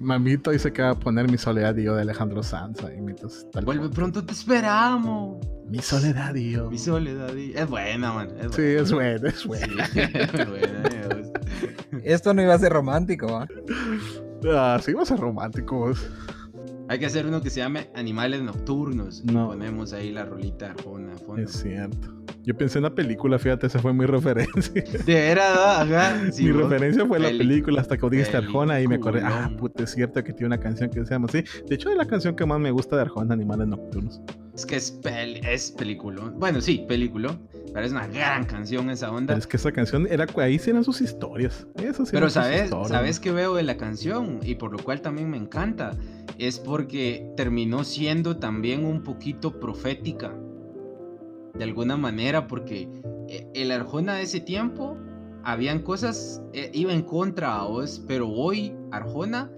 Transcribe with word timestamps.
Mamito 0.00 0.50
dice 0.52 0.72
que 0.72 0.80
va 0.82 0.90
a 0.90 0.94
poner 0.98 1.28
Mi 1.30 1.38
Soledad 1.38 1.76
y 1.76 1.82
yo 1.84 1.94
de 1.96 2.02
Alejandro 2.02 2.42
Sanz. 2.42 2.82
ahí 2.84 2.98
está 3.26 3.58
el 3.58 3.64
Vuelve 3.64 3.88
pronto, 3.88 4.24
te 4.24 4.32
esperamos. 4.32 5.44
Mi 5.68 5.80
Soledad 5.80 6.34
y 6.36 6.52
yo. 6.52 6.70
Mi 6.70 6.78
soledad. 6.78 7.34
y- 7.34 7.52
Es 7.54 7.68
buena, 7.68 8.12
man. 8.12 8.28
Es 8.40 8.54
Sí, 8.54 8.62
buena. 8.62 8.80
es 8.82 8.92
bueno, 8.92 9.28
es 9.28 9.46
bueno. 9.46 9.84
Sí, 9.92 10.00
es 10.00 10.48
buena. 10.48 10.82
Esto 12.04 12.32
no 12.32 12.42
iba 12.42 12.54
a 12.54 12.58
ser 12.58 12.72
romántico, 12.72 13.26
¿va? 13.26 13.48
Ah, 14.54 14.78
sí, 14.82 14.92
va 14.92 15.02
a 15.02 15.06
ser 15.06 15.18
románticos. 15.18 16.06
Hay 16.88 16.98
que 16.98 17.06
hacer 17.06 17.26
uno 17.26 17.42
que 17.42 17.50
se 17.50 17.60
llame 17.60 17.90
Animales 17.94 18.40
Nocturnos. 18.42 19.22
Y 19.24 19.26
No. 19.32 19.48
ponemos 19.48 19.92
ahí 19.92 20.10
la 20.12 20.24
rolita 20.24 20.70
Arjona. 20.70 21.16
fondo. 21.18 21.42
Es 21.42 21.52
cierto. 21.52 22.14
Yo 22.48 22.56
pensé 22.56 22.78
en 22.78 22.84
la 22.84 22.94
película, 22.94 23.38
fíjate, 23.38 23.66
esa 23.66 23.78
fue 23.78 23.92
mi 23.92 24.06
referencia. 24.06 24.82
De. 25.04 25.32
Ajá. 25.32 26.32
Sí, 26.32 26.44
mi 26.44 26.52
vos. 26.52 26.62
referencia 26.62 27.04
fue 27.04 27.18
la 27.18 27.28
película 27.28 27.82
hasta 27.82 27.98
que 27.98 28.08
dijiste 28.08 28.38
Arjona 28.38 28.80
y 28.80 28.88
me 28.88 28.94
acordé, 28.94 29.20
ah, 29.22 29.50
puta, 29.58 29.84
es 29.84 29.90
cierto 29.90 30.24
que 30.24 30.32
tiene 30.32 30.46
una 30.46 30.58
canción 30.58 30.88
que 30.88 31.04
se 31.04 31.10
llama 31.10 31.26
así. 31.28 31.44
De 31.68 31.74
hecho, 31.74 31.90
es 31.90 31.96
la 31.98 32.06
canción 32.06 32.34
que 32.34 32.46
más 32.46 32.58
me 32.58 32.70
gusta 32.70 32.96
de 32.96 33.02
Arjona, 33.02 33.34
Animales 33.34 33.68
Nocturnos. 33.68 34.22
Es 34.54 34.64
que 34.64 34.76
es, 34.76 34.90
peli 34.90 35.42
es 35.46 35.72
película. 35.72 36.22
Bueno, 36.36 36.62
sí, 36.62 36.86
película. 36.88 37.38
Pero 37.74 37.84
es 37.84 37.92
una 37.92 38.06
gran 38.06 38.46
canción 38.46 38.88
esa 38.88 39.10
onda. 39.10 39.34
Pero 39.34 39.40
es 39.40 39.46
que 39.46 39.58
esa 39.58 39.70
canción 39.70 40.08
era, 40.10 40.24
ahí 40.38 40.58
sí 40.58 40.70
eran 40.70 40.84
sus 40.84 41.02
historias. 41.02 41.66
Eso 41.74 42.06
sí 42.06 42.12
Pero 42.12 42.30
sabes, 42.30 42.70
sabes 42.70 43.20
que 43.20 43.30
veo 43.30 43.56
de 43.56 43.62
la 43.62 43.76
canción 43.76 44.40
y 44.42 44.54
por 44.54 44.72
lo 44.72 44.78
cual 44.78 45.02
también 45.02 45.28
me 45.28 45.36
encanta 45.36 45.90
es 46.38 46.58
porque 46.58 47.30
terminó 47.36 47.84
siendo 47.84 48.38
también 48.38 48.86
un 48.86 49.02
poquito 49.02 49.60
profética 49.60 50.32
de 51.54 51.64
alguna 51.64 51.96
manera 51.96 52.46
porque 52.46 52.88
eh, 53.28 53.46
el 53.54 53.70
Arjona 53.70 54.14
de 54.14 54.22
ese 54.22 54.40
tiempo 54.40 54.96
habían 55.44 55.80
cosas 55.80 56.42
eh, 56.52 56.70
iba 56.74 56.92
en 56.92 57.02
contra 57.02 57.56
a 57.60 57.64
vos, 57.66 58.04
pero 58.06 58.28
hoy 58.28 58.74
Arjona 58.90 59.50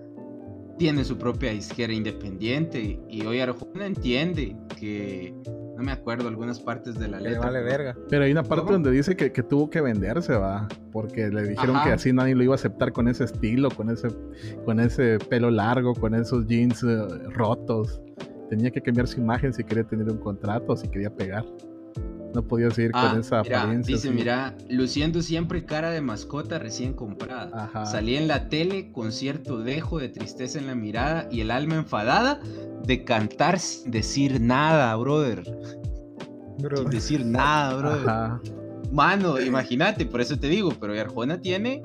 tiene 0.79 1.05
su 1.05 1.19
propia 1.19 1.53
izquierda 1.53 1.95
independiente 1.95 3.01
y 3.09 3.23
hoy 3.27 3.41
Arjona 3.41 3.87
entiende 3.87 4.57
que 4.79 5.35
no 5.77 5.85
me 5.85 5.93
acuerdo 5.93 6.29
algunas 6.29 6.61
partes 6.61 6.99
de 6.99 7.09
la 7.09 7.19
le 7.21 7.31
letra. 7.31 7.47
vale 7.47 7.59
pero- 7.61 7.71
verga. 7.71 7.97
Pero 8.09 8.25
hay 8.25 8.33
una 8.33 8.43
parte 8.43 8.63
¿Cómo? 8.65 8.73
donde 8.73 8.91
dice 8.91 9.17
que, 9.17 9.33
que 9.33 9.43
tuvo 9.43 9.69
que 9.71 9.81
venderse, 9.81 10.35
va. 10.35 10.69
Porque 10.93 11.29
le 11.29 11.43
dijeron 11.49 11.77
Ajá. 11.77 11.87
que 11.87 11.93
así 11.95 12.13
nadie 12.13 12.35
lo 12.35 12.43
iba 12.45 12.53
a 12.55 12.57
aceptar 12.57 12.93
con 12.93 13.09
ese 13.09 13.25
estilo, 13.25 13.71
con 13.71 13.89
ese, 13.91 14.09
con 14.67 14.79
ese 14.81 15.19
pelo 15.31 15.51
largo, 15.51 15.95
con 15.95 16.15
esos 16.15 16.47
jeans 16.47 16.83
eh, 16.83 16.99
rotos. 17.31 18.03
Tenía 18.51 18.71
que 18.71 18.81
cambiar 18.83 19.07
su 19.07 19.21
imagen 19.21 19.55
si 19.55 19.65
quería 19.65 19.85
tener 19.85 20.11
un 20.11 20.19
contrato, 20.19 20.77
si 20.77 20.87
quería 20.89 21.15
pegar. 21.15 21.45
No 22.35 22.43
podía 22.43 22.71
seguir 22.71 22.93
Ah, 22.95 23.11
con 23.11 23.21
esa 23.21 23.43
mira, 23.43 23.61
apariencia. 23.63 23.95
dice, 23.95 24.09
así. 24.09 24.17
mira, 24.17 24.55
luciendo 24.69 25.21
siempre 25.23 25.65
cara 25.65 25.91
de 25.91 26.01
mascota 26.01 26.59
recién 26.59 26.93
comprada. 26.93 27.51
Ajá. 27.53 27.87
Salí 27.87 28.17
en 28.17 28.29
la 28.29 28.49
tele 28.49 28.93
con 28.93 29.11
cierto 29.13 29.59
dejo 29.61 29.99
de 29.99 30.09
tristeza 30.11 30.59
en 30.59 30.67
la 30.69 30.75
mirada 30.75 31.29
y 31.31 31.41
el 31.41 31.51
alma 31.51 31.75
enfadada 31.77 32.41
de 32.87 33.05
cantar 33.05 33.59
sin 33.59 33.91
decir 33.91 34.41
nada, 34.41 34.95
brother. 34.97 35.43
Sin 36.77 36.91
decir 36.91 37.25
nada, 37.27 37.77
brother. 37.77 38.09
Ajá. 38.09 38.41
Mano, 38.93 39.41
imagínate, 39.41 40.05
por 40.07 40.21
eso 40.21 40.39
te 40.39 40.49
digo, 40.49 40.73
pero 40.81 40.93
Arjona 41.01 41.41
tiene, 41.41 41.81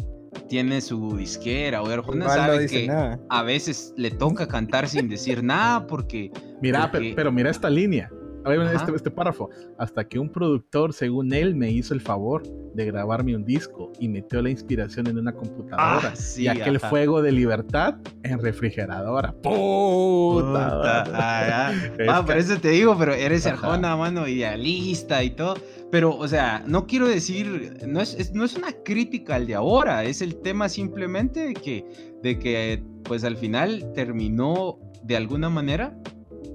tiene 0.49 0.81
su 0.81 1.15
disquera, 1.17 1.81
o 1.81 1.87
Arjona 1.87 2.25
Igual 2.25 2.37
sabe 2.39 2.67
que 2.67 2.87
nada. 2.87 3.19
a 3.30 3.43
veces 3.43 3.93
le 3.95 4.11
toca 4.11 4.47
cantar 4.47 4.87
sin 4.89 5.07
decir 5.07 5.43
nada 5.43 5.87
porque 5.87 6.31
Mira, 6.61 6.89
Porque- 6.91 6.99
pero, 7.09 7.15
pero 7.15 7.31
mira 7.31 7.49
esta 7.52 7.69
línea. 7.69 8.09
A 8.45 8.49
ver, 8.49 8.61
Ajá. 8.61 8.73
este, 8.73 8.95
este 8.95 9.11
párrafo. 9.11 9.49
Hasta 9.77 10.07
que 10.07 10.19
un 10.19 10.29
productor, 10.29 10.93
según 10.93 11.33
él, 11.33 11.55
me 11.55 11.69
hizo 11.71 11.93
el 11.93 12.01
favor 12.01 12.43
de 12.75 12.85
grabarme 12.85 13.35
un 13.35 13.43
disco 13.43 13.91
y 13.99 14.07
metió 14.07 14.41
la 14.41 14.49
inspiración 14.49 15.07
en 15.07 15.17
una 15.17 15.33
computadora. 15.33 16.11
Ah, 16.11 16.15
sí, 16.15 16.43
y 16.43 16.47
aquel 16.47 16.75
ajá. 16.77 16.89
fuego 16.89 17.21
de 17.21 17.31
libertad 17.31 17.95
en 18.23 18.39
refrigeradora. 18.39 19.33
¡Puta! 19.41 20.43
Puta, 20.43 21.03
ah, 21.13 21.71
Es 21.97 22.07
ah, 22.09 22.21
que- 22.21 22.27
por 22.27 22.37
eso 22.37 22.57
te 22.59 22.69
digo, 22.69 22.95
pero 22.97 23.13
eres 23.13 23.45
Ajá. 23.47 23.55
Arjona, 23.55 23.95
mano, 23.97 24.27
idealista 24.27 25.23
y 25.23 25.31
todo. 25.31 25.55
Pero, 25.91 26.15
o 26.15 26.27
sea, 26.27 26.64
no 26.67 26.87
quiero 26.87 27.08
decir, 27.08 27.77
no 27.87 28.02
es, 28.02 28.15
es- 28.15 28.33
no 28.33 28.43
es 28.45 28.55
una 28.55 28.71
crítica 28.83 29.36
al 29.36 29.47
de 29.47 29.55
ahora, 29.55 30.03
es 30.03 30.21
el 30.21 30.36
tema 30.41 30.67
simplemente 30.70 31.47
de 31.47 31.53
que, 31.53 31.86
de 32.21 32.37
que, 32.39 32.83
pues 33.03 33.23
al 33.23 33.37
final 33.37 33.91
terminó 33.93 34.77
de 35.03 35.15
alguna 35.15 35.49
manera 35.49 35.95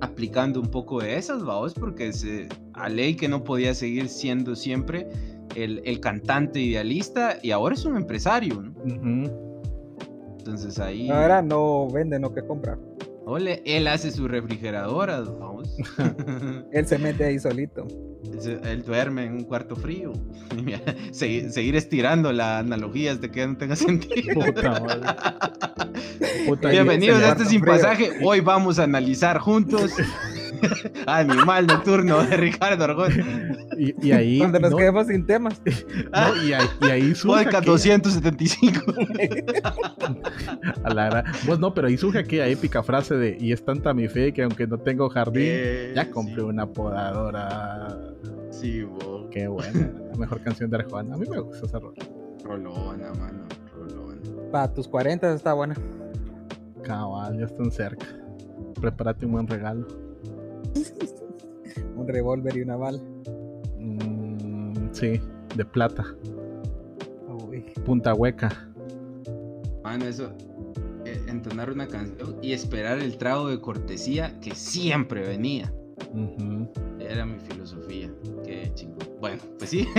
aplicando 0.01 0.61
un 0.61 0.69
poco 0.69 1.01
de 1.01 1.17
esas, 1.17 1.43
vamos, 1.45 1.75
porque 1.75 2.13
se, 2.13 2.49
a 2.75 2.89
ley 2.89 3.15
que 3.15 3.29
no 3.29 3.45
podía 3.45 3.75
seguir 3.75 4.09
siendo 4.09 4.57
siempre 4.57 5.09
el, 5.57 5.83
el 5.85 6.01
cantante 6.01 6.61
idealista 6.61 7.39
y 7.43 7.51
ahora 7.51 7.75
es 7.75 7.85
un 7.85 7.97
empresario, 7.97 8.63
¿no? 8.63 9.31
Entonces 10.39 10.79
ahí... 10.79 11.11
Ahora 11.11 11.43
no 11.43 11.89
vende, 11.91 12.19
no 12.19 12.33
que 12.33 12.43
compra. 12.43 12.79
Ole, 13.31 13.63
él 13.65 13.87
hace 13.87 14.11
sus 14.11 14.29
refrigeradoras, 14.29 15.29
vamos. 15.39 15.69
Él 16.73 16.85
se 16.87 16.99
mete 16.99 17.25
ahí 17.25 17.39
solito. 17.39 17.87
Él 18.25 18.41
se- 18.41 18.61
él 18.73 18.83
duerme 18.85 19.25
en 19.27 19.35
un 19.35 19.45
cuarto 19.45 19.77
frío. 19.77 20.13
Mira, 20.65 20.81
Seguir, 21.13 21.77
estirando 21.77 22.33
la 22.33 22.59
analogía 22.59 23.13
hasta 23.13 23.31
que 23.31 23.47
no 23.47 23.57
tenga 23.57 23.77
sentido. 23.77 24.35
Puta. 24.45 24.83
Puta, 26.47 26.71
Bienvenidos 26.71 27.23
a 27.23 27.29
este 27.29 27.45
Sin. 27.45 27.61
Pasaje. 27.61 28.11
Hoy 28.23 28.41
vamos 28.41 28.81
a 28.81 28.83
analizar 28.85 29.39
juntos 29.39 29.93
Animal 31.07 31.67
Nocturno 31.67 32.23
de 32.25 32.37
Ricardo 32.37 32.85
Argón. 32.85 33.13
Y, 33.79 34.07
y 34.09 34.13
ahí. 34.13 34.39
Cuando 34.39 34.61
nos 34.61 34.71
no, 34.73 34.77
quedemos 34.77 35.07
sin 35.07 35.27
temas. 35.27 35.61
no, 36.13 36.43
y 36.45 36.53
ahí, 36.53 36.67
y 36.83 36.87
ahí 36.87 37.15
surge. 37.15 37.45
Podcast 37.45 37.57
aquella- 37.69 37.99
275. 37.99 38.81
a 40.85 40.95
la 40.95 41.11
gra- 41.11 41.25
Pues 41.47 41.59
no, 41.59 41.73
pero 41.75 41.89
ahí 41.89 41.97
surge 41.97 42.19
aquella 42.19 42.47
épica 42.47 42.83
frase 42.83 43.15
de: 43.17 43.37
Y 43.41 43.53
es 43.53 43.65
tanta 43.65 43.95
mi 43.95 44.09
fe 44.09 44.33
que 44.33 44.43
aunque 44.43 44.67
no 44.67 44.79
tengo 44.79 45.09
jardín, 45.09 45.43
Eh, 45.47 45.93
ya 45.95 46.11
compré 46.11 46.37
sí. 46.37 46.41
una 46.41 46.67
podadora. 46.67 47.89
Sí, 48.51 48.83
bo. 48.83 49.29
Qué 49.31 49.47
buena. 49.49 49.91
La 50.13 50.19
mejor 50.19 50.43
canción 50.43 50.71
de 50.71 50.77
Arjona. 50.79 51.15
A 51.15 51.19
mí 51.19 51.27
me 51.29 51.39
gusta 51.41 51.67
esa 51.67 51.79
rola. 51.79 51.97
Rolona, 52.45 53.13
mano. 53.19 53.45
Rolona. 53.75 54.21
Para 54.51 54.73
tus 54.73 54.89
40 54.89 55.33
está 55.35 55.53
buena. 55.53 55.75
Cabal, 56.83 57.39
ya 57.39 57.45
están 57.47 57.71
cerca. 57.71 58.07
Prepárate 58.81 59.27
un 59.27 59.33
buen 59.33 59.47
regalo. 59.47 59.87
Un 61.97 62.09
revólver 62.09 62.57
y 62.57 62.63
una 62.63 62.77
bala. 62.77 62.99
Mm, 63.79 64.89
sí, 64.93 65.21
de 65.57 65.65
plata. 65.65 66.05
Uy. 67.49 67.61
Punta 67.85 68.15
hueca. 68.15 68.69
Mano, 69.85 70.05
eso. 70.07 70.33
eh, 71.05 71.21
entonar 71.29 71.71
una 71.71 71.87
canción 71.89 72.37
y 72.43 72.53
esperar 72.53 72.99
el 72.99 73.17
trago 73.19 73.49
de 73.49 73.61
cortesía 73.61 74.39
que 74.41 74.55
siempre 74.55 75.23
venía. 75.27 75.73
Era 76.99 77.27
mi 77.27 77.39
filosofía. 77.41 78.11
Qué 78.45 78.71
chingón. 78.75 78.99
Bueno, 79.21 79.43
pues 79.59 79.71
sí. 79.71 79.87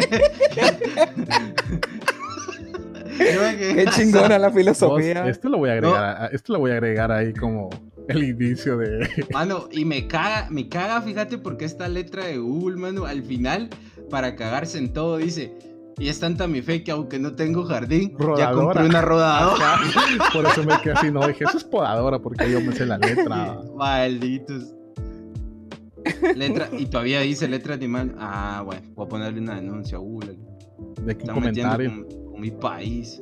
Qué 3.18 3.86
chingona 3.96 4.40
la 4.40 4.48
Vos, 4.50 4.58
filosofía. 4.58 5.28
esto 5.28 5.50
lo 5.50 5.58
voy 5.58 5.70
a 5.70 5.74
agregar, 5.74 6.24
a- 6.24 6.28
esto 6.28 6.54
lo 6.54 6.60
voy 6.60 6.72
a 6.72 6.76
agregar 6.76 7.12
ahí 7.12 7.34
como 7.34 7.70
el 8.08 8.24
inicio 8.24 8.78
de. 8.78 9.08
Mano, 9.34 9.68
y 9.72 9.86
me 9.86 10.08
caga, 10.08 10.48
me 10.50 10.68
caga, 10.70 11.02
fíjate, 11.02 11.38
porque 11.38 11.66
esta 11.66 11.88
letra 11.88 12.26
de 12.26 12.38
Google, 12.38 12.78
mano, 12.78 13.06
al 13.06 13.24
final, 13.24 13.70
para 14.10 14.36
cagarse 14.36 14.78
en 14.78 14.94
todo, 14.94 15.18
dice. 15.18 15.54
Y 15.98 16.08
es 16.08 16.20
tanta 16.20 16.48
mi 16.48 16.62
fe 16.62 16.84
que 16.84 16.92
aunque 16.92 17.20
no 17.20 17.34
tengo 17.34 17.64
jardín, 17.64 18.16
ya 18.38 18.52
compré 18.54 18.86
una 18.86 19.02
rodadora. 19.02 19.78
Por 20.34 20.46
eso 20.46 20.64
me 20.64 20.80
quedé 20.82 20.94
así, 20.94 21.12
no 21.12 21.28
dije, 21.28 21.44
eso 21.44 21.58
es 21.58 21.64
podadora, 21.64 22.18
porque 22.18 22.50
yo 22.50 22.60
me 22.62 22.74
sé 22.74 22.86
la 22.86 22.98
letra. 22.98 23.62
Malditos. 23.76 24.74
Letra, 26.36 26.70
y 26.76 26.88
todavía 26.88 27.20
dice 27.20 27.48
letra 27.48 27.78
de 27.78 27.88
man. 27.88 28.16
Ah, 28.18 28.64
bueno, 28.66 28.82
voy 28.96 29.06
a 29.06 29.10
ponerle 29.10 29.42
una 29.42 29.56
denuncia 29.56 29.98
a 29.98 30.02
Google. 30.02 30.40
De 30.96 31.04
metiendo 31.04 31.34
comentario. 31.36 31.92
con, 31.92 32.32
con 32.32 32.42
mi 32.42 32.50
país. 32.50 33.20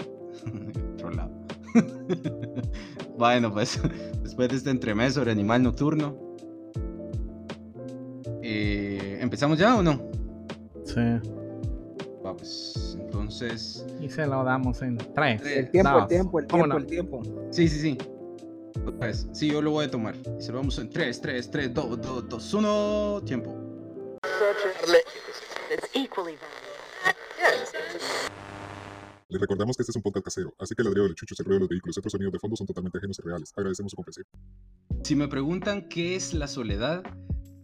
Otro 0.93 1.11
lado. 1.11 1.38
bueno, 3.17 3.51
pues 3.51 3.79
después 4.23 4.49
de 4.49 4.55
este 4.55 4.69
entremés 4.69 5.13
sobre 5.13 5.31
animal 5.31 5.63
nocturno. 5.63 6.17
eh, 8.41 9.19
¿Empezamos 9.21 9.57
ya 9.59 9.75
o 9.77 9.83
no? 9.83 10.01
Sí. 10.85 11.01
Va, 12.25 12.35
pues 12.35 12.97
entonces. 12.99 13.85
Y 13.99 14.09
se 14.09 14.25
lo 14.25 14.43
damos 14.43 14.81
en 14.81 14.97
tres. 14.97 15.41
El 15.45 15.69
tiempo, 15.71 15.91
dos, 15.91 16.01
el 16.03 16.07
tiempo, 16.07 16.39
el 16.39 16.47
¿Cómo 16.47 16.63
tiempo, 16.63 16.67
no? 16.67 16.77
el 16.77 16.85
tiempo. 16.85 17.21
Sí, 17.51 17.67
sí, 17.67 17.79
sí. 17.79 17.97
Pues, 18.97 19.27
sí, 19.33 19.51
yo 19.51 19.61
lo 19.61 19.71
voy 19.71 19.85
a 19.85 19.91
tomar. 19.91 20.15
Y 20.15 20.41
se 20.41 20.51
lo 20.51 20.57
vamos 20.57 20.77
en 20.79 20.89
3, 20.89 21.21
3, 21.21 21.51
3, 21.51 21.73
2, 21.73 22.01
2, 22.01 22.29
2, 22.29 22.53
1. 22.53 23.21
Tiempo. 23.25 23.55
Les 29.29 29.39
recordamos 29.39 29.77
que 29.77 29.83
este 29.83 29.91
es 29.91 29.95
un 29.95 30.01
podcast 30.01 30.25
casero, 30.25 30.55
así 30.57 30.73
que 30.73 30.81
el 30.81 30.87
ladrido 30.87 31.07
de 31.07 31.13
chuchos, 31.13 31.39
el 31.39 31.45
ruido 31.45 31.57
de 31.57 31.59
los 31.61 31.69
vehículos 31.69 31.95
y 31.95 31.99
otros 31.99 32.11
sonidos 32.13 32.33
de 32.33 32.39
fondo 32.39 32.55
son 32.55 32.65
totalmente 32.65 32.97
ajenos 32.97 33.19
y 33.19 33.21
reales. 33.21 33.53
Agradecemos 33.55 33.91
su 33.91 33.95
comprensión. 33.95 34.25
Si 35.03 35.15
me 35.15 35.27
preguntan 35.27 35.87
qué 35.87 36.15
es 36.15 36.33
la 36.33 36.47
soledad, 36.47 37.03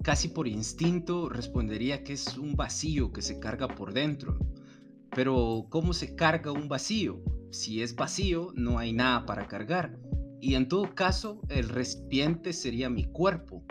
casi 0.04 0.28
por 0.28 0.48
instinto 0.48 1.28
respondería 1.28 2.04
que 2.04 2.14
es 2.14 2.38
un 2.38 2.56
vacío 2.56 3.12
que 3.12 3.24
se 3.24 3.40
carga 3.40 3.68
por 3.68 3.94
dentro. 3.94 4.38
Pero 5.16 5.66
¿cómo 5.72 5.94
se 5.94 6.16
carga 6.16 6.52
un 6.52 6.68
vacío? 6.68 7.24
Si 7.52 7.82
es 7.82 7.96
vacío, 7.96 8.52
no 8.54 8.78
hay 8.78 8.94
nada 8.94 9.26
para 9.26 9.48
cargar. 9.48 9.98
y 10.42 10.54
en 10.54 10.68
todo 10.68 10.94
caso 10.94 11.42
el 11.50 11.70
recipiente 11.70 12.54
sería 12.54 12.92
mi 12.92 13.06
cuerpo. 13.06 13.66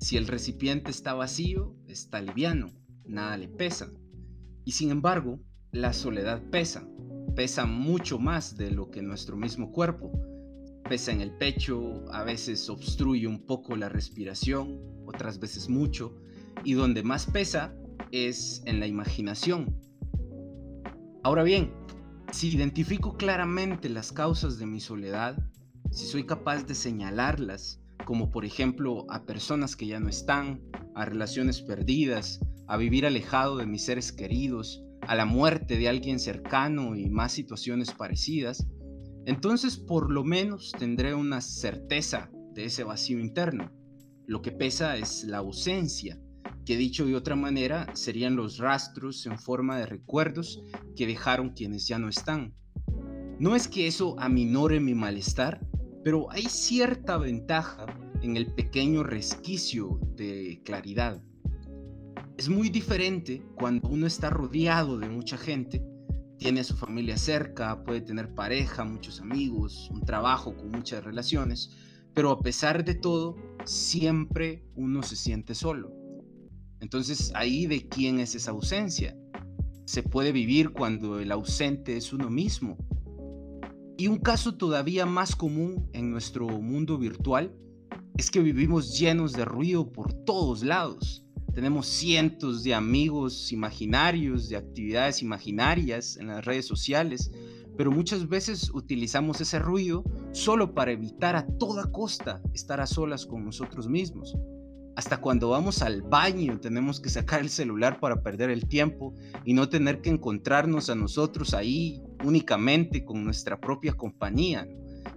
Si 0.00 0.16
el 0.16 0.26
recipiente 0.26 0.90
está 0.90 1.14
vacío, 1.14 1.76
está 1.86 2.20
liviano, 2.20 2.72
nada 3.04 3.36
le 3.36 3.46
pesa. 3.46 3.92
Y 4.64 4.72
sin 4.72 4.90
embargo, 4.90 5.38
la 5.70 5.92
soledad 5.92 6.42
pesa, 6.50 6.88
pesa 7.34 7.66
mucho 7.66 8.18
más 8.18 8.56
de 8.56 8.70
lo 8.70 8.90
que 8.90 9.02
nuestro 9.02 9.36
mismo 9.36 9.72
cuerpo. 9.72 10.12
Pesa 10.88 11.12
en 11.12 11.20
el 11.20 11.36
pecho, 11.36 12.04
a 12.12 12.24
veces 12.24 12.68
obstruye 12.70 13.26
un 13.26 13.44
poco 13.44 13.76
la 13.76 13.88
respiración, 13.88 14.80
otras 15.06 15.38
veces 15.38 15.68
mucho, 15.68 16.14
y 16.64 16.74
donde 16.74 17.02
más 17.02 17.26
pesa 17.26 17.74
es 18.10 18.62
en 18.64 18.80
la 18.80 18.86
imaginación. 18.86 19.78
Ahora 21.22 21.42
bien, 21.42 21.72
si 22.32 22.48
identifico 22.48 23.16
claramente 23.16 23.88
las 23.88 24.12
causas 24.12 24.58
de 24.58 24.66
mi 24.66 24.80
soledad, 24.80 25.38
si 25.90 26.06
soy 26.06 26.24
capaz 26.24 26.64
de 26.64 26.74
señalarlas, 26.74 27.80
como 28.04 28.30
por 28.30 28.44
ejemplo 28.44 29.06
a 29.10 29.24
personas 29.24 29.76
que 29.76 29.86
ya 29.86 30.00
no 30.00 30.08
están, 30.08 30.62
a 30.94 31.04
relaciones 31.04 31.60
perdidas, 31.60 32.40
a 32.66 32.76
vivir 32.76 33.06
alejado 33.06 33.56
de 33.56 33.66
mis 33.66 33.84
seres 33.84 34.12
queridos, 34.12 34.82
a 35.08 35.14
la 35.14 35.24
muerte 35.24 35.78
de 35.78 35.88
alguien 35.88 36.20
cercano 36.20 36.94
y 36.94 37.08
más 37.08 37.32
situaciones 37.32 37.92
parecidas, 37.92 38.66
entonces 39.24 39.78
por 39.78 40.12
lo 40.12 40.22
menos 40.22 40.70
tendré 40.78 41.14
una 41.14 41.40
certeza 41.40 42.30
de 42.52 42.66
ese 42.66 42.84
vacío 42.84 43.18
interno. 43.18 43.72
Lo 44.26 44.42
que 44.42 44.52
pesa 44.52 44.98
es 44.98 45.24
la 45.24 45.38
ausencia, 45.38 46.20
que 46.66 46.76
dicho 46.76 47.06
de 47.06 47.16
otra 47.16 47.36
manera 47.36 47.86
serían 47.94 48.36
los 48.36 48.58
rastros 48.58 49.24
en 49.24 49.38
forma 49.38 49.78
de 49.78 49.86
recuerdos 49.86 50.62
que 50.94 51.06
dejaron 51.06 51.54
quienes 51.54 51.88
ya 51.88 51.98
no 51.98 52.10
están. 52.10 52.54
No 53.38 53.56
es 53.56 53.66
que 53.66 53.86
eso 53.86 54.14
aminore 54.20 54.78
mi 54.78 54.94
malestar, 54.94 55.66
pero 56.04 56.30
hay 56.30 56.42
cierta 56.42 57.16
ventaja 57.16 57.86
en 58.20 58.36
el 58.36 58.52
pequeño 58.52 59.04
resquicio 59.04 60.00
de 60.16 60.60
claridad. 60.66 61.22
Es 62.38 62.48
muy 62.48 62.68
diferente 62.68 63.42
cuando 63.56 63.88
uno 63.88 64.06
está 64.06 64.30
rodeado 64.30 64.96
de 64.96 65.08
mucha 65.08 65.36
gente, 65.36 65.84
tiene 66.38 66.60
a 66.60 66.64
su 66.64 66.76
familia 66.76 67.16
cerca, 67.16 67.82
puede 67.82 68.00
tener 68.00 68.32
pareja, 68.32 68.84
muchos 68.84 69.20
amigos, 69.20 69.90
un 69.90 70.02
trabajo 70.02 70.56
con 70.56 70.70
muchas 70.70 71.02
relaciones, 71.02 71.72
pero 72.14 72.30
a 72.30 72.38
pesar 72.38 72.84
de 72.84 72.94
todo, 72.94 73.34
siempre 73.64 74.64
uno 74.76 75.02
se 75.02 75.16
siente 75.16 75.56
solo. 75.56 75.92
Entonces, 76.78 77.32
ahí 77.34 77.66
de 77.66 77.88
quién 77.88 78.20
es 78.20 78.36
esa 78.36 78.52
ausencia. 78.52 79.16
Se 79.84 80.04
puede 80.04 80.30
vivir 80.30 80.70
cuando 80.70 81.18
el 81.18 81.32
ausente 81.32 81.96
es 81.96 82.12
uno 82.12 82.30
mismo. 82.30 82.78
Y 83.96 84.06
un 84.06 84.18
caso 84.18 84.54
todavía 84.54 85.06
más 85.06 85.34
común 85.34 85.90
en 85.92 86.12
nuestro 86.12 86.46
mundo 86.46 86.98
virtual 86.98 87.52
es 88.16 88.30
que 88.30 88.38
vivimos 88.38 88.96
llenos 88.96 89.32
de 89.32 89.44
ruido 89.44 89.90
por 89.90 90.12
todos 90.12 90.62
lados. 90.62 91.24
Tenemos 91.58 91.88
cientos 91.88 92.62
de 92.62 92.72
amigos 92.72 93.50
imaginarios, 93.50 94.48
de 94.48 94.54
actividades 94.54 95.22
imaginarias 95.22 96.16
en 96.16 96.28
las 96.28 96.44
redes 96.44 96.68
sociales, 96.68 97.32
pero 97.76 97.90
muchas 97.90 98.28
veces 98.28 98.70
utilizamos 98.72 99.40
ese 99.40 99.58
ruido 99.58 100.04
solo 100.30 100.72
para 100.72 100.92
evitar 100.92 101.34
a 101.34 101.48
toda 101.58 101.90
costa 101.90 102.40
estar 102.54 102.80
a 102.80 102.86
solas 102.86 103.26
con 103.26 103.44
nosotros 103.44 103.88
mismos. 103.88 104.36
Hasta 104.94 105.16
cuando 105.16 105.48
vamos 105.48 105.82
al 105.82 106.02
baño 106.02 106.60
tenemos 106.60 107.00
que 107.00 107.10
sacar 107.10 107.40
el 107.40 107.48
celular 107.48 107.98
para 107.98 108.22
perder 108.22 108.50
el 108.50 108.68
tiempo 108.68 109.16
y 109.44 109.52
no 109.52 109.68
tener 109.68 110.00
que 110.00 110.10
encontrarnos 110.10 110.90
a 110.90 110.94
nosotros 110.94 111.54
ahí 111.54 112.00
únicamente 112.22 113.04
con 113.04 113.24
nuestra 113.24 113.60
propia 113.60 113.94
compañía. 113.94 114.64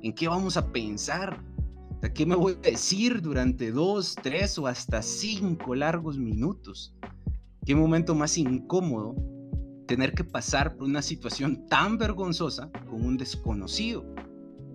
¿En 0.01 0.11
qué 0.15 0.27
vamos 0.27 0.57
a 0.57 0.71
pensar? 0.71 1.39
¿De 2.01 2.11
qué 2.11 2.25
me 2.25 2.33
voy 2.33 2.53
a 2.53 2.69
decir 2.71 3.21
durante 3.21 3.71
dos, 3.71 4.15
tres 4.23 4.57
o 4.57 4.65
hasta 4.65 5.03
cinco 5.03 5.75
largos 5.75 6.17
minutos? 6.17 6.95
¿Qué 7.63 7.75
momento 7.75 8.15
más 8.15 8.39
incómodo 8.39 9.15
tener 9.85 10.15
que 10.15 10.23
pasar 10.23 10.75
por 10.75 10.87
una 10.87 11.03
situación 11.03 11.67
tan 11.67 11.99
vergonzosa 11.99 12.71
con 12.89 13.05
un 13.05 13.17
desconocido? 13.17 14.03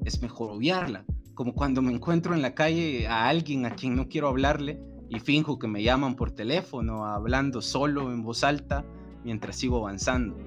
Es 0.05 0.23
mejor 0.23 0.53
obviarla, 0.53 1.05
como 1.35 1.53
cuando 1.53 1.83
me 1.83 1.93
encuentro 1.93 2.33
en 2.33 2.43
la 2.43 2.55
calle 2.55 3.09
a 3.09 3.29
alguien 3.29 3.67
a 3.67 3.75
quien 3.75 3.97
no 3.97 4.07
quiero 4.07 4.29
hablarle 4.29 4.81
y 5.09 5.19
finjo 5.19 5.59
que 5.59 5.67
me 5.67 5.83
llaman 5.83 6.15
por 6.15 6.31
teléfono 6.31 7.07
hablando 7.07 7.61
solo 7.61 8.13
en 8.13 8.23
voz 8.23 8.45
alta 8.45 8.85
mientras 9.25 9.57
sigo 9.57 9.79
avanzando. 9.79 10.39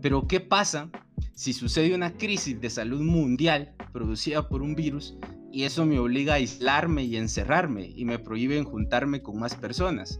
Pero 0.00 0.26
¿qué 0.26 0.40
pasa 0.40 0.88
si 1.34 1.52
sucede 1.52 1.94
una 1.94 2.16
crisis 2.16 2.58
de 2.58 2.70
salud 2.70 3.02
mundial 3.02 3.74
producida 3.92 4.48
por 4.48 4.62
un 4.62 4.74
virus 4.74 5.18
y 5.52 5.64
eso 5.64 5.84
me 5.84 5.98
obliga 5.98 6.32
a 6.32 6.36
aislarme 6.36 7.04
y 7.04 7.16
encerrarme 7.16 7.92
y 7.94 8.04
me 8.04 8.18
prohíben 8.18 8.64
juntarme 8.64 9.22
con 9.22 9.38
más 9.38 9.54
personas? 9.54 10.18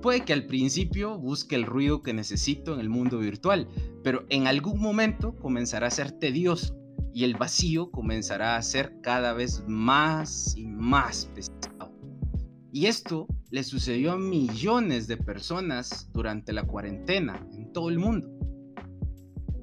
Puede 0.00 0.24
que 0.24 0.32
al 0.32 0.46
principio 0.46 1.18
busque 1.18 1.56
el 1.56 1.66
ruido 1.66 2.02
que 2.02 2.14
necesito 2.14 2.74
en 2.74 2.80
el 2.80 2.88
mundo 2.88 3.18
virtual, 3.18 3.68
pero 4.04 4.24
en 4.28 4.46
algún 4.46 4.80
momento 4.80 5.34
comenzará 5.34 5.88
a 5.88 5.90
ser 5.90 6.12
tedioso 6.12 6.76
y 7.12 7.24
el 7.24 7.34
vacío 7.34 7.90
comenzará 7.90 8.56
a 8.56 8.62
ser 8.62 9.00
cada 9.02 9.32
vez 9.32 9.64
más 9.66 10.56
y 10.56 10.68
más 10.68 11.26
pesado. 11.34 11.92
Y 12.72 12.86
esto 12.86 13.26
le 13.50 13.64
sucedió 13.64 14.12
a 14.12 14.18
millones 14.18 15.08
de 15.08 15.16
personas 15.16 16.08
durante 16.12 16.52
la 16.52 16.62
cuarentena 16.62 17.44
en 17.52 17.72
todo 17.72 17.88
el 17.88 17.98
mundo. 17.98 18.28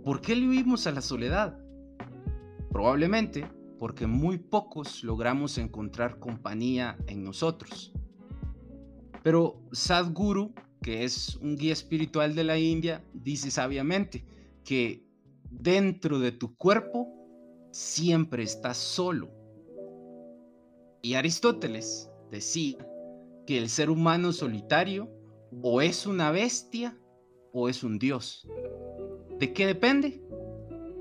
¿Por 0.04 0.20
qué 0.20 0.36
le 0.36 0.50
huimos 0.50 0.86
a 0.86 0.92
la 0.92 1.02
soledad? 1.02 1.58
Probablemente 2.72 3.48
porque 3.80 4.08
muy 4.08 4.38
pocos 4.38 5.04
logramos 5.04 5.58
encontrar 5.58 6.20
compañía 6.20 6.98
en 7.08 7.24
nosotros. 7.24 7.94
Pero 9.24 9.62
Sadhguru, 9.72 10.54
que 10.82 11.04
es 11.04 11.36
un 11.38 11.56
guía 11.56 11.74
espiritual 11.74 12.36
de 12.36 12.44
la 12.44 12.58
India, 12.58 13.04
dice 13.14 13.50
sabiamente 13.52 14.24
que 14.64 15.06
dentro 15.50 16.20
de 16.20 16.32
tu 16.32 16.56
cuerpo 16.56 17.08
siempre 17.72 18.44
estás 18.44 18.78
solo. 18.78 19.32
Y 21.02 21.16
Aristóteles 21.16 22.10
decía 22.32 22.78
que 23.46 23.58
el 23.58 23.70
ser 23.70 23.90
humano 23.90 24.32
solitario 24.32 25.10
o 25.62 25.82
es 25.82 26.06
una 26.06 26.32
bestia 26.32 26.98
o 27.52 27.70
es 27.70 27.84
un 27.84 28.00
dios. 28.00 28.48
¿De 29.40 29.54
qué 29.54 29.68
depende? 29.68 30.22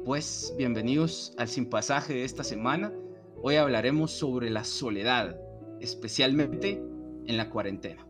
Pues 0.05 0.53
bienvenidos 0.59 1.33
al 1.39 1.49
sin 1.49 1.65
pasaje 1.65 2.13
de 2.13 2.25
esta 2.25 2.45
semana. 2.45 2.93
Hoy 3.41 3.57
hablaremos 3.57 4.11
sobre 4.11 4.51
la 4.51 4.63
soledad, 4.63 5.35
especialmente 5.81 6.83
en 7.27 7.37
la 7.39 7.49
cuarentena. 7.49 8.07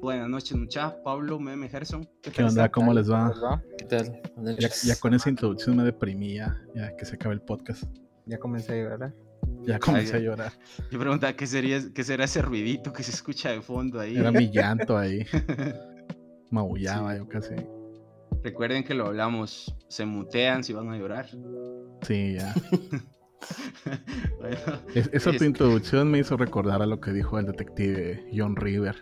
Buenas 0.00 0.28
noches, 0.28 0.56
muchachos. 0.56 0.98
Pablo, 1.04 1.38
Meme, 1.38 1.68
Gerson. 1.68 2.08
¿Qué, 2.20 2.42
onda? 2.42 2.68
¿Cómo 2.68 2.92
les 2.92 3.08
va? 3.08 3.62
¿Qué 3.78 3.84
tal? 3.84 4.20
Ya, 4.58 4.68
ya, 4.82 4.96
con 4.96 5.14
esa 5.14 5.30
introducción 5.30 5.76
me 5.76 5.84
deprimía, 5.84 6.60
ya 6.74 6.96
que 6.96 7.04
se 7.04 7.14
acabe 7.14 7.34
el 7.34 7.42
podcast. 7.42 7.84
Ya 8.26 8.38
comencé 8.38 8.72
a 8.72 8.82
llorar. 8.82 9.14
Ya 9.62 9.78
comencé 9.78 10.16
a 10.16 10.18
llorar. 10.18 10.52
Yo 10.90 10.98
preguntaba 10.98 11.32
qué 11.34 11.46
sería, 11.46 11.80
qué 11.94 12.02
será 12.02 12.24
ese 12.24 12.42
ruidito 12.42 12.92
que 12.92 13.04
se 13.04 13.12
escucha 13.12 13.50
de 13.50 13.60
fondo 13.60 14.00
ahí. 14.00 14.16
Era 14.16 14.32
mi 14.32 14.50
llanto 14.50 14.98
ahí. 14.98 15.24
Maullaba 16.50 17.16
yo 17.16 17.28
casi. 17.28 17.54
Recuerden 18.42 18.84
que 18.84 18.94
lo 18.94 19.06
hablamos, 19.06 19.74
se 19.88 20.06
mutean 20.06 20.64
si 20.64 20.72
van 20.72 20.90
a 20.90 20.96
llorar. 20.96 21.28
Sí, 22.02 22.34
ya. 22.34 22.54
bueno, 24.38 24.56
esa 25.12 25.32
tu 25.32 25.44
introducción 25.44 26.10
me 26.10 26.18
hizo 26.18 26.36
recordar 26.36 26.82
a 26.82 26.86
lo 26.86 27.00
que 27.00 27.12
dijo 27.12 27.38
el 27.38 27.46
detective 27.46 28.26
John 28.34 28.56
River, 28.56 28.96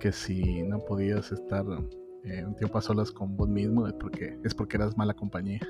que 0.00 0.12
si 0.12 0.62
no 0.62 0.78
podías 0.84 1.32
estar 1.32 1.64
eh, 2.24 2.44
un 2.44 2.54
tiempo 2.56 2.78
a 2.78 2.82
solas 2.82 3.10
con 3.12 3.36
vos 3.36 3.48
mismo 3.48 3.86
es 3.86 3.94
porque, 3.94 4.38
es 4.44 4.54
porque 4.54 4.76
eras 4.76 4.96
mala 4.96 5.14
compañía. 5.14 5.60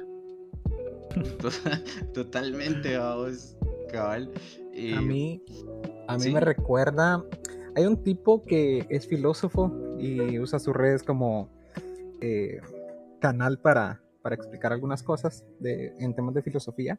Totalmente, 2.15 2.97
vamos. 2.97 3.57
A 3.95 5.01
mí, 5.01 5.43
a 6.09 6.19
mí 6.19 6.31
me 6.31 6.41
recuerda. 6.41 7.25
Hay 7.75 7.87
un 7.87 8.03
tipo 8.03 8.43
que 8.43 8.87
es 8.91 9.07
filósofo 9.07 9.73
y 9.99 10.39
usa 10.39 10.59
sus 10.59 10.75
redes 10.75 11.03
como 11.03 11.51
eh, 12.21 12.61
canal 13.27 13.59
para, 13.59 14.01
para 14.23 14.37
explicar 14.37 14.73
algunas 14.73 15.03
cosas 15.03 15.45
de, 15.59 15.93
en 15.99 16.15
temas 16.15 16.33
de 16.33 16.43
filosofía. 16.43 16.97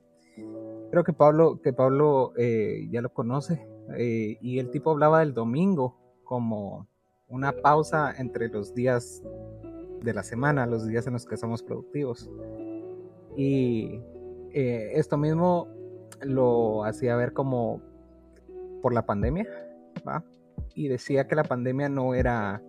Creo 0.92 1.06
que 1.06 1.14
Pablo, 1.14 1.62
que 1.62 1.72
Pablo 1.72 2.34
eh, 2.36 2.86
ya 2.92 3.02
lo 3.02 3.14
conoce. 3.14 3.66
Eh, 3.98 4.38
y 4.42 4.60
el 4.60 4.70
tipo 4.70 4.92
hablaba 4.92 5.22
del 5.22 5.34
domingo 5.34 5.96
como 6.26 6.86
una 7.30 7.54
pausa 7.54 8.14
entre 8.18 8.50
los 8.50 8.76
días 8.76 9.24
de 10.04 10.14
la 10.14 10.24
semana, 10.24 10.66
los 10.66 10.86
días 10.86 11.08
en 11.08 11.14
los 11.14 11.26
que 11.26 11.38
somos 11.38 11.64
productivos. 11.64 12.30
Y 13.38 14.02
esto 14.52 15.18
mismo 15.18 15.70
lo 16.22 16.84
hacía 16.84 17.16
ver 17.16 17.32
como 17.32 17.82
por 18.82 18.94
la 18.94 19.06
pandemia, 19.06 19.48
¿va? 20.06 20.26
Y 20.76 20.90
decía 20.90 21.26
que 21.28 21.36
la 21.36 21.44
pandemia 21.44 21.88
no 21.88 22.16
era 22.16 22.62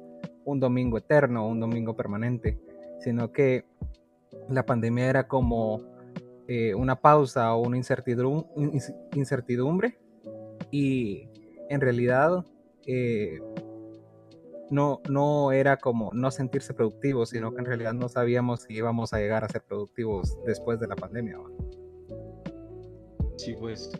un 0.44 0.60
domingo 0.60 0.98
eterno, 0.98 1.48
un 1.48 1.58
domingo 1.58 1.96
permanente, 1.96 2.60
sino 3.00 3.32
que 3.32 3.64
la 4.48 4.64
pandemia 4.64 5.08
era 5.08 5.28
como 5.28 5.82
eh, 6.46 6.74
una 6.74 7.00
pausa 7.00 7.54
o 7.54 7.66
una 7.66 7.76
incertidumbre, 7.76 9.98
y 10.70 11.28
en 11.68 11.80
realidad 11.80 12.44
eh, 12.86 13.38
no, 14.70 15.00
no 15.08 15.52
era 15.52 15.76
como 15.76 16.10
no 16.12 16.30
sentirse 16.30 16.74
productivos, 16.74 17.30
sino 17.30 17.52
que 17.52 17.60
en 17.60 17.66
realidad 17.66 17.94
no 17.94 18.08
sabíamos 18.08 18.62
si 18.62 18.74
íbamos 18.74 19.12
a 19.12 19.18
llegar 19.18 19.44
a 19.44 19.48
ser 19.48 19.62
productivos 19.62 20.36
después 20.46 20.80
de 20.80 20.88
la 20.88 20.96
pandemia. 20.96 21.38
Sí, 23.36 23.54
pues. 23.58 23.90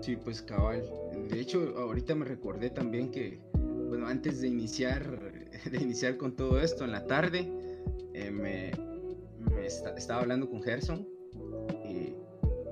Sí, 0.00 0.16
pues 0.16 0.42
cabal. 0.42 0.82
De 1.28 1.40
hecho, 1.40 1.74
ahorita 1.78 2.14
me 2.14 2.24
recordé 2.24 2.70
también 2.70 3.10
que, 3.10 3.40
bueno, 3.54 4.06
antes 4.06 4.40
de 4.40 4.48
iniciar, 4.48 5.29
de 5.70 5.78
iniciar 5.78 6.16
con 6.16 6.36
todo 6.36 6.60
esto 6.60 6.84
en 6.84 6.92
la 6.92 7.06
tarde, 7.06 7.50
eh, 8.14 8.30
me, 8.30 8.72
estaba 9.64 10.20
hablando 10.20 10.48
con 10.48 10.62
Gerson 10.62 11.06
y 11.84 12.14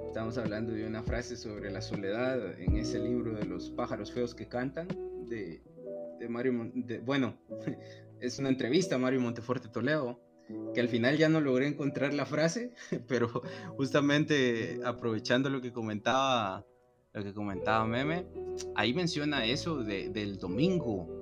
estábamos 0.07 0.39
hablando 0.39 0.73
de 0.73 0.87
una 0.87 1.03
frase 1.03 1.37
sobre 1.37 1.71
la 1.71 1.81
soledad 1.81 2.59
en 2.61 2.77
ese 2.77 2.99
libro 2.99 3.35
de 3.35 3.45
los 3.45 3.71
pájaros 3.71 4.13
feos 4.13 4.35
que 4.35 4.49
cantan 4.49 4.89
de, 5.29 5.63
de 6.19 6.29
Mario, 6.29 6.73
bueno, 7.05 7.39
es 8.21 8.39
una 8.39 8.49
entrevista 8.49 8.97
a 8.97 8.99
Mario 8.99 9.21
Monteforte 9.21 9.69
Toledo, 9.69 10.21
que 10.75 10.81
al 10.81 10.89
final 10.89 11.17
ya 11.19 11.29
no 11.29 11.41
logré 11.41 11.67
encontrar 11.67 12.15
la 12.15 12.27
frase, 12.27 12.73
pero 13.09 13.43
justamente 13.77 14.81
aprovechando 14.85 15.51
lo 15.51 15.61
que 15.61 15.73
comentaba, 15.73 16.65
lo 17.13 17.23
que 17.23 17.35
comentaba 17.35 17.87
Meme, 17.87 18.27
ahí 18.75 18.95
menciona 18.95 19.45
eso 19.45 19.83
del 19.83 20.39
domingo. 20.39 21.18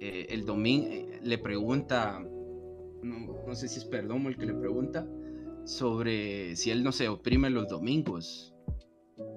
Eh, 0.00 0.26
el 0.30 0.44
domingo 0.44 0.88
eh, 0.90 1.20
le 1.22 1.38
pregunta, 1.38 2.20
no, 3.02 3.44
no, 3.46 3.54
sé 3.54 3.68
si 3.68 3.78
es 3.78 3.84
Perdomo 3.84 4.28
el 4.28 4.36
que 4.36 4.46
le 4.46 4.54
pregunta, 4.54 5.06
sobre 5.64 6.54
si 6.56 6.70
él 6.70 6.84
no 6.84 6.92
se 6.92 7.08
oprime 7.08 7.50
los 7.50 7.68
domingos 7.68 8.54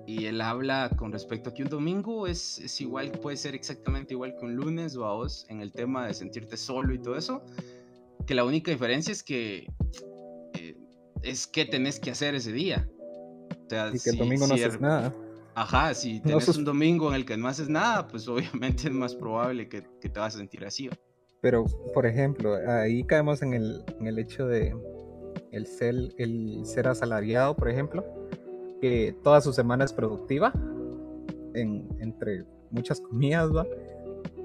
y 0.06 0.26
él 0.26 0.42
habla 0.42 0.90
con 0.98 1.12
respecto 1.12 1.50
a 1.50 1.54
que 1.54 1.64
un 1.64 1.70
domingo 1.70 2.28
es, 2.28 2.60
es, 2.60 2.82
igual, 2.82 3.12
puede 3.12 3.38
ser 3.38 3.56
exactamente 3.56 4.14
igual 4.14 4.36
que 4.38 4.46
un 4.46 4.56
lunes 4.56 4.96
o 4.96 5.06
a 5.06 5.14
vos 5.14 5.46
en 5.50 5.62
el 5.62 5.72
tema 5.72 6.08
de 6.08 6.14
sentirte 6.14 6.58
solo 6.58 6.94
y 6.94 7.00
todo 7.00 7.16
eso, 7.16 7.44
que 8.26 8.34
la 8.34 8.44
única 8.44 8.72
diferencia 8.72 9.12
es 9.12 9.24
que 9.24 9.68
eh, 10.56 10.78
es 11.22 11.48
que 11.48 11.66
tenés 11.66 12.00
que 12.00 12.12
hacer 12.12 12.36
ese 12.36 12.52
día. 12.52 12.90
O 13.66 13.70
sea, 13.70 13.92
y 13.94 14.00
que 14.00 14.10
el 14.10 14.18
domingo 14.18 14.48
no 14.48 14.56
haces 14.56 14.82
nada. 14.82 15.14
Ajá, 15.62 15.94
si 15.94 16.22
tenés 16.22 16.48
un 16.58 16.64
domingo 16.64 17.10
en 17.10 17.16
el 17.16 17.26
que 17.26 17.36
no 17.36 17.48
haces 17.48 17.68
nada, 17.68 18.08
pues 18.08 18.28
obviamente 18.30 18.88
es 18.88 18.94
más 18.94 19.14
probable 19.14 19.68
que, 19.68 19.84
que 20.00 20.10
te 20.10 20.20
vas 20.20 20.36
a 20.36 20.38
sentir 20.38 20.66
así. 20.66 20.90
Pero, 21.42 21.66
por 21.94 22.06
ejemplo, 22.06 22.56
ahí 22.68 23.04
caemos 23.04 23.42
en 23.42 23.54
el, 23.54 23.84
en 24.00 24.08
el 24.08 24.20
hecho 24.20 24.48
de 24.48 24.76
el 25.52 25.66
ser, 25.66 25.96
el 26.18 26.62
ser 26.66 26.88
asalariado, 26.88 27.56
por 27.56 27.70
ejemplo 27.70 28.06
que 28.80 29.14
toda 29.24 29.42
su 29.42 29.52
semana 29.52 29.84
es 29.84 29.94
productiva, 29.94 30.54
en, 31.54 31.88
entre 32.00 32.46
muchas 32.72 33.02
comidas, 33.02 33.50
¿va? 33.54 33.66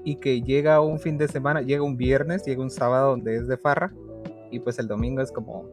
y 0.03 0.17
que 0.17 0.41
llega 0.41 0.81
un 0.81 0.99
fin 0.99 1.17
de 1.17 1.27
semana, 1.27 1.61
llega 1.61 1.83
un 1.83 1.95
viernes, 1.95 2.43
llega 2.45 2.61
un 2.61 2.69
sábado 2.69 3.11
donde 3.11 3.37
es 3.37 3.47
de 3.47 3.57
farra, 3.57 3.93
y 4.51 4.59
pues 4.59 4.77
el 4.79 4.87
domingo 4.87 5.21
es 5.21 5.31
como, 5.31 5.69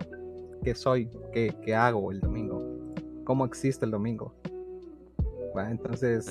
¿qué 0.63 0.75
soy? 0.75 1.11
¿Qué, 1.33 1.55
qué 1.65 1.75
hago 1.75 2.13
el 2.13 2.21
domingo? 2.21 2.63
¿Cómo 3.25 3.45
existe 3.45 3.85
el 3.85 3.91
domingo? 3.91 4.35
Entonces, 5.57 6.31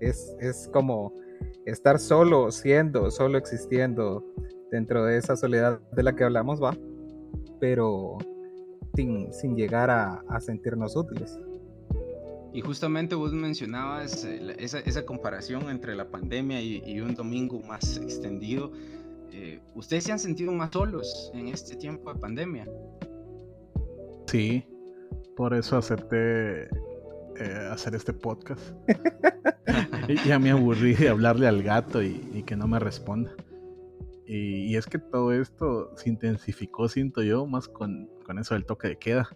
es, 0.00 0.36
es 0.40 0.68
como 0.72 1.12
estar 1.66 1.98
solo, 1.98 2.50
siendo, 2.50 3.10
solo 3.10 3.38
existiendo 3.38 4.24
dentro 4.70 5.04
de 5.04 5.18
esa 5.18 5.36
soledad 5.36 5.80
de 5.92 6.02
la 6.02 6.14
que 6.14 6.24
hablamos, 6.24 6.62
va, 6.62 6.76
pero 7.60 8.18
sin, 8.94 9.56
llegar 9.56 9.90
a, 9.90 10.40
sentirnos 10.40 10.96
útiles. 10.96 11.38
Y 12.52 12.60
justamente 12.60 13.14
vos 13.14 13.32
mencionabas 13.32 14.24
eh, 14.24 14.56
esa, 14.58 15.06
comparación 15.06 15.70
entre 15.70 15.94
la 15.94 16.10
pandemia 16.10 16.60
y, 16.60 17.00
un 17.00 17.14
domingo 17.14 17.60
más 17.60 17.96
extendido. 17.96 18.72
Eh, 19.30 19.60
¿Ustedes 19.74 20.04
se 20.04 20.12
han 20.12 20.18
sentido 20.18 20.52
más 20.52 20.70
solos 20.72 21.30
en 21.34 21.48
este 21.48 21.76
tiempo 21.76 22.12
de 22.12 22.20
pandemia? 22.20 22.68
Sí, 24.26 24.64
por 25.36 25.54
eso 25.54 25.78
acepté 25.78 26.68
eh, 27.38 27.68
hacer 27.70 27.94
este 27.94 28.12
podcast. 28.12 28.60
ya 30.26 30.38
me 30.38 30.50
aburrí 30.50 30.94
de 30.94 31.08
hablarle 31.08 31.46
al 31.46 31.62
gato 31.62 32.02
y 32.02 32.42
que 32.46 32.56
no 32.56 32.66
me 32.66 32.78
responda. 32.78 33.32
Y, 34.34 34.76
es 34.76 34.86
que 34.86 34.98
todo 34.98 35.32
esto 35.32 35.94
se 35.96 36.08
intensificó, 36.08 36.88
siento 36.88 37.22
yo, 37.22 37.46
más 37.46 37.68
con, 37.68 38.08
eso 38.38 38.54
del 38.54 38.64
toque 38.64 38.88
de 38.88 38.96
queda, 38.96 39.28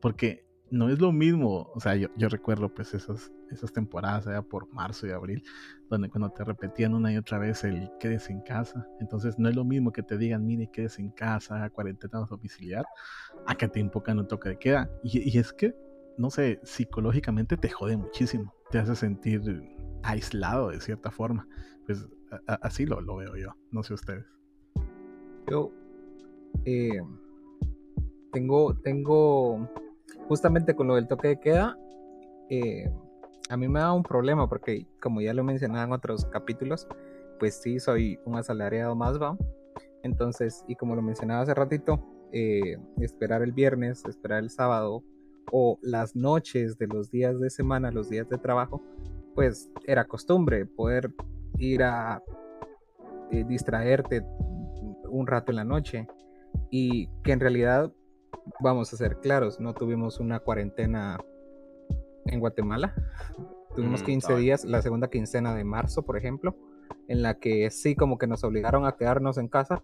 porque 0.00 0.46
no 0.70 0.88
es 0.90 1.00
lo 1.00 1.10
mismo, 1.10 1.72
o 1.74 1.80
sea, 1.80 1.96
yo, 1.96 2.08
recuerdo 2.28 2.72
pues 2.72 2.94
esas, 2.94 3.32
esas 3.50 3.72
temporadas 3.72 4.28
allá 4.28 4.42
por 4.42 4.72
marzo 4.72 5.08
y 5.08 5.10
abril, 5.10 5.42
donde 5.90 6.08
cuando 6.08 6.30
te 6.30 6.44
repetían 6.44 6.94
una 6.94 7.12
y 7.12 7.16
otra 7.16 7.38
vez 7.38 7.64
el 7.64 7.90
quedes 7.98 8.30
en 8.30 8.42
casa, 8.42 8.86
entonces 9.00 9.40
no 9.40 9.48
es 9.48 9.56
lo 9.56 9.64
mismo 9.64 9.92
que 9.92 10.04
te 10.04 10.16
digan, 10.16 10.46
mire, 10.46 10.70
quedes 10.72 11.00
en 11.00 11.10
casa, 11.10 11.68
cuarentena 11.70 12.20
domiciliar, 12.20 12.86
a 13.46 13.56
que 13.56 13.66
te 13.66 13.80
invocan 13.80 14.20
un 14.20 14.28
toque 14.28 14.50
de 14.50 14.58
queda. 14.58 14.88
Y, 15.02 15.36
y 15.36 15.38
es 15.38 15.52
que, 15.52 15.74
no 16.16 16.30
sé, 16.30 16.60
psicológicamente 16.62 17.56
te 17.56 17.68
jode 17.68 17.96
muchísimo, 17.96 18.54
te 18.70 18.78
hace 18.78 18.94
sentir 18.96 19.42
aislado 20.02 20.70
de 20.70 20.80
cierta 20.80 21.10
forma. 21.10 21.48
Pues 21.86 22.08
así 22.46 22.86
lo, 22.86 23.00
lo 23.00 23.16
veo 23.16 23.36
yo, 23.36 23.56
no 23.70 23.82
sé 23.82 23.94
ustedes. 23.94 24.24
Yo 25.50 25.70
eh, 26.64 27.00
tengo, 28.32 28.74
tengo, 28.74 29.68
justamente 30.28 30.74
con 30.74 30.88
lo 30.88 30.94
del 30.94 31.08
toque 31.08 31.28
de 31.28 31.40
queda, 31.40 31.78
eh, 32.48 32.90
a 33.50 33.56
mí 33.56 33.68
me 33.68 33.80
da 33.80 33.92
un 33.92 34.02
problema 34.02 34.48
porque, 34.48 34.86
como 35.00 35.20
ya 35.20 35.34
lo 35.34 35.44
mencionaba 35.44 35.84
en 35.84 35.92
otros 35.92 36.24
capítulos, 36.26 36.88
pues 37.38 37.60
sí, 37.60 37.78
soy 37.78 38.18
un 38.24 38.36
asalariado 38.36 38.94
más, 38.94 39.20
va. 39.20 39.36
Entonces, 40.02 40.64
y 40.68 40.76
como 40.76 40.94
lo 40.94 41.02
mencionaba 41.02 41.42
hace 41.42 41.54
ratito, 41.54 42.00
eh, 42.32 42.78
esperar 43.00 43.42
el 43.42 43.52
viernes, 43.52 44.04
esperar 44.06 44.42
el 44.42 44.50
sábado 44.50 45.02
o 45.52 45.78
las 45.82 46.16
noches 46.16 46.78
de 46.78 46.86
los 46.86 47.10
días 47.10 47.38
de 47.40 47.50
semana, 47.50 47.90
los 47.90 48.08
días 48.08 48.28
de 48.28 48.38
trabajo, 48.38 48.82
pues 49.34 49.70
era 49.86 50.04
costumbre 50.04 50.66
poder 50.66 51.12
ir 51.58 51.82
a 51.82 52.22
distraerte 53.30 54.24
un 55.08 55.26
rato 55.26 55.50
en 55.50 55.56
la 55.56 55.64
noche 55.64 56.06
y 56.70 57.08
que 57.22 57.32
en 57.32 57.40
realidad, 57.40 57.92
vamos 58.60 58.92
a 58.92 58.96
ser 58.96 59.18
claros, 59.20 59.60
no 59.60 59.74
tuvimos 59.74 60.20
una 60.20 60.40
cuarentena 60.40 61.18
en 62.26 62.40
Guatemala. 62.40 62.94
Tuvimos 63.74 64.02
15 64.02 64.32
mm, 64.32 64.36
días, 64.38 64.64
la 64.64 64.82
segunda 64.82 65.08
quincena 65.08 65.54
de 65.54 65.64
marzo, 65.64 66.02
por 66.02 66.16
ejemplo, 66.16 66.56
en 67.08 67.22
la 67.22 67.38
que 67.38 67.70
sí 67.70 67.94
como 67.94 68.18
que 68.18 68.26
nos 68.26 68.44
obligaron 68.44 68.86
a 68.86 68.96
quedarnos 68.96 69.38
en 69.38 69.48
casa 69.48 69.82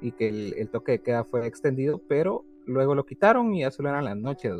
y 0.00 0.12
que 0.12 0.28
el, 0.28 0.70
toque 0.70 0.92
de 0.92 1.02
queda 1.02 1.24
fue 1.24 1.46
extendido, 1.46 2.00
pero 2.08 2.44
luego 2.70 2.94
lo 2.94 3.04
quitaron 3.04 3.54
y 3.54 3.60
ya 3.60 3.70
solo 3.70 3.90
eran 3.90 4.04
las 4.04 4.16
noches. 4.16 4.54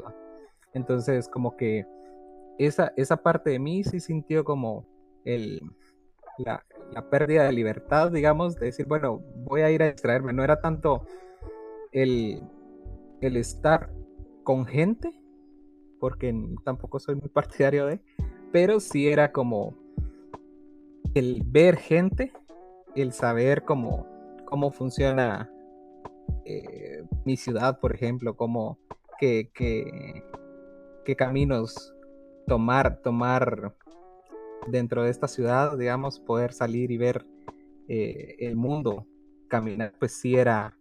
Entonces 0.74 1.28
como 1.28 1.56
que 1.56 1.86
esa, 2.58 2.92
esa 2.96 3.16
parte 3.22 3.50
de 3.50 3.58
mí 3.58 3.84
sí 3.84 4.00
sintió 4.00 4.44
como 4.44 4.86
el, 5.24 5.60
la, 6.38 6.64
pérdida 7.10 7.44
de 7.44 7.52
libertad, 7.52 8.10
digamos, 8.10 8.56
de 8.56 8.66
decir, 8.66 8.86
bueno, 8.86 9.22
voy 9.36 9.62
a 9.62 9.70
ir 9.70 9.82
a 9.82 9.90
distraerme. 9.90 10.32
No 10.32 10.44
era 10.44 10.60
tanto 10.60 11.06
el, 11.92 12.42
el 13.20 13.36
estar 13.36 13.90
con 14.42 14.66
gente, 14.66 15.12
porque 15.98 16.34
tampoco 16.64 16.98
soy 16.98 17.14
muy 17.14 17.28
partidario 17.32 17.86
de, 17.86 18.00
pero 18.52 18.80
sí 18.80 19.08
era 19.08 19.32
como 19.32 19.74
el 21.14 21.42
ver 21.44 21.76
gente, 21.76 22.32
el 22.94 23.12
saber 23.12 23.64
cómo, 23.64 24.06
cómo 24.44 24.70
funciona 24.70 25.50
eh, 26.44 27.04
mi 27.24 27.36
ciudad, 27.36 27.80
por 27.80 27.94
ejemplo, 27.94 28.36
cómo, 28.36 28.78
qué, 29.18 29.50
qué, 29.54 30.24
qué 31.04 31.16
caminos 31.16 31.94
tomar, 32.46 33.00
tomar 33.02 33.74
dentro 34.68 35.04
de 35.04 35.10
esta 35.10 35.28
ciudad, 35.28 35.76
digamos, 35.76 36.20
poder 36.20 36.52
salir 36.52 36.90
y 36.90 36.96
ver 36.98 37.26
eh, 37.88 38.36
el 38.40 38.56
mundo 38.56 39.06
caminar, 39.48 39.92
pues 39.98 40.12
sí 40.12 40.36
era, 40.36 40.76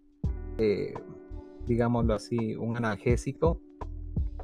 eh, 0.57 0.93
digámoslo 1.65 2.13
así, 2.13 2.55
un 2.55 2.77
analgésico 2.77 3.59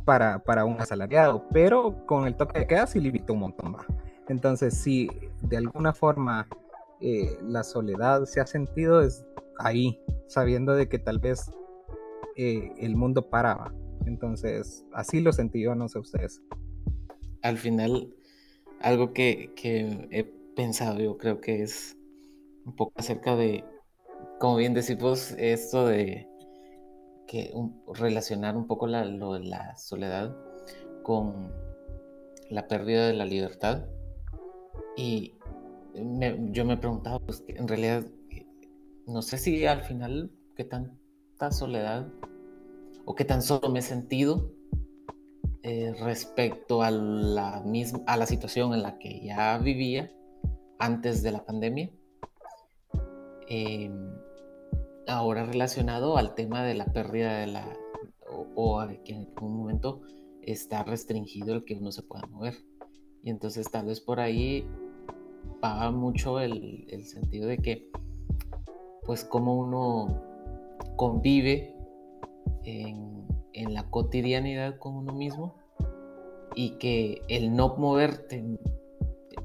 para, 0.04 0.40
para, 0.40 0.66
un 0.66 0.80
asalariado, 0.80 1.46
pero 1.52 2.06
con 2.06 2.28
el 2.28 2.36
toque 2.36 2.60
de 2.60 2.68
queda 2.68 2.88
sí 2.88 3.00
limitó 3.00 3.34
un 3.34 3.40
montón 3.40 3.72
más. 3.74 3.86
Entonces, 4.28 4.76
si 4.76 5.10
de 5.42 5.58
alguna 5.58 5.94
forma 5.94 6.48
la 7.42 7.64
soledad 7.64 8.26
se 8.26 8.42
ha 8.42 8.48
sentido, 8.48 9.02
es 9.02 9.24
ahí, 9.60 10.00
sabiendo 10.28 10.74
de 10.74 10.90
que 10.90 11.00
tal 11.00 11.20
vez 11.20 11.52
el 12.36 12.96
mundo 12.96 13.30
paraba. 13.30 13.74
Entonces, 14.06 14.86
así 14.94 15.20
lo 15.20 15.32
sentí 15.32 15.62
yo, 15.62 15.76
no 15.76 15.88
sé 15.88 16.00
ustedes. 16.00 16.42
Al 17.42 17.58
final, 17.58 18.14
algo 18.82 19.14
que, 19.14 19.52
he 20.12 20.24
pensado, 20.56 21.00
yo 21.00 21.18
creo 21.18 21.42
que 21.42 21.64
es 21.64 21.98
un 22.66 22.76
poco 22.76 22.94
acerca 22.96 23.36
de, 23.36 23.64
como 24.40 24.58
bien 24.58 24.74
decimos, 24.74 25.32
esto 25.38 25.88
de, 25.88 26.28
que 27.28 27.52
relacionar 27.94 28.56
un 28.56 28.68
poco 28.68 28.88
la, 28.88 29.06
la 29.06 29.76
soledad 29.78 30.36
con 31.04 31.52
la 32.50 32.68
pérdida 32.68 33.08
de 33.08 33.14
la 33.14 33.26
libertad. 33.26 33.86
Y 34.96 35.36
yo 36.52 36.66
me 36.66 36.74
he 36.74 36.78
preguntado, 36.78 37.20
pues, 37.20 37.44
en 37.48 37.68
realidad, 37.68 38.06
no 39.08 39.22
sé 39.22 39.38
si 39.38 39.66
al 39.66 39.84
final 39.84 40.32
qué 40.56 40.64
tanta 40.64 41.52
soledad 41.52 42.08
o 43.06 43.16
qué 43.16 43.26
tan 43.26 43.42
solo 43.42 43.70
me 43.70 43.80
he 43.80 43.82
sentido 43.84 44.52
eh, 45.64 45.94
respecto 46.00 46.84
a 46.84 46.92
la, 46.92 47.62
misma, 47.62 48.02
a 48.08 48.18
la 48.18 48.26
situación 48.26 48.74
en 48.74 48.84
la 48.84 48.98
que 49.00 49.26
ya 49.26 49.58
vivía 49.58 50.12
antes 50.80 51.24
de 51.24 51.32
la 51.32 51.46
pandemia. 51.46 51.92
Em, 53.48 54.16
ahora 55.08 55.46
relacionado 55.46 56.18
al 56.18 56.36
tema 56.36 56.64
de 56.64 56.74
la 56.74 56.86
pérdida 56.86 57.40
de 57.40 57.48
la, 57.48 57.78
o, 58.56 58.80
a 58.80 58.88
que 59.04 59.14
en 59.14 59.28
algún 59.28 59.58
momento 59.58 60.02
está 60.42 60.84
restringido 60.84 61.54
el 61.54 61.66
que 61.66 61.76
uno 61.76 61.92
se 61.92 62.04
pueda 62.04 62.26
mover. 62.28 62.56
Y 63.24 63.30
entonces 63.30 63.70
tal 63.72 63.88
vez 63.88 64.02
por 64.02 64.20
ahí 64.20 64.68
va 65.64 65.90
mucho 65.92 66.40
el, 66.40 66.86
el 66.90 67.06
sentido 67.06 67.48
de 67.48 67.58
que, 67.58 67.90
pues 69.06 69.24
como 69.24 69.56
uno 69.56 70.22
convive 70.96 71.76
en, 72.64 73.14
la 73.74 73.90
cotidianidad 73.90 74.78
con 74.78 74.96
uno 74.96 75.14
mismo 75.14 75.56
y 76.56 76.78
que 76.78 77.22
el 77.30 77.54
no 77.56 77.76
moverte, 77.78 78.44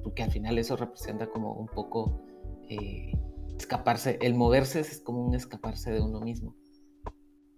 porque 0.02 0.22
al 0.22 0.30
final 0.30 0.58
eso 0.58 0.76
representa 0.76 1.28
como 1.28 1.54
un 1.54 1.66
poco 1.66 2.20
eh, 2.68 3.12
escaparse, 3.56 4.18
el 4.22 4.34
moverse 4.34 4.80
es 4.80 5.00
como 5.00 5.24
un 5.24 5.34
escaparse 5.34 5.90
de 5.90 6.00
uno 6.00 6.20
mismo. 6.20 6.54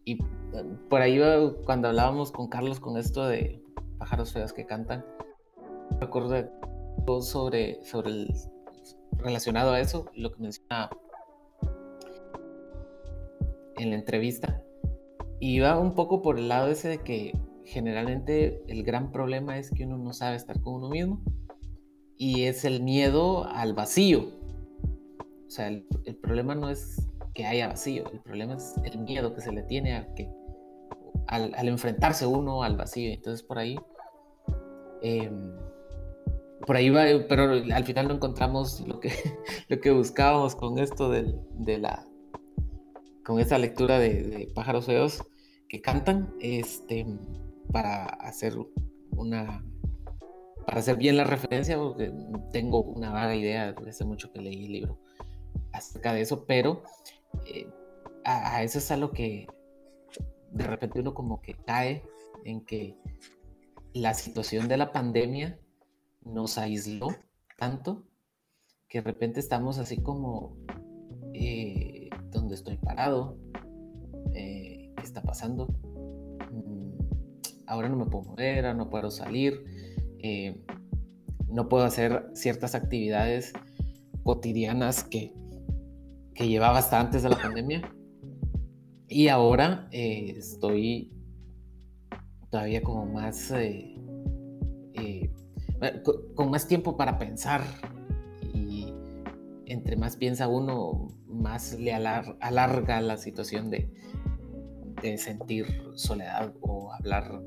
Y 0.05 0.19
por 0.89 1.01
ahí 1.01 1.21
cuando 1.65 1.89
hablábamos 1.89 2.33
con 2.33 2.49
Carlos 2.49 2.81
con 2.81 2.97
esto 2.97 3.27
de 3.27 3.63
pájaros 3.99 4.33
feos 4.33 4.53
que 4.53 4.67
cantan, 4.67 5.05
recuerdo 6.01 6.49
sobre, 7.21 7.83
sobre 7.85 8.11
el, 8.11 8.35
relacionado 9.19 9.73
a 9.73 9.81
eso, 9.81 10.07
lo 10.15 10.33
que 10.33 10.43
menciona 10.43 10.91
en 13.83 13.91
la 13.91 13.97
entrevista, 13.97 14.62
iba 15.41 15.79
un 15.79 15.95
poco 15.95 16.23
por 16.23 16.39
el 16.39 16.49
lado 16.49 16.69
ese 16.69 16.89
de 16.89 16.99
que 16.99 17.33
generalmente 17.65 18.62
el 18.69 18.85
gran 18.85 19.12
problema 19.12 19.59
es 19.59 19.71
que 19.71 19.85
uno 19.85 19.99
no 19.99 20.12
sabe 20.12 20.37
estar 20.37 20.61
con 20.61 20.75
uno 20.75 20.89
mismo 20.89 21.21
y 22.17 22.45
es 22.45 22.65
el 22.65 22.83
miedo 22.83 23.45
al 23.45 23.75
vacío. 23.75 24.29
O 25.47 25.51
sea, 25.51 25.69
el, 25.69 25.85
problema 26.23 26.55
no 26.55 26.71
es 26.71 27.09
que 27.35 27.45
haya 27.45 27.69
vacío, 27.69 28.11
el 28.11 28.21
problema 28.21 28.55
es 28.55 28.75
el 28.85 29.01
miedo 29.01 29.35
que 29.35 29.41
se 29.41 29.53
le 29.53 29.62
tiene 29.65 29.97
a 29.97 30.15
que, 30.15 30.31
al, 31.27 31.69
enfrentarse 31.69 32.27
uno 32.27 32.62
al 32.62 32.77
vacío. 32.77 33.12
Entonces 33.12 33.43
por 33.43 33.59
ahí, 33.59 33.77
em, 35.03 35.53
por 36.67 36.77
ahí 36.77 36.91
va, 36.91 37.05
pero 37.29 37.51
al 37.53 37.85
final 37.85 38.09
no 38.09 38.15
encontramos 38.15 38.81
lo 38.87 39.01
que, 39.01 39.11
lo 39.69 39.81
que 39.81 39.91
buscábamos 39.91 40.55
con 40.55 40.79
esto 40.79 41.11
de, 41.11 41.35
de 41.55 41.79
la, 41.79 42.07
con 43.25 43.41
esta 43.41 43.59
lectura 43.59 43.99
de, 43.99 44.23
de, 44.23 44.47
pájaros 44.55 44.87
feos 44.87 45.25
que 45.69 45.81
cantan, 45.81 46.35
este, 46.41 47.07
para 47.71 48.05
hacer 48.05 48.55
una, 49.11 49.64
para 50.67 50.81
hacer 50.81 50.97
bien 50.97 51.17
la 51.17 51.25
referencia, 51.25 51.79
porque 51.79 52.12
tengo 52.52 52.83
una 52.83 53.11
vaga 53.11 53.35
idea, 53.35 53.75
hace 53.88 54.05
mucho 54.05 54.33
que 54.33 54.41
leí 54.41 54.67
el 54.67 54.73
libro 54.73 54.99
acerca 55.73 56.12
de 56.12 56.23
eso, 56.23 56.45
pero 56.47 56.83
eh, 57.47 57.69
a, 58.25 58.62
eso 58.62 58.79
es 58.79 58.91
a 58.91 58.97
lo 58.97 59.11
que 59.11 59.47
de 60.50 60.64
repente 60.64 61.00
uno 61.00 61.14
como 61.14 61.41
que 61.41 61.55
cae 61.55 62.02
en 62.45 62.64
que 62.64 62.97
la 63.95 64.14
situación 64.14 64.69
de 64.69 64.76
la 64.76 64.93
pandemia 64.93 65.59
nos 66.23 66.59
aisló 66.59 67.09
tanto 67.59 68.05
que 68.88 69.01
de 69.01 69.05
repente 69.05 69.40
estamos 69.40 69.79
así 69.79 69.97
como 70.03 70.57
eh, 71.33 71.91
estoy 72.55 72.77
parado, 72.77 73.37
eh, 74.35 74.93
qué 74.97 75.03
está 75.03 75.23
pasando, 75.23 75.69
mm, 76.53 77.67
ahora 77.67 77.88
no 77.88 77.97
me 77.97 78.07
puedo 78.07 78.25
mover, 78.25 78.75
no 78.77 78.91
puedo 78.91 79.11
salir, 79.11 79.65
no 81.49 81.69
puedo 81.69 81.85
hacer 81.85 82.31
ciertas 82.35 82.75
actividades 82.75 83.53
cotidianas 84.23 85.03
que 85.05 85.35
que 86.35 86.49
llevaba 86.49 86.79
hasta 86.79 87.01
antes 87.01 87.23
de 87.23 87.29
la 87.29 87.37
pandemia. 87.37 87.83
Y 89.09 89.29
ahora 89.29 89.88
eh, 89.91 90.35
estoy 90.38 91.12
todavía 92.51 92.83
como 92.83 93.07
más... 93.07 93.51
Eh, 93.51 93.97
eh, 94.95 95.31
con, 96.35 96.51
más 96.51 96.67
tiempo 96.67 96.97
para 96.97 97.19
pensar. 97.19 97.62
Y 98.55 98.93
entre 99.67 99.97
más 99.97 100.17
piensa 100.17 100.49
uno, 100.49 101.09
más 101.33 101.79
le 101.79 101.92
alarga 101.92 103.01
la 103.01 103.16
situación 103.16 103.71
de, 103.71 103.90
sentir 105.18 105.66
soledad 105.97 106.55
o 106.61 106.92
hablar 106.92 107.42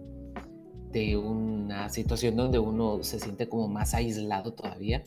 de 0.91 1.15
una 1.15 1.87
situación 1.87 2.35
donde 2.35 2.59
uno 2.59 3.01
se 3.01 3.17
siente 3.19 3.47
como 3.47 3.69
más 3.69 3.93
aislado 3.93 4.53
todavía 4.53 5.05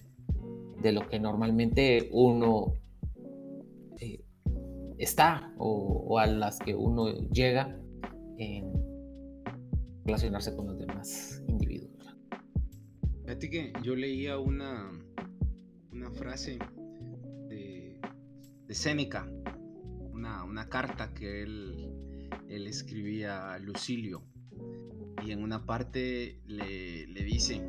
de 0.80 0.92
lo 0.92 1.06
que 1.08 1.20
normalmente 1.20 2.08
uno 2.10 2.72
está 4.98 5.52
o, 5.58 6.18
a 6.18 6.26
las 6.26 6.58
que 6.58 6.74
uno 6.74 7.12
llega 7.30 7.78
en 8.36 8.72
relacionarse 10.04 10.54
con 10.54 10.66
los 10.66 10.78
demás 10.78 11.42
individuos. 11.46 12.16
Fíjate 13.24 13.50
que 13.50 13.72
yo 13.82 13.94
leía 13.94 14.38
una, 14.38 14.90
una 15.92 16.10
frase 16.10 16.58
de 18.68 18.74
Séneca, 18.74 19.26
una, 20.12 20.44
una, 20.44 20.68
carta 20.68 21.14
que 21.14 21.42
él, 21.42 22.28
él 22.48 22.66
escribía 22.66 23.54
a 23.54 23.58
Lucilio, 23.58 24.22
y 25.24 25.32
en 25.32 25.42
una 25.42 25.64
parte 25.64 26.40
le, 26.46 27.06
le 27.06 27.24
dice, 27.24 27.66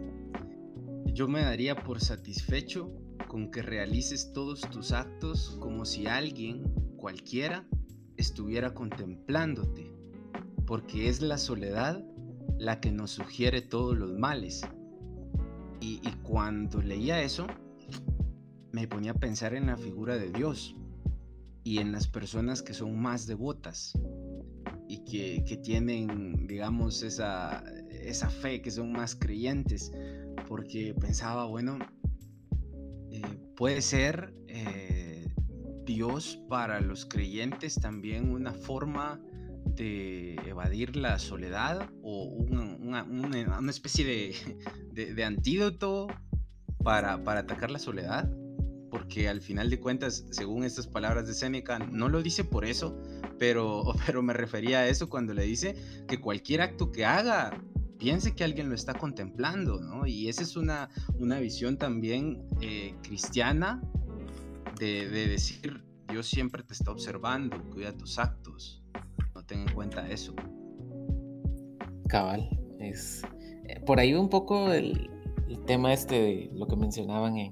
yo 1.14 1.28
me 1.30 1.42
daría 1.42 1.84
por 1.84 2.02
satisfecho 2.02 2.94
con 3.30 3.50
que 3.50 3.62
realices 3.62 4.34
todos 4.34 4.62
tus 4.70 4.92
actos 4.92 5.58
como 5.62 5.86
si 5.86 6.08
alguien 6.08 6.64
cualquiera 6.98 7.66
estuviera 8.18 8.74
contemplándote, 8.74 9.94
porque 10.68 11.08
es 11.08 11.22
la 11.22 11.38
soledad 11.38 12.04
la 12.58 12.82
que 12.82 12.92
nos 12.92 13.12
sugiere 13.12 13.62
todos 13.62 13.98
los 13.98 14.12
males. 14.18 14.68
Y, 15.82 16.02
cuando 16.24 16.82
leía 16.82 17.22
eso, 17.22 17.48
me 18.74 18.88
ponía 18.88 19.12
a 19.12 19.16
pensar 19.16 19.54
en 19.54 19.68
la 19.68 19.78
figura 19.78 20.18
de 20.18 20.30
Dios 20.30 20.76
y 21.69 21.77
en 21.77 21.91
las 21.91 22.08
personas 22.08 22.63
que 22.63 22.73
son 22.73 22.99
más 22.99 23.27
devotas 23.27 23.93
y 24.88 25.05
que, 25.05 25.58
tienen, 25.58 26.47
digamos, 26.47 27.03
esa, 27.03 27.63
esa, 27.91 28.27
fe, 28.32 28.63
que 28.63 28.71
son 28.71 28.91
más 28.91 29.15
creyentes, 29.15 29.91
porque 30.47 30.95
pensaba, 30.99 31.45
bueno, 31.45 31.77
eh, 33.12 33.21
puede 33.55 33.84
ser 33.84 34.34
eh, 34.47 35.27
Dios 35.86 36.41
para 36.49 36.82
los 36.82 37.05
creyentes 37.05 37.75
también 37.75 38.32
una 38.32 38.53
forma 38.53 39.21
de 39.75 40.38
evadir 40.47 40.95
la 40.95 41.19
soledad 41.19 41.88
o 42.01 42.23
una, 42.23 43.69
especie 43.69 44.34
de, 44.91 45.23
antídoto 45.23 46.08
para, 46.84 47.23
para, 47.23 47.41
atacar 47.41 47.69
la 47.69 47.77
soledad? 47.77 48.27
Porque 48.89 49.30
al 49.30 49.41
final 49.41 49.69
de 49.69 49.80
cuentas, 49.80 50.25
según 50.32 50.63
estas 50.63 50.88
palabras 50.88 51.28
de 51.28 51.34
Seneca, 51.34 51.80
no 51.80 52.10
lo 52.10 52.23
dice 52.23 52.43
por 52.43 52.65
eso, 52.65 52.99
pero, 53.38 53.93
pero 54.06 54.21
me 54.21 54.34
refería 54.34 54.80
a 54.80 54.88
eso 54.88 55.10
cuando 55.10 55.34
le 55.34 55.43
dice 55.43 55.75
que 56.08 56.19
cualquier 56.19 56.62
acto 56.62 56.91
que 56.91 57.06
haga 57.06 57.60
piense 57.99 58.34
que 58.34 58.43
alguien 58.43 58.69
lo 58.69 58.75
está 58.75 58.93
contemplando, 58.93 59.80
¿no? 59.80 60.08
Y 60.08 60.30
esa 60.30 60.41
es 60.41 60.56
una, 60.56 60.89
una 61.19 61.39
visión 61.39 61.78
también 61.78 62.41
eh, 62.62 62.95
cristiana 63.04 63.82
de, 64.80 65.10
decir, 65.10 65.84
Dios 66.08 66.28
siempre 66.28 66.63
te 66.63 66.73
está 66.73 66.91
observando, 66.91 67.62
cuida 67.69 67.91
tus 67.95 68.17
actos, 68.17 68.82
no 69.36 69.43
ten 69.43 69.67
en 69.67 69.73
cuenta 69.73 70.10
eso. 70.10 70.34
Cabal, 72.08 72.49
es 72.80 73.21
eh, 73.65 73.82
por 73.86 73.99
ahí 73.99 74.13
un 74.13 74.30
poco 74.30 74.71
el, 74.71 75.10
tema 75.65 75.93
este 75.93 76.15
de 76.15 76.49
lo 76.54 76.67
que 76.67 76.75
mencionaban 76.75 77.38
en, 77.38 77.52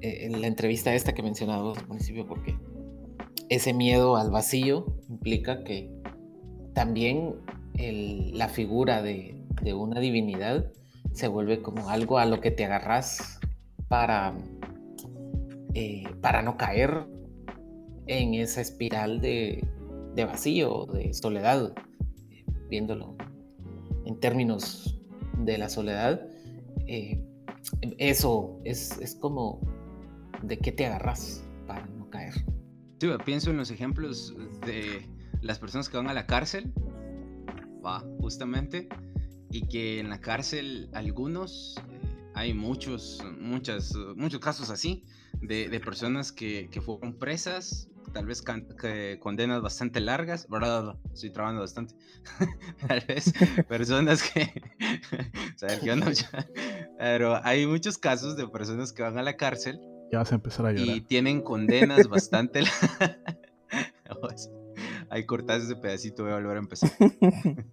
en 0.00 0.40
la 0.40 0.46
entrevista 0.46 0.94
esta 0.94 1.12
que 1.14 1.22
mencionaba 1.22 1.72
al 1.72 1.86
principio, 1.86 2.26
porque 2.26 2.56
ese 3.48 3.72
miedo 3.72 4.16
al 4.16 4.30
vacío 4.30 4.86
implica 5.08 5.64
que 5.64 5.90
también 6.74 7.36
la 7.74 8.48
figura 8.48 9.02
de, 9.02 9.34
de, 9.62 9.74
una 9.74 10.00
divinidad 10.00 10.70
se 11.12 11.28
vuelve 11.28 11.62
como 11.62 11.88
algo 11.88 12.18
a 12.18 12.26
lo 12.26 12.40
que 12.40 12.50
te 12.50 12.64
agarras 12.64 13.38
para 13.88 14.34
eh, 15.80 16.02
para 16.20 16.42
no 16.42 16.56
caer 16.56 17.06
en 18.08 18.34
esa 18.34 18.60
espiral 18.60 19.20
de, 19.20 19.64
de 20.16 20.24
vacío, 20.24 20.86
de 20.86 21.14
soledad, 21.14 21.72
viéndolo 22.68 23.16
en 24.04 24.18
términos 24.18 24.98
de 25.44 25.56
la 25.56 25.68
soledad, 25.68 26.26
eh, 26.86 27.22
eso 27.98 28.58
es, 28.64 28.98
es, 28.98 29.14
como 29.14 29.60
de 30.42 30.58
qué 30.58 30.72
te 30.72 30.86
agarras 30.86 31.44
para 31.66 31.86
no 31.86 32.08
caer. 32.10 32.34
Sí, 33.00 33.08
pienso 33.24 33.50
en 33.50 33.56
los 33.56 33.70
ejemplos 33.70 34.34
de 34.66 35.08
las 35.40 35.58
personas 35.58 35.88
que 35.88 35.96
van 35.96 36.08
a 36.08 36.14
la 36.14 36.26
cárcel, 36.26 36.72
va, 37.84 38.04
justamente, 38.20 38.88
y 39.50 39.66
que 39.68 40.00
en 40.00 40.10
la 40.10 40.20
cárcel 40.20 40.90
algunos, 40.92 41.76
eh, 41.90 42.30
hay 42.34 42.54
muchos, 42.54 43.22
muchas, 43.38 43.94
muchos 44.16 44.40
casos 44.40 44.70
así, 44.70 45.04
de, 45.40 45.68
de 45.68 45.80
personas 45.80 46.32
que, 46.32 46.68
que 46.70 46.80
fueron 46.80 47.18
presas 47.18 47.88
tal 48.12 48.26
vez 48.26 48.42
condenas 49.20 49.62
bastante 49.62 50.00
largas, 50.00 50.48
¿verdad? 50.48 50.96
Estoy 51.12 51.30
trabajando 51.30 51.62
bastante. 51.62 51.94
tal 52.88 53.00
vez 53.06 53.32
personas 53.68 54.22
que... 54.22 54.50
Sergio 55.56 55.96
no, 55.96 56.06
pero 56.98 57.44
hay 57.44 57.66
muchos 57.66 57.98
casos 57.98 58.36
de 58.36 58.46
personas 58.48 58.92
que 58.92 59.02
van 59.02 59.18
a 59.18 59.22
la 59.22 59.36
cárcel. 59.36 59.80
Ya 60.10 60.18
vas 60.18 60.32
a 60.32 60.36
empezar 60.36 60.66
a 60.66 60.72
llorar. 60.72 60.96
Y 60.96 61.00
tienen 61.02 61.42
condenas 61.42 62.08
bastante... 62.08 62.62
hay 65.10 65.24
cortadas 65.26 65.64
ese 65.64 65.76
pedacito, 65.76 66.22
voy 66.24 66.32
a 66.32 66.36
volver 66.36 66.56
a 66.56 66.60
empezar. 66.60 66.90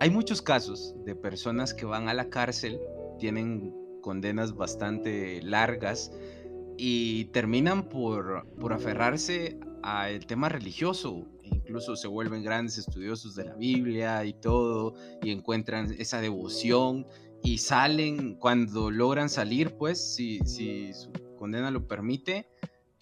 hay 0.00 0.10
muchos 0.10 0.42
casos 0.42 0.94
de 1.04 1.14
personas 1.14 1.74
que 1.74 1.84
van 1.84 2.08
a 2.08 2.14
la 2.14 2.28
cárcel, 2.28 2.80
tienen 3.18 3.74
condenas 4.02 4.54
bastante 4.54 5.40
largas 5.42 6.12
y 6.76 7.26
terminan 7.26 7.88
por, 7.88 8.46
por 8.60 8.72
aferrarse 8.72 9.58
al 9.82 10.26
tema 10.26 10.48
religioso. 10.48 11.26
Incluso 11.42 11.94
se 11.94 12.08
vuelven 12.08 12.42
grandes 12.42 12.78
estudiosos 12.78 13.34
de 13.34 13.44
la 13.44 13.54
Biblia 13.54 14.24
y 14.24 14.32
todo, 14.32 14.94
y 15.22 15.30
encuentran 15.30 15.94
esa 15.98 16.20
devoción 16.20 17.06
y 17.42 17.58
salen 17.58 18.34
cuando 18.34 18.90
logran 18.90 19.28
salir, 19.28 19.76
pues, 19.76 20.14
si, 20.14 20.40
si 20.40 20.92
su 20.94 21.12
condena 21.44 21.70
lo 21.70 21.86
permite, 21.86 22.48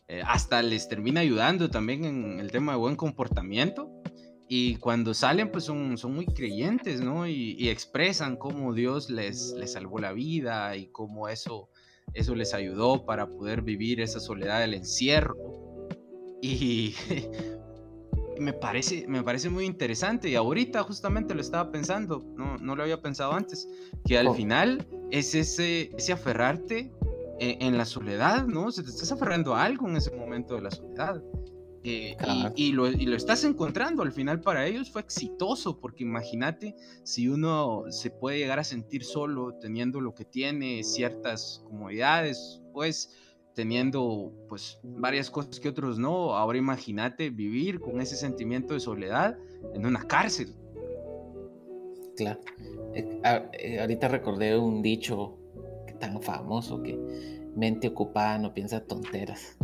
eh, 0.09 0.23
hasta 0.27 0.63
les 0.63 0.89
termina 0.89 1.21
ayudando 1.21 1.71
también 1.71 2.05
en 2.05 2.41
el 2.41 2.51
tema 2.51 2.73
de 2.73 2.79
buen 2.79 2.97
comportamiento. 2.97 3.89
Y 4.49 4.77
cuando 4.77 5.15
salen, 5.15 5.51
pues 5.51 5.65
son, 5.65 5.97
son 5.97 6.15
muy 6.15 6.27
creyentes, 6.27 7.01
¿no? 7.01 7.27
Y, 7.27 7.57
y 7.59 7.69
expresan 7.69 8.37
cómo 8.37 8.75
Dios 8.75 9.11
les, 9.11 9.53
les 9.53 9.73
salvó 9.73 9.99
la 9.99 10.13
vida 10.13 10.77
y 10.77 10.89
cómo 10.89 11.29
eso 11.29 11.71
eso 12.15 12.35
les 12.35 12.53
ayudó 12.53 13.05
para 13.05 13.27
poder 13.27 13.63
vivir 13.63 14.01
esa 14.01 14.21
soledad 14.21 14.61
del 14.61 14.75
encierro. 14.75 15.37
Y 16.41 16.95
me 18.39 18.53
parece, 18.53 19.07
me 19.09 19.23
parece 19.23 19.49
muy 19.49 19.65
interesante. 19.65 20.29
Y 20.29 20.35
ahorita 20.35 20.83
justamente 20.83 21.35
lo 21.35 21.41
estaba 21.41 21.71
pensando, 21.71 22.23
no, 22.37 22.59
no 22.59 22.77
lo 22.77 22.83
había 22.83 23.01
pensado 23.01 23.33
antes, 23.33 23.69
que 24.05 24.19
al 24.19 24.29
oh. 24.29 24.35
final 24.35 24.87
es 25.11 25.35
ese, 25.35 25.91
ese 25.97 26.13
aferrarte 26.13 26.93
en, 27.43 27.63
en, 27.63 27.79
la 27.79 27.85
soledad, 27.85 28.47
¿no? 28.47 28.71
Se 28.71 28.83
te 28.83 28.91
estás 28.91 29.13
aferrando 29.13 29.55
a 29.55 29.65
algo 29.65 29.89
en 29.89 29.97
ese 29.97 30.15
momento 30.15 30.55
de 30.55 30.63
la 30.63 30.71
soledad. 30.71 31.23
Eh, 31.85 32.17
y, 32.55 32.73
lo, 32.73 32.87
estás 32.87 33.43
encontrando, 33.43 34.03
al 34.03 34.13
final 34.13 34.41
para 34.41 34.67
ellos 34.67 34.91
fue 34.91 35.01
exitoso, 35.01 35.81
porque 35.81 36.05
imagínate 36.05 36.77
si 37.03 37.29
uno 37.29 37.85
se 37.89 38.11
puede 38.11 38.39
llegar 38.39 38.61
a 38.61 38.65
sentir 38.65 39.05
solo 39.05 39.55
teniendo 39.61 40.01
lo 40.01 40.15
que 40.15 40.25
tiene, 40.25 40.85
ciertas 40.85 41.63
comodidades, 41.65 42.63
pues 42.73 43.11
teniendo 43.55 44.33
pues 44.49 44.79
varias 44.85 45.29
cosas 45.29 45.59
que 45.59 45.69
otros 45.69 45.99
no, 45.99 46.37
ahora 46.37 46.57
imagínate 46.57 47.31
vivir 47.31 47.81
con 47.81 48.01
ese 48.01 48.17
sentimiento 48.17 48.75
de 48.75 48.81
soledad 48.81 49.37
en 49.75 49.85
una 49.85 50.05
cárcel. 50.05 50.55
Claro, 52.17 52.41
eh, 52.95 53.21
eh, 53.59 53.81
ahorita 53.81 54.07
recordé 54.07 54.57
un 54.57 54.83
dicho 54.83 55.37
tan 56.03 56.21
famoso 56.21 56.83
que 56.83 56.99
mente 57.55 57.87
ocupada 57.87 58.37
no 58.37 58.53
piensa 58.53 58.81
tonteras. 58.81 59.57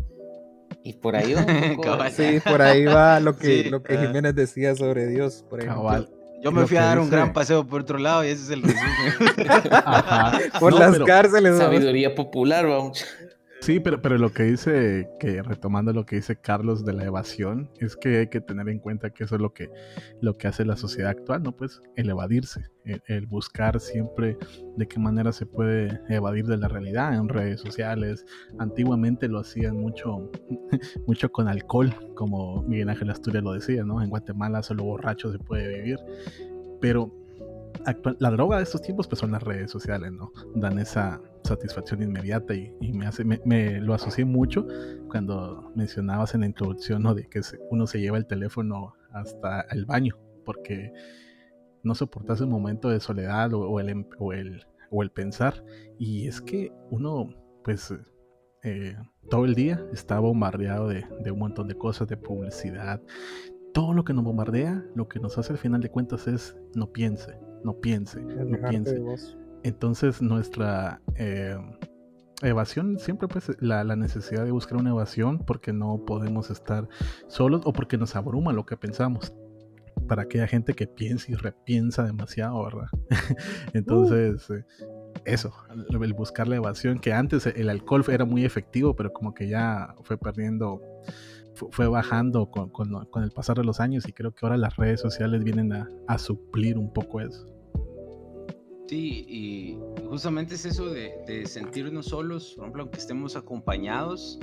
Y 0.85 0.93
por 0.93 1.17
ahí 1.17 1.35
va 1.35 2.11
Sí, 2.11 2.39
por 2.49 2.63
ahí 2.63 2.85
va 2.85 3.19
lo 3.19 3.37
que, 3.37 3.65
lo 3.69 3.83
que 3.83 3.99
Jiménez 3.99 4.37
decía 4.37 4.77
sobre 4.77 5.09
Dios. 5.09 5.45
Por 5.51 5.61
Yo 6.41 6.53
me 6.53 6.65
fui 6.69 6.77
a 6.77 6.85
dar 6.85 7.01
un 7.01 7.11
gran 7.11 7.33
paseo 7.33 7.67
por 7.67 7.81
otro 7.81 7.99
lado 7.99 8.25
y 8.25 8.29
ese 8.29 8.45
es 8.45 8.51
el 8.51 8.63
resumen. 8.63 9.33
Por 10.61 10.73
las 10.73 10.97
cárceles. 11.01 11.59
Sabiduría 11.59 12.15
popular, 12.15 12.69
vamos. 12.69 13.05
Sí, 13.61 13.81
pero, 13.81 14.01
pero 14.01 14.17
lo 14.19 14.33
que 14.33 14.45
dice, 14.45 15.11
que 15.19 15.43
retomando 15.43 15.93
lo 15.93 16.07
que 16.07 16.17
dice 16.17 16.37
Carlos 16.37 16.85
de 16.85 16.93
la 16.93 17.05
evasión, 17.05 17.69
es 17.81 17.97
que 17.97 18.19
hay 18.19 18.27
que 18.29 18.41
tener 18.41 18.69
en 18.69 18.79
cuenta 18.79 19.11
que 19.11 19.25
eso 19.25 19.35
es 19.35 19.41
lo 19.41 19.53
que, 19.53 19.71
lo 20.21 20.39
que 20.39 20.49
hace 20.49 20.65
la 20.65 20.77
sociedad 20.77 21.11
actual, 21.11 21.43
¿no? 21.43 21.53
Pues 21.53 21.81
el 21.97 22.09
evadirse, 22.09 22.71
el, 22.85 23.27
buscar 23.27 23.81
siempre 23.81 24.39
de 24.77 24.87
qué 24.87 24.99
manera 24.99 25.33
se 25.33 25.45
puede 25.45 26.01
evadir 26.09 26.47
de 26.47 26.57
la 26.57 26.69
realidad 26.69 27.15
en 27.15 27.29
redes 27.29 27.61
sociales. 27.61 28.25
Antiguamente 28.59 29.29
lo 29.29 29.41
hacían 29.41 29.77
mucho, 29.77 30.31
mucho 31.07 31.31
con 31.31 31.49
alcohol, 31.49 31.93
como 32.15 32.63
Miguel 32.63 32.89
Ángel 32.89 33.11
Asturias 33.11 33.43
lo 33.43 33.53
decía, 33.53 33.85
¿no? 33.85 34.01
En 34.01 34.09
Guatemala 34.09 34.63
solo 34.63 34.85
borracho 34.85 35.33
se 35.33 35.39
puede 35.39 35.69
vivir. 35.69 35.99
Pero 36.81 37.13
la 38.19 38.31
droga 38.31 38.59
de 38.59 38.63
estos 38.63 38.83
tiempos 38.83 39.07
pues 39.09 39.19
son 39.19 39.33
las 39.33 39.43
redes 39.43 39.71
sociales, 39.71 40.13
¿no? 40.13 40.33
Dan 40.55 40.79
esa 40.79 41.21
satisfacción 41.49 42.03
inmediata 42.03 42.55
y, 42.55 42.93
me, 42.93 43.07
hace, 43.07 43.25
me, 43.25 43.81
lo 43.81 43.95
asocié 43.95 44.25
mucho 44.25 44.67
cuando 45.09 45.73
mencionabas 45.75 46.35
en 46.35 46.41
la 46.41 46.47
introducción 46.47 47.03
¿no? 47.03 47.15
de 47.15 47.29
que 47.29 47.41
uno 47.71 47.87
se 47.87 48.01
lleva 48.01 48.19
el 48.19 48.27
teléfono 48.27 48.95
hasta 49.13 49.63
el 49.71 49.85
baño 49.85 50.17
porque 50.45 50.93
no 51.83 51.95
soportas 51.95 52.41
un 52.41 52.51
momento 52.51 52.89
de 52.89 53.01
soledad 53.01 53.53
o, 53.55 53.81
el, 53.81 53.89
em, 53.89 54.05
o, 54.19 54.33
el, 54.33 54.67
o 54.91 55.03
el 55.03 55.11
pensar 55.11 55.65
y 55.99 56.29
es 56.29 56.41
que 56.41 56.73
uno 56.91 57.29
pues 57.65 57.93
eh, 58.63 58.97
todo 59.31 59.45
el 59.45 59.55
día 59.55 59.85
está 59.93 60.19
bombardeado 60.21 60.89
de, 60.89 61.05
de, 61.21 61.31
un 61.31 61.39
montón 61.39 61.69
de 61.69 61.75
cosas, 61.77 62.09
de 62.09 62.17
publicidad. 62.17 63.01
Todo 63.73 63.93
lo 63.93 64.05
que 64.05 64.15
nos 64.15 64.25
bombardea, 64.25 64.85
lo 64.95 65.07
que 65.07 65.21
nos 65.21 65.39
hace 65.39 65.53
al 65.53 65.59
final 65.59 65.81
de 65.81 65.91
cuentas 65.91 66.27
es 66.27 66.57
no 66.75 66.91
piense, 66.91 67.39
no 67.63 67.79
piense, 67.79 68.21
no 68.21 68.69
piense. 68.69 69.01
Entonces 69.63 70.23
nuestra 70.23 71.01
eh, 71.17 71.57
evasión, 72.43 72.99
siempre 72.99 73.29
pues 73.29 73.51
la, 73.61 73.85
necesidad 73.97 74.45
de 74.45 74.51
buscar 74.51 74.79
una 74.79 74.91
evasión 74.91 75.39
porque 75.39 75.73
no 75.73 76.05
podemos 76.07 76.51
estar 76.51 76.89
solos 77.27 77.63
o 77.65 77.73
porque 77.73 77.99
nos 77.99 78.15
abruma 78.17 78.53
lo 78.53 78.67
que 78.67 78.77
pensamos. 78.77 79.33
Para 80.07 80.23
aquella 80.23 80.47
gente 80.47 80.75
que 80.75 80.87
piensa 80.87 81.33
y 81.33 81.35
repiensa 81.35 82.05
demasiado, 82.05 82.63
¿verdad? 82.65 82.87
Entonces, 83.75 84.49
eh, 84.49 84.65
eso, 85.25 85.53
el 85.91 86.15
buscar 86.15 86.49
la 86.49 86.57
evasión, 86.57 86.99
que 86.99 87.13
antes 87.13 87.47
el 87.47 87.69
alcohol 87.69 88.05
era 88.09 88.25
muy 88.25 88.45
efectivo, 88.45 88.95
pero 88.95 89.13
como 89.13 89.35
que 89.35 89.49
ya 89.49 89.95
fue 90.05 90.17
perdiendo, 90.17 90.81
fue 91.73 91.89
bajando 91.89 92.51
con, 92.51 92.73
el 93.23 93.31
pasar 93.33 93.59
de 93.59 93.65
los 93.65 93.81
años 93.81 94.09
y 94.09 94.13
creo 94.13 94.33
que 94.35 94.47
ahora 94.47 94.57
las 94.57 94.77
redes 94.77 95.01
sociales 95.01 95.45
vienen 95.45 95.73
a 95.73 96.19
suplir 96.19 96.79
un 96.79 96.93
poco 96.93 97.21
eso. 97.21 97.58
Sí, 98.89 99.27
y 99.29 99.79
justamente 100.09 100.55
es 100.55 100.65
eso 100.65 100.89
de, 100.89 101.45
sentirnos 101.45 102.07
solos, 102.07 102.55
por 102.55 102.65
ejemplo, 102.65 102.83
aunque 102.85 102.99
estemos 102.99 103.37
acompañados, 103.37 104.39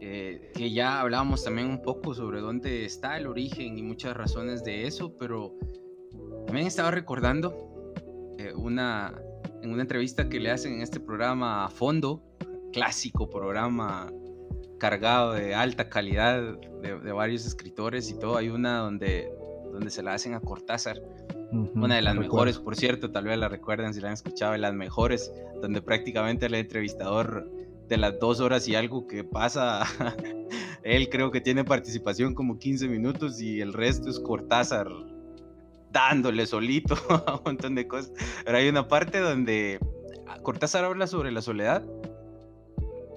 eh, 0.00 0.50
que 0.56 0.72
ya 0.72 1.00
hablábamos 1.00 1.44
también 1.44 1.68
un 1.68 1.80
poco 1.80 2.14
sobre 2.14 2.40
dónde 2.40 2.84
está 2.84 3.16
el 3.16 3.28
origen 3.28 3.78
y 3.78 3.82
muchas 3.82 4.16
razones 4.16 4.64
de 4.64 4.88
eso, 4.88 5.16
pero 5.16 5.54
también 6.46 6.66
estaba 6.66 6.90
recordando 6.90 7.94
eh, 8.38 8.52
una, 8.56 9.14
en 9.62 9.70
una 9.70 9.82
entrevista 9.82 10.28
que 10.28 10.40
le 10.40 10.50
hacen 10.50 10.74
en 10.74 10.82
este 10.82 10.98
programa 10.98 11.64
a 11.64 11.70
fondo, 11.70 12.24
clásico 12.72 13.30
programa 13.30 14.12
cargado 14.80 15.34
de 15.34 15.54
alta 15.54 15.88
calidad 15.88 16.42
de, 16.82 16.98
de 16.98 17.12
varios 17.12 17.46
escritores 17.46 18.10
y 18.10 18.18
todo, 18.18 18.36
hay 18.36 18.48
una 18.48 18.78
donde, 18.78 19.32
donde 19.74 19.90
se 19.90 20.02
la 20.02 20.14
hacen 20.14 20.32
a 20.32 20.40
Cortázar 20.40 21.02
una 21.74 21.96
de 21.96 22.02
las 22.02 22.16
mejores, 22.16 22.58
por 22.58 22.76
cierto, 22.76 23.10
tal 23.10 23.24
vez 23.24 23.38
la 23.38 23.48
recuerden 23.48 23.94
si 23.94 24.00
la 24.00 24.08
han 24.08 24.14
escuchado, 24.14 24.52
de 24.52 24.58
las 24.58 24.74
mejores, 24.74 25.32
donde 25.60 25.82
prácticamente 25.82 26.46
el 26.46 26.54
entrevistador 26.54 27.50
de 27.88 27.96
las 27.96 28.18
dos 28.18 28.40
horas 28.40 28.66
y 28.68 28.74
algo 28.74 29.06
que 29.06 29.24
pasa, 29.24 29.84
él 30.82 31.08
creo 31.10 31.30
que 31.30 31.40
tiene 31.40 31.64
participación 31.64 32.34
como 32.34 32.58
15 32.58 32.88
minutos 32.88 33.40
y 33.40 33.60
el 33.60 33.72
resto 33.72 34.10
es 34.10 34.18
Cortázar 34.18 34.88
dándole 35.92 36.46
solito 36.46 36.96
a 37.26 37.36
un 37.36 37.42
montón 37.44 37.74
de 37.74 37.86
cosas. 37.86 38.12
Pero 38.44 38.58
hay 38.58 38.68
una 38.68 38.88
parte 38.88 39.20
donde 39.20 39.78
Cortázar 40.42 40.84
habla 40.84 41.06
sobre 41.06 41.30
la 41.30 41.42
soledad 41.42 41.84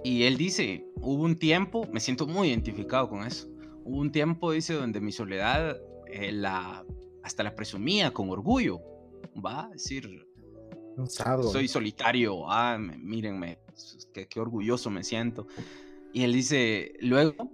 y 0.03 0.23
él 0.23 0.37
dice, 0.37 0.85
hubo 1.01 1.23
un 1.23 1.37
tiempo, 1.37 1.87
me 1.91 1.99
siento 1.99 2.27
muy 2.27 2.49
identificado 2.49 3.09
con 3.09 3.25
eso, 3.25 3.47
hubo 3.83 3.99
un 3.99 4.11
tiempo, 4.11 4.51
dice, 4.51 4.73
donde 4.73 5.01
mi 5.01 5.11
soledad 5.11 5.77
eh, 6.11 6.31
la 6.31 6.85
hasta 7.27 7.43
la 7.43 7.53
presumía 7.53 8.11
con 8.11 8.29
orgullo, 8.29 8.81
va 9.45 9.65
a 9.65 9.69
decir, 9.69 10.25
soy 11.05 11.67
solitario, 11.67 12.49
ah, 12.49 12.77
mírenme, 12.77 13.59
qué, 14.13 14.27
qué 14.27 14.39
orgulloso 14.39 14.89
me 14.89 15.03
siento. 15.03 15.45
Y 16.13 16.23
él 16.23 16.31
dice, 16.31 16.93
luego 17.01 17.51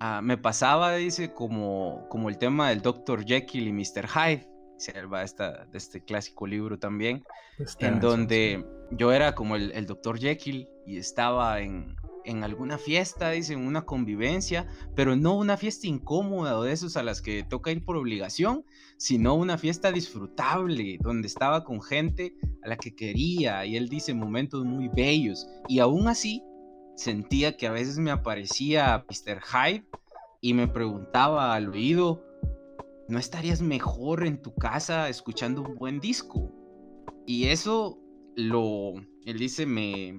ah, 0.00 0.20
me 0.22 0.36
pasaba, 0.36 0.96
dice, 0.96 1.32
como, 1.32 2.06
como 2.08 2.28
el 2.28 2.36
tema 2.36 2.70
del 2.70 2.82
Dr. 2.82 3.24
Jekyll 3.24 3.68
y 3.68 3.72
Mr. 3.72 4.08
Hyde, 4.08 4.48
va 5.10 5.22
esta, 5.22 5.66
de 5.66 5.78
este 5.78 6.02
clásico 6.04 6.46
libro 6.46 6.78
también, 6.78 7.24
en 7.78 8.00
donde 8.00 8.66
yo 8.90 9.12
era 9.12 9.36
como 9.36 9.54
el, 9.54 9.70
el 9.70 9.86
Dr. 9.86 10.18
Jekyll 10.18 10.68
y 10.84 10.98
estaba 10.98 11.60
en, 11.60 11.96
en 12.26 12.44
alguna 12.44 12.76
fiesta, 12.76 13.30
dice, 13.30 13.54
en 13.54 13.66
una 13.66 13.86
convivencia, 13.86 14.68
pero 14.94 15.16
no 15.16 15.36
una 15.36 15.56
fiesta 15.56 15.86
incómoda 15.86 16.58
o 16.58 16.62
de 16.62 16.72
esos 16.72 16.96
a 16.96 17.02
las 17.02 17.22
que 17.22 17.44
toca 17.44 17.70
ir 17.70 17.84
por 17.84 17.96
obligación, 17.96 18.64
sino 18.98 19.34
una 19.34 19.56
fiesta 19.56 19.92
disfrutable, 19.92 20.98
donde 21.00 21.28
estaba 21.28 21.64
con 21.64 21.80
gente 21.80 22.34
a 22.62 22.68
la 22.68 22.76
que 22.76 22.94
quería, 22.94 23.64
y 23.64 23.76
él 23.76 23.88
dice 23.88 24.12
momentos 24.12 24.64
muy 24.64 24.88
bellos, 24.88 25.46
y 25.68 25.78
aún 25.78 26.08
así 26.08 26.42
sentía 26.96 27.56
que 27.56 27.66
a 27.66 27.72
veces 27.72 27.98
me 27.98 28.10
aparecía 28.10 29.04
Mr. 29.08 29.40
Hyde 29.42 29.86
y 30.40 30.54
me 30.54 30.66
preguntaba 30.66 31.54
al 31.54 31.68
oído, 31.68 32.24
¿no 33.08 33.18
estarías 33.18 33.62
mejor 33.62 34.26
en 34.26 34.42
tu 34.42 34.54
casa 34.54 35.08
escuchando 35.08 35.62
un 35.62 35.76
buen 35.76 36.00
disco? 36.00 36.52
Y 37.26 37.46
eso 37.48 37.98
lo, 38.34 38.94
él 39.24 39.38
dice, 39.38 39.66
me, 39.66 40.18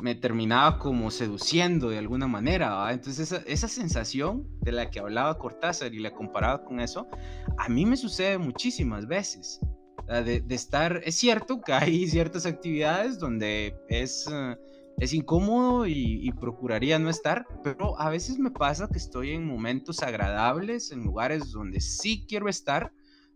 me 0.00 0.14
terminaba 0.14 0.78
como 0.78 1.10
seduciendo 1.10 1.90
de 1.90 1.98
alguna 1.98 2.26
manera. 2.26 2.90
Entonces 2.92 3.32
esa, 3.32 3.42
esa, 3.46 3.68
sensación 3.68 4.46
de 4.60 4.72
la 4.72 4.90
que 4.90 5.00
hablaba 5.00 5.38
Cortázar 5.38 5.94
y 5.94 5.98
la 5.98 6.12
comparaba 6.12 6.64
con 6.64 6.80
eso, 6.80 7.08
a 7.56 7.68
mí 7.68 7.84
me 7.84 7.96
sucede 7.96 8.38
muchísimas 8.38 9.06
veces. 9.06 9.60
De, 10.06 10.40
de 10.40 10.54
estar, 10.54 11.02
es 11.04 11.16
cierto 11.16 11.60
que 11.60 11.72
hay 11.74 12.06
ciertas 12.08 12.46
actividades 12.46 13.18
donde 13.18 13.76
es, 13.90 14.26
eh, 14.32 14.56
es 14.98 15.12
incómodo 15.12 15.86
y, 15.86 16.32
procuraría 16.40 16.98
no 16.98 17.10
estar, 17.10 17.46
pero 17.62 18.00
a 18.00 18.08
veces 18.08 18.38
me 18.38 18.50
pasa 18.50 18.88
que 18.88 18.96
estoy 18.96 19.32
en 19.32 19.46
momentos 19.46 20.02
agradables, 20.02 20.92
en 20.92 21.04
lugares 21.04 21.52
donde 21.52 21.80
sí 21.80 22.24
quiero 22.26 22.48
estar, 22.48 22.90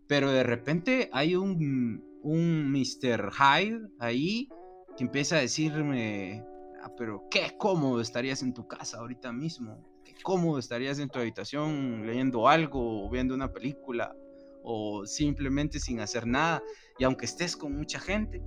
pero 0.07 0.31
de 0.31 0.43
repente 0.43 1.09
hay 1.13 1.35
un, 1.35 2.03
un 2.23 2.71
Mr. 2.71 3.31
Hyde 3.31 3.87
ahí 3.99 4.49
que 4.97 5.03
empieza 5.03 5.37
a 5.37 5.41
decirme, 5.41 6.43
Ah, 6.83 6.91
pero 6.97 7.23
qué 7.31 7.55
cómodo 7.57 8.01
estarías 8.01 8.43
en 8.43 8.53
tu 8.53 8.67
casa 8.67 8.97
ahorita 8.97 9.31
mismo. 9.31 9.81
Qué 10.03 10.13
cómodo 10.21 10.59
estarías 10.59 10.99
en 10.99 11.07
tu 11.07 11.17
habitación 11.17 12.05
leyendo 12.05 12.49
algo 12.49 13.05
o 13.05 13.09
viendo 13.09 13.33
una 13.33 13.53
película 13.53 14.13
o 14.63 15.05
simplemente 15.05 15.79
sin 15.79 16.01
hacer 16.01 16.27
nada. 16.27 16.61
Y 16.99 17.05
aunque 17.05 17.23
estés 17.23 17.55
con 17.55 17.77
mucha 17.77 17.99
gente. 17.99 18.41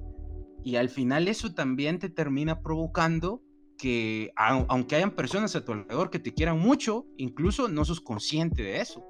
Y 0.62 0.76
al 0.76 0.90
final 0.90 1.28
eso 1.28 1.54
también 1.54 1.98
te 1.98 2.10
termina 2.10 2.60
provocando 2.60 3.42
que 3.78 4.32
aunque 4.36 4.96
hayan 4.96 5.12
personas 5.12 5.56
a 5.56 5.64
tu 5.64 5.72
alrededor 5.72 6.10
que 6.10 6.18
te 6.18 6.34
quieran 6.34 6.58
mucho, 6.58 7.06
incluso 7.16 7.68
no 7.68 7.86
sos 7.86 8.02
consciente 8.02 8.62
de 8.62 8.80
eso. 8.80 9.02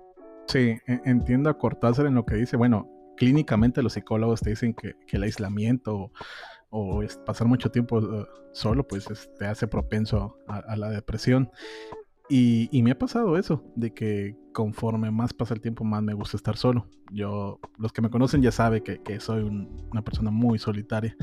Sí, 0.46 0.76
e, 0.86 1.00
entiendo 1.04 1.50
a 1.50 1.58
Cortázar 1.58 2.06
en 2.06 2.14
lo 2.14 2.24
que 2.24 2.36
dice. 2.36 2.56
Bueno, 2.56 2.88
clínicamente 3.16 3.82
los 3.82 3.94
psicólogos 3.94 4.40
te 4.40 4.50
dicen 4.50 4.72
que, 4.72 4.94
que 5.08 5.16
el 5.16 5.24
aislamiento 5.24 6.12
o 6.70 7.02
pasar 7.24 7.46
mucho 7.46 7.70
tiempo 7.70 7.98
eh, 8.00 8.26
solo, 8.52 8.86
pues 8.86 9.06
te 9.38 9.46
hace 9.46 9.66
propenso 9.66 10.38
a, 10.48 10.76
la 10.76 10.90
depresión. 10.90 11.50
Y, 12.28 12.82
me 12.82 12.90
ha 12.90 12.98
pasado 12.98 13.38
eso, 13.38 13.62
de 13.76 13.94
que 13.94 14.36
conforme 14.52 15.10
más 15.12 15.32
pasa 15.32 15.54
el 15.54 15.60
tiempo, 15.60 15.84
más 15.84 16.02
me 16.02 16.14
gusta 16.14 16.36
estar 16.36 16.56
solo. 16.56 16.88
Yo, 17.12 17.60
los 17.78 17.92
que 17.92 18.02
me 18.02 18.10
conocen 18.10 18.42
ya 18.42 18.50
saben 18.50 18.82
que, 18.82 19.20
soy 19.20 19.42
una 19.42 20.02
persona 20.02 20.30
muy 20.30 20.58
solitaria. 20.58 21.16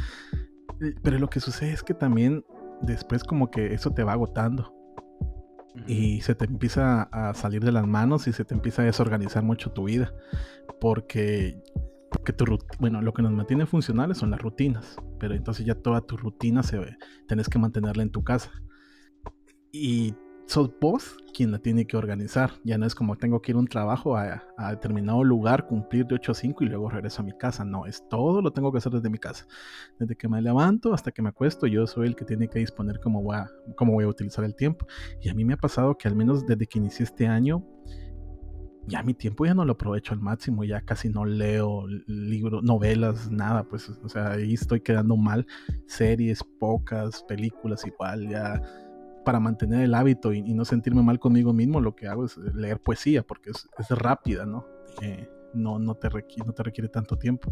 Eh, 0.81 0.95
pero 1.03 1.19
lo 1.19 1.29
que 1.29 1.41
sucede 1.41 1.73
es 1.73 1.83
que 1.83 1.93
también 1.93 2.45
después 2.81 3.23
como 3.23 3.51
que 3.51 3.73
eso 3.73 3.91
te 3.91 4.03
va 4.03 4.13
agotando. 4.13 4.73
Y 5.87 6.21
se 6.21 6.35
te 6.35 6.45
empieza 6.45 7.03
a 7.11 7.33
salir 7.33 7.63
de 7.63 7.71
las 7.71 7.87
manos 7.87 8.27
y 8.27 8.31
se 8.31 8.45
te 8.45 8.53
empieza 8.53 8.83
a 8.83 8.85
desorganizar 8.85 9.43
mucho 9.43 9.71
tu 9.71 9.85
vida. 9.85 10.13
Porque 10.79 11.61
porque 12.13 12.31
tu 12.31 12.45
bueno, 12.79 13.01
lo 13.01 13.13
que 13.13 13.21
nos 13.21 13.31
mantiene 13.31 13.65
funcionales 13.65 14.17
son 14.17 14.31
las 14.31 14.41
rutinas, 14.41 14.95
pero 15.19 15.33
entonces 15.33 15.65
ya 15.65 15.75
toda 15.75 16.01
tu 16.01 16.15
rutina 16.15 16.63
se 16.63 16.77
ve, 16.77 16.97
tenés 17.27 17.49
que 17.49 17.59
mantenerla 17.59 18.03
en 18.03 18.11
tu 18.11 18.23
casa. 18.23 18.51
Y 19.71 20.13
sos 20.45 20.69
vos 20.79 21.17
quien 21.33 21.51
la 21.51 21.57
tiene 21.57 21.87
que 21.87 21.97
organizar. 21.97 22.51
Ya 22.63 22.77
no 22.77 22.85
es 22.85 22.93
como 22.93 23.15
tengo 23.15 23.41
que 23.41 23.51
ir 23.51 23.55
a 23.55 23.59
un 23.59 23.67
trabajo 23.67 24.15
a, 24.15 24.43
determinado 24.69 25.23
lugar, 25.23 25.65
cumplir 25.65 26.05
de 26.05 26.15
8 26.15 26.31
a 26.31 26.35
5 26.35 26.63
y 26.63 26.67
luego 26.67 26.89
regreso 26.89 27.21
a 27.21 27.25
mi 27.25 27.31
casa. 27.35 27.65
No, 27.65 27.85
es 27.87 28.07
todo 28.07 28.41
lo 28.41 28.53
tengo 28.53 28.71
que 28.71 28.77
hacer 28.77 28.91
desde 28.91 29.09
mi 29.09 29.17
casa. 29.17 29.47
Desde 29.99 30.15
que 30.15 30.27
me 30.27 30.41
levanto 30.41 30.93
hasta 30.93 31.11
que 31.11 31.21
me 31.21 31.29
acuesto, 31.29 31.65
yo 31.65 31.87
soy 31.87 32.07
el 32.07 32.15
que 32.15 32.25
tiene 32.25 32.47
que 32.47 32.59
disponer 32.59 32.99
cómo 32.99 33.23
voy 33.23 33.37
a, 33.37 33.49
cómo 33.75 33.93
voy 33.93 34.05
a 34.05 34.07
utilizar 34.07 34.45
el 34.45 34.55
tiempo. 34.55 34.85
Y 35.21 35.29
a 35.29 35.33
mí 35.33 35.43
me 35.43 35.53
ha 35.53 35.57
pasado 35.57 35.97
que 35.97 36.07
al 36.07 36.15
menos 36.15 36.45
desde 36.45 36.67
que 36.67 36.77
inicié 36.77 37.05
este 37.05 37.27
año, 37.27 37.65
ya 38.87 39.01
mi 39.03 39.13
tiempo 39.13 39.45
ya 39.45 39.53
no 39.53 39.65
lo 39.65 39.73
aprovecho 39.73 40.13
al 40.13 40.19
máximo, 40.19 40.63
ya 40.63 40.81
casi 40.81 41.09
no 41.09 41.25
leo 41.25 41.85
libros, 42.07 42.63
novelas, 42.63 43.31
nada, 43.31 43.63
pues, 43.63 43.89
o 43.89 44.09
sea, 44.09 44.31
ahí 44.31 44.53
estoy 44.53 44.81
quedando 44.81 45.15
mal, 45.15 45.45
series, 45.85 46.43
pocas, 46.59 47.23
películas 47.23 47.85
igual, 47.85 48.27
ya 48.27 48.61
para 49.23 49.39
mantener 49.39 49.81
el 49.81 49.95
hábito 49.95 50.33
y, 50.33 50.53
no 50.53 50.65
sentirme 50.65 51.01
mal 51.01 51.19
conmigo 51.19 51.53
mismo, 51.53 51.79
lo 51.79 51.95
que 51.95 52.07
hago 52.07 52.25
es 52.25 52.37
leer 52.37 52.79
poesía, 52.79 53.23
porque 53.23 53.51
es, 53.51 53.89
rápida, 53.89 54.45
¿no? 54.45 54.65
Eh, 55.01 55.29
no, 55.53 55.79
no, 55.79 55.95
te 55.95 56.09
requiere, 56.09 56.45
no 56.45 56.53
te 56.53 56.63
requiere 56.63 56.89
tanto 56.89 57.17
tiempo. 57.17 57.51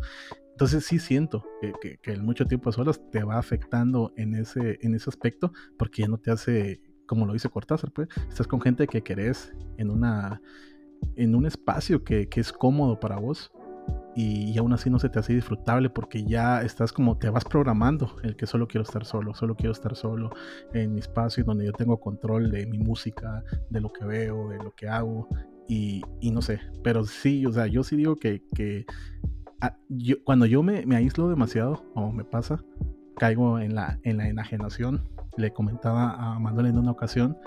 Entonces 0.52 0.86
sí 0.86 1.00
siento 1.00 1.46
que, 1.82 2.00
el 2.12 2.24
mucho 2.24 2.46
tiempo 2.46 2.70
a 2.70 2.74
solas 2.74 3.02
te 3.10 3.24
va 3.24 3.38
afectando 3.38 4.12
en 4.18 4.36
ese, 4.36 4.80
en 4.82 4.96
ese 4.96 5.10
aspecto, 5.10 5.54
porque 5.78 6.02
ya 6.02 6.08
no 6.08 6.18
te 6.18 6.32
hace, 6.32 6.82
como 7.06 7.26
lo 7.26 7.34
dice 7.34 7.50
Cortázar, 7.50 7.92
pues, 7.92 8.10
estás 8.28 8.48
con 8.48 8.60
gente 8.60 8.88
que 8.88 9.02
querés 9.02 9.54
en 9.78 9.90
una 9.90 10.42
en 11.16 11.36
un 11.36 11.46
espacio 11.46 12.04
que, 12.04 12.28
es 12.36 12.52
cómodo 12.52 13.00
para 13.00 13.18
vos 13.18 13.52
y, 14.16 14.58
aún 14.58 14.74
así 14.74 14.90
no 14.90 15.00
se 15.00 15.10
te 15.10 15.20
hace 15.20 15.34
disfrutable 15.34 15.90
porque 15.90 16.24
ya 16.24 16.62
estás 16.62 16.92
como 16.92 17.18
te 17.18 17.30
vas 17.30 17.46
programando 17.46 18.16
el 18.24 18.36
que 18.36 18.46
solo 18.46 18.68
quiero 18.68 18.84
estar 18.84 19.06
solo, 19.06 19.34
solo 19.34 19.56
quiero 19.56 19.72
estar 19.72 19.96
solo 19.96 20.32
en 20.74 20.94
mi 20.94 21.00
espacio 21.00 21.44
donde 21.44 21.66
yo 21.66 21.72
tengo 21.74 22.00
control 22.00 22.52
de 22.52 22.66
mi 22.66 22.78
música, 22.78 23.44
de 23.70 23.82
lo 23.82 23.92
que 23.92 24.06
veo, 24.06 24.50
de 24.50 24.58
lo 24.58 24.74
que 24.76 24.88
hago 24.88 25.28
y, 25.68 26.04
no 26.22 26.42
sé, 26.42 26.60
pero 26.84 27.06
sí, 27.06 27.46
o 27.46 27.52
sea, 27.52 27.66
yo 27.66 27.84
sí 27.84 27.96
digo 27.96 28.18
que, 28.18 28.86
ah, 29.62 29.78
yo, 29.88 30.18
cuando 30.26 30.46
yo 30.46 30.64
me, 30.64 30.86
me, 30.86 30.98
aíslo 30.98 31.30
demasiado 31.30 31.86
o 31.96 32.12
me 32.12 32.26
pasa, 32.26 32.62
caigo 33.16 33.60
en 33.60 33.76
la, 33.76 34.00
en 34.04 34.18
la 34.18 34.28
enajenación. 34.28 35.08
Le 35.38 35.54
comentaba 35.54 36.12
a 36.12 36.40
Manuel 36.40 36.66
en 36.66 36.78
una 36.78 36.92
ocasión 36.92 37.38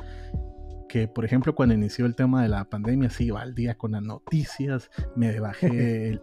que, 0.95 1.09
por 1.09 1.25
ejemplo, 1.25 1.57
cuando 1.57 1.75
inició 1.75 2.07
el 2.07 2.15
tema 2.15 2.45
de 2.45 2.49
la 2.49 2.67
pandemia, 2.67 3.11
sí 3.11 3.25
iba 3.25 3.43
al 3.43 3.57
día 3.57 3.75
con 3.75 3.91
las 3.91 4.03
noticias, 4.03 4.93
me 5.17 5.41
bajé 5.41 6.21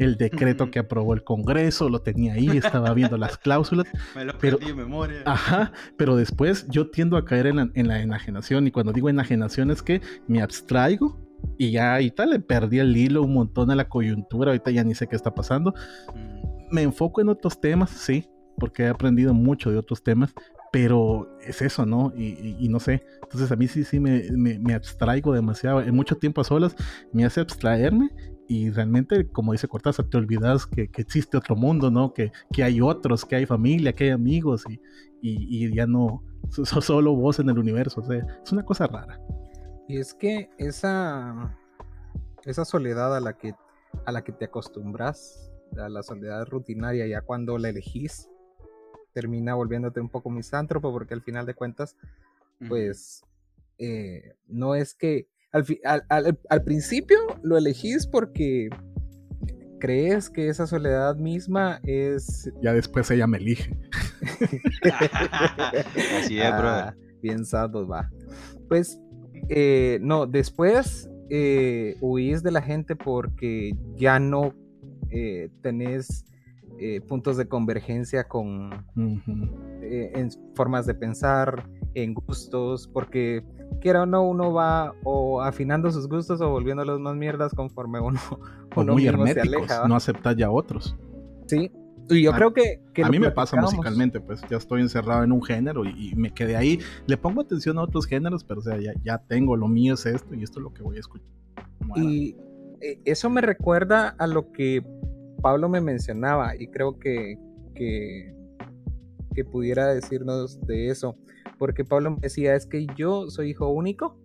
el, 0.00 0.16
decreto 0.18 0.72
que 0.72 0.80
aprobó 0.80 1.14
el 1.14 1.22
Congreso, 1.22 1.88
lo 1.88 2.00
tenía 2.00 2.32
ahí, 2.32 2.48
estaba 2.48 2.92
viendo 2.94 3.16
las 3.16 3.38
cláusulas. 3.38 3.86
Me 4.16 4.24
lo 4.24 4.36
pero, 4.38 4.58
en 4.60 4.74
memoria. 4.74 5.22
Ajá, 5.24 5.70
pero 5.96 6.16
después 6.16 6.66
yo 6.68 6.90
tiendo 6.90 7.16
a 7.16 7.24
caer 7.24 7.46
en 7.46 7.56
la, 7.58 7.70
en 7.74 7.86
la 7.86 8.02
enajenación, 8.02 8.66
y 8.66 8.72
cuando 8.72 8.92
digo 8.92 9.08
enajenación 9.08 9.70
es 9.70 9.84
que 9.84 10.00
me 10.26 10.42
abstraigo 10.42 11.16
y 11.56 11.70
ya 11.70 11.92
ahorita 11.92 12.26
le 12.26 12.40
perdí 12.40 12.80
el 12.80 12.96
hilo 12.96 13.22
un 13.22 13.34
montón 13.34 13.70
a 13.70 13.76
la 13.76 13.88
coyuntura, 13.88 14.50
ahorita 14.50 14.72
ya 14.72 14.82
ni 14.82 14.96
sé 14.96 15.06
qué 15.06 15.14
está 15.14 15.32
pasando. 15.32 15.74
Mm. 16.12 16.74
Me 16.74 16.82
enfoco 16.82 17.20
en 17.20 17.28
otros 17.28 17.60
temas, 17.60 17.90
sí, 17.90 18.28
porque 18.58 18.82
he 18.82 18.88
aprendido 18.88 19.32
mucho 19.32 19.70
de 19.70 19.78
otros 19.78 20.02
temas, 20.02 20.34
pero 20.72 21.38
es 21.40 21.62
eso, 21.62 21.86
¿no? 21.86 22.12
Y, 22.16 22.68
no 22.68 22.80
sé. 22.80 23.04
Entonces 23.22 23.50
a 23.50 23.56
mí 23.56 23.68
sí, 23.68 23.84
sí 23.84 24.00
me, 24.00 24.30
me, 24.32 24.74
abstraigo 24.74 25.32
demasiado. 25.32 25.80
En 25.80 25.94
mucho 25.94 26.16
tiempo 26.16 26.40
a 26.40 26.44
solas 26.44 26.74
me 27.12 27.24
hace 27.24 27.40
abstraerme 27.40 28.10
y 28.48 28.70
realmente, 28.70 29.26
como 29.28 29.52
dice 29.52 29.68
Cortázar, 29.68 30.06
te 30.06 30.16
olvidas 30.16 30.66
que, 30.66 30.90
existe 30.96 31.36
otro 31.36 31.56
mundo, 31.56 31.90
¿no? 31.90 32.12
Que, 32.14 32.32
que, 32.52 32.62
hay 32.62 32.80
otros, 32.80 33.24
que 33.24 33.36
hay 33.36 33.46
familia, 33.46 33.94
que 33.94 34.04
hay 34.04 34.10
amigos 34.10 34.64
y, 34.68 34.80
y 35.22 35.74
ya 35.74 35.86
no 35.86 36.22
sos 36.50 36.84
solo 36.84 37.14
vos 37.14 37.38
en 37.38 37.48
el 37.50 37.58
universo. 37.58 38.00
O 38.00 38.04
sea, 38.04 38.24
es 38.42 38.52
una 38.52 38.64
cosa 38.64 38.86
rara. 38.86 39.20
Y 39.86 39.98
es 39.98 40.14
que 40.14 40.50
esa, 40.58 41.56
esa 42.44 42.64
soledad 42.64 43.16
a 43.16 43.20
la 43.20 43.34
que, 43.34 43.54
a 44.04 44.12
la 44.12 44.22
que 44.22 44.32
te 44.32 44.46
acostumbras, 44.46 45.50
a 45.78 45.88
la 45.88 46.02
soledad 46.02 46.46
rutinaria, 46.46 47.06
ya 47.06 47.20
cuando 47.22 47.58
la 47.58 47.70
elegís, 47.70 48.28
termina 49.18 49.56
volviéndote 49.56 50.00
un 50.00 50.08
poco 50.08 50.30
misántropo 50.30 50.92
porque 50.92 51.12
al 51.12 51.22
final 51.22 51.44
de 51.44 51.54
cuentas, 51.54 51.96
pues 52.68 53.24
eh, 53.76 54.36
no 54.46 54.76
es 54.76 54.94
que 54.94 55.26
al, 55.50 56.38
al, 56.48 56.62
principio 56.62 57.18
lo 57.42 57.58
elegís 57.58 58.06
porque 58.06 58.68
crees 59.80 60.30
que 60.30 60.48
esa 60.48 60.68
soledad 60.68 61.16
misma 61.16 61.80
es... 61.82 62.48
Ya 62.62 62.72
después 62.72 63.10
ella 63.10 63.26
me 63.26 63.38
elige. 63.38 63.76
Así 66.20 66.40
es, 66.40 66.56
bro. 66.56 66.68
Ah, 66.68 66.94
bien 67.20 67.42
va. 67.42 68.08
Pues, 68.68 69.00
eh, 69.48 69.98
no, 70.00 70.26
después 70.26 71.10
eh, 71.28 71.96
huís 72.00 72.44
de 72.44 72.52
la 72.52 72.62
gente 72.62 72.94
porque 72.94 73.72
ya 73.96 74.20
no 74.20 74.54
tenés 75.60 76.27
eh, 76.78 77.00
puntos 77.00 77.36
de 77.36 77.48
convergencia 77.48 78.28
con 78.28 78.72
eh, 79.82 80.12
en 80.14 80.30
formas 80.54 80.86
de 80.86 80.94
pensar, 80.94 81.68
en 81.94 82.14
gustos, 82.14 82.88
porque 82.88 83.44
quiera 83.80 84.02
o 84.02 84.06
no, 84.06 84.22
uno 84.22 84.52
va 84.52 84.94
o 85.04 85.40
afinando 85.42 85.90
sus 85.90 86.08
gustos 86.08 86.40
o 86.40 86.50
volviéndolos 86.50 87.00
más 87.00 87.16
mierdas 87.16 87.52
conforme 87.52 88.00
uno, 88.00 88.20
uno 88.76 88.92
muy 88.92 89.06
herméticos, 89.06 89.68
no 89.88 89.96
aceptar 89.96 90.36
ya 90.36 90.50
otros. 90.50 90.96
Sí, 91.46 91.70
y 92.10 92.22
yo 92.22 92.32
creo 92.32 92.52
que, 92.54 92.80
a 93.02 93.08
mí 93.08 93.18
me 93.18 93.30
pasa 93.30 93.60
musicalmente, 93.60 94.20
pues 94.20 94.40
ya 94.48 94.56
estoy 94.56 94.80
encerrado 94.80 95.24
en 95.24 95.32
un 95.32 95.42
género 95.42 95.84
y, 95.84 96.14
me 96.16 96.32
quedé 96.32 96.56
ahí. 96.56 96.78
Le 97.06 97.16
pongo 97.16 97.42
atención 97.42 97.78
a 97.78 97.82
otros 97.82 98.06
géneros, 98.06 98.44
pero 98.44 98.60
o 98.60 98.62
sea, 98.62 98.78
ya, 98.78 98.92
ya 99.04 99.18
tengo, 99.18 99.56
lo 99.56 99.68
mío 99.68 99.94
es 99.94 100.06
esto 100.06 100.34
y 100.34 100.42
esto 100.42 100.60
es 100.60 100.64
lo 100.64 100.72
que 100.72 100.82
voy 100.82 100.96
a 100.96 101.00
escuchar. 101.00 101.28
Y 101.96 102.36
eh, 102.80 103.00
eso 103.04 103.30
me 103.30 103.40
recuerda 103.40 104.08
a 104.18 104.26
lo 104.26 104.52
que 104.52 104.84
Pablo 105.40 105.68
me 105.68 105.80
mencionaba 105.80 106.56
y 106.56 106.68
creo 106.68 106.98
que, 106.98 107.38
que, 107.74 108.34
que 109.34 109.44
pudiera 109.44 109.86
decirnos 109.92 110.60
de 110.66 110.88
eso, 110.88 111.16
porque 111.58 111.84
Pablo 111.84 112.12
me 112.12 112.18
decía, 112.20 112.54
es 112.54 112.66
que 112.66 112.86
yo 112.96 113.30
soy 113.30 113.50
hijo 113.50 113.68
único 113.68 114.18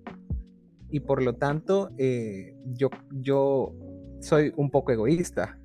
y 0.90 1.00
por 1.00 1.24
lo 1.24 1.36
tanto 1.36 1.90
eh, 1.98 2.56
yo, 2.74 2.90
yo 3.12 3.74
soy 4.20 4.54
un 4.56 4.70
poco 4.70 4.92
egoísta 4.92 5.58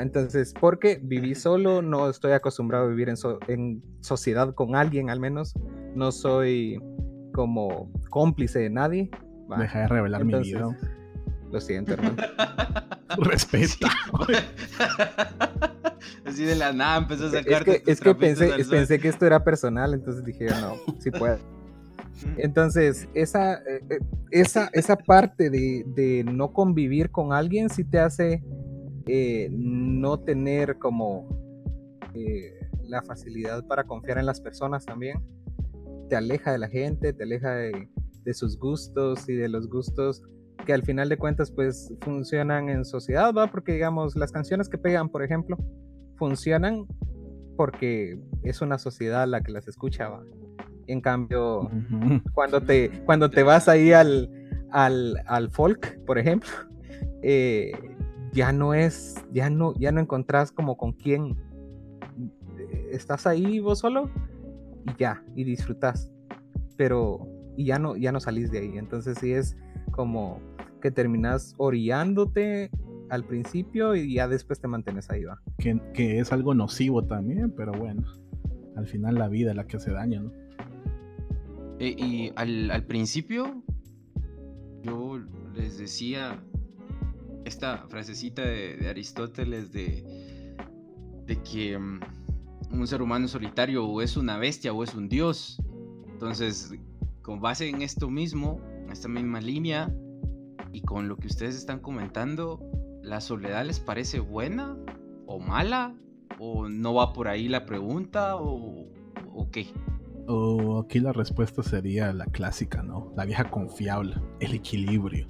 entonces, 0.00 0.54
porque 0.58 1.00
viví 1.02 1.34
solo, 1.34 1.82
no 1.82 2.08
estoy 2.10 2.32
acostumbrado 2.32 2.84
a 2.84 2.88
vivir 2.88 3.08
en, 3.08 3.82
sociedad 4.00 4.54
con 4.54 4.76
alguien 4.76 5.10
al 5.10 5.20
menos, 5.20 5.54
no 5.94 6.12
soy 6.12 6.80
como 7.32 7.90
cómplice 8.10 8.60
de 8.60 8.70
nadie. 8.70 9.10
Deja 9.58 9.80
de 9.80 9.88
revelar 9.88 10.24
mi 10.24 10.34
vida. 10.34 10.76
Lo 11.50 11.60
siento, 11.60 11.94
hermano. 11.94 12.16
Respeta. 13.18 13.88
Así 16.24 16.44
de 16.44 16.54
la 16.54 16.72
nada 16.72 16.98
empezó 16.98 17.26
a 17.26 17.30
sacar. 17.30 17.68
Es 17.86 18.00
que, 18.00 18.14
pensé, 18.14 18.52
pensé 18.68 18.98
que 18.98 19.08
esto 19.08 19.26
era 19.26 19.42
personal, 19.42 19.94
entonces 19.94 20.24
dije, 20.24 20.46
no, 20.46 20.76
sí 21.00 21.10
puedo. 21.10 21.38
Entonces, 22.36 23.08
esa, 23.14 23.54
eh, 23.58 23.80
eh, 23.90 23.98
esa, 24.32 24.68
esa 24.72 24.96
parte 24.96 25.50
de, 25.50 25.84
de, 25.86 26.24
no 26.24 26.52
convivir 26.52 27.10
con 27.10 27.32
alguien 27.32 27.70
sí 27.70 27.84
te 27.84 28.00
hace 28.00 28.42
eh, 29.10 29.48
no 29.50 30.20
tener 30.20 30.78
como 30.78 31.26
eh, 32.12 32.60
la 32.84 33.00
facilidad 33.00 33.66
para 33.66 33.84
confiar 33.84 34.18
en 34.18 34.26
las 34.26 34.38
personas 34.38 34.84
también. 34.84 35.18
Te 36.10 36.16
aleja 36.16 36.52
de 36.52 36.58
la 36.58 36.68
gente, 36.68 37.14
te 37.14 37.22
aleja 37.22 37.54
de, 37.54 37.88
sus 38.34 38.58
gustos 38.58 39.26
y 39.30 39.34
de 39.34 39.48
los 39.48 39.70
gustos 39.70 40.22
que 40.64 40.72
al 40.72 40.82
final 40.82 41.08
de 41.08 41.16
cuentas 41.16 41.50
pues 41.50 41.92
funcionan 42.00 42.68
en 42.68 42.84
sociedad, 42.84 43.32
¿va? 43.32 43.46
Porque 43.46 43.72
digamos, 43.72 44.16
las 44.16 44.32
canciones 44.32 44.68
que 44.68 44.78
pegan, 44.78 45.08
por 45.08 45.22
ejemplo, 45.22 45.56
funcionan 46.16 46.86
porque 47.56 48.20
es 48.44 48.60
una 48.60 48.78
sociedad 48.78 49.26
la 49.26 49.42
que 49.42 49.50
las 49.50 49.66
escucha, 49.66 50.08
En 50.86 51.00
cambio, 51.00 51.68
cuando, 52.32 52.60
te, 52.62 53.02
cuando 53.04 53.30
te 53.30 53.42
vas 53.42 53.68
ahí 53.68 53.92
al, 53.92 54.30
al, 54.70 55.22
al 55.26 55.50
folk, 55.50 56.04
por 56.04 56.18
ejemplo, 56.18 56.50
eh, 57.22 57.72
ya 58.32 58.52
no 58.52 58.74
es, 58.74 59.16
ya 59.32 59.50
no, 59.50 59.74
ya 59.74 59.90
no 59.90 60.00
encontrás 60.00 60.52
como 60.52 60.76
con 60.76 60.92
quién 60.92 61.36
eh, 62.58 62.90
estás 62.92 63.26
ahí 63.26 63.58
vos 63.58 63.80
solo 63.80 64.08
y 64.84 64.96
ya, 64.96 65.24
y 65.34 65.44
disfrutas. 65.44 66.12
Pero, 66.76 67.26
y 67.56 67.64
ya 67.64 67.80
no, 67.80 67.96
ya 67.96 68.12
no 68.12 68.20
salís 68.20 68.52
de 68.52 68.60
ahí. 68.60 68.78
Entonces 68.78 69.18
sí 69.18 69.32
es 69.32 69.56
como 69.98 70.40
que 70.80 70.92
terminas 70.92 71.56
orillándote 71.56 72.70
al 73.10 73.24
principio 73.24 73.96
y 73.96 74.14
ya 74.14 74.28
después 74.28 74.60
te 74.60 74.68
mantienes 74.68 75.10
ahí, 75.10 75.24
va. 75.24 75.42
Que, 75.58 75.80
que 75.92 76.20
es 76.20 76.30
algo 76.30 76.54
nocivo 76.54 77.04
también, 77.04 77.50
pero 77.50 77.72
bueno, 77.72 78.04
al 78.76 78.86
final 78.86 79.16
la 79.16 79.26
vida 79.26 79.50
es 79.50 79.56
la 79.56 79.66
que 79.66 79.76
hace 79.76 79.90
daño, 79.90 80.22
¿no? 80.22 80.32
Eh, 81.80 81.96
y 81.98 82.32
al, 82.36 82.70
al 82.70 82.84
principio 82.84 83.60
yo 84.82 85.18
les 85.56 85.78
decía 85.78 86.40
esta 87.44 87.88
frasecita 87.88 88.42
de, 88.42 88.88
Aristóteles 88.88 89.72
de, 89.72 90.04
de 91.26 91.42
que 91.42 91.76
mm, 91.76 92.00
un 92.70 92.86
ser 92.86 93.02
humano 93.02 93.26
solitario 93.26 93.84
o 93.84 94.00
es 94.00 94.16
una 94.16 94.38
bestia 94.38 94.72
o 94.72 94.84
es 94.84 94.94
un 94.94 95.08
dios. 95.08 95.60
Entonces, 96.08 96.72
con 97.20 97.40
base 97.40 97.68
en 97.68 97.82
esto 97.82 98.08
mismo, 98.08 98.60
esta 98.90 99.08
misma 99.08 99.40
línea, 99.40 99.92
y 100.72 100.82
con 100.82 101.08
lo 101.08 101.16
que 101.16 101.26
ustedes 101.26 101.56
están 101.56 101.80
comentando, 101.80 102.60
¿la 103.02 103.20
soledad 103.20 103.64
les 103.64 103.80
parece 103.80 104.20
buena 104.20 104.76
o 105.26 105.38
mala? 105.38 105.94
¿O 106.38 106.68
no 106.68 106.94
va 106.94 107.12
por 107.12 107.28
ahí 107.28 107.48
la 107.48 107.66
pregunta? 107.66 108.36
¿O, 108.36 108.86
o 109.34 109.50
qué? 109.50 109.66
O 110.30 110.78
aquí 110.78 111.00
la 111.00 111.12
respuesta 111.12 111.62
sería 111.62 112.12
la 112.12 112.26
clásica, 112.26 112.82
¿no? 112.82 113.12
La 113.16 113.24
vieja 113.24 113.50
confiable, 113.50 114.16
el 114.40 114.52
equilibrio. 114.54 115.26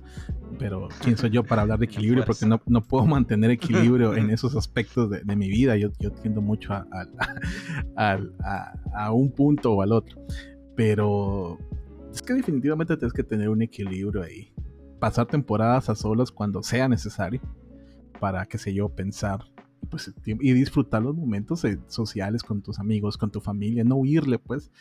Pero 0.59 0.88
¿quién 1.01 1.16
soy 1.16 1.31
yo 1.31 1.44
para 1.44 1.62
hablar 1.62 1.79
de 1.79 1.85
equilibrio? 1.87 2.25
Porque 2.25 2.47
no, 2.47 2.61
no 2.66 2.83
puedo 2.83 3.07
mantener 3.07 3.53
equilibrio 3.53 4.14
en 4.16 4.31
esos 4.31 4.57
aspectos 4.57 5.09
de, 5.09 5.23
de 5.23 5.37
mi 5.37 5.49
vida. 5.49 5.77
Yo, 5.77 5.90
yo 6.01 6.11
tiendo 6.11 6.40
mucho 6.40 6.73
a, 6.73 6.85
a, 7.97 8.18
a, 8.92 9.12
un 9.12 9.31
punto 9.31 9.73
o 9.73 9.83
al 9.83 9.92
otro. 9.92 10.21
Pero 10.75 11.59
es 12.18 12.22
que 12.22 12.35
definitivamente 12.35 12.96
tienes 12.96 13.12
que 13.12 13.22
tener 13.22 13.48
un 13.48 13.62
equilibrio 13.62 14.22
ahí. 14.22 14.52
Pasar 14.98 15.26
temporadas 15.26 15.88
a 15.88 15.94
solas 15.94 16.33
cuando 16.33 16.64
sea 16.64 16.88
necesario 16.88 17.40
para, 18.18 18.44
qué 18.46 18.59
sé 18.59 18.74
yo, 18.74 18.88
pensar 18.88 19.40
pues, 19.88 20.12
y 20.24 20.52
disfrutar 20.52 21.02
los 21.02 21.14
momentos 21.14 21.64
eh, 21.64 21.78
sociales 21.87 22.42
con 22.42 22.61
tus 22.61 22.81
amigos, 22.81 23.16
con 23.16 23.31
tu 23.31 23.40
familia, 23.40 23.85
no 23.85 23.96
huirle, 23.96 24.38
pues. 24.40 24.72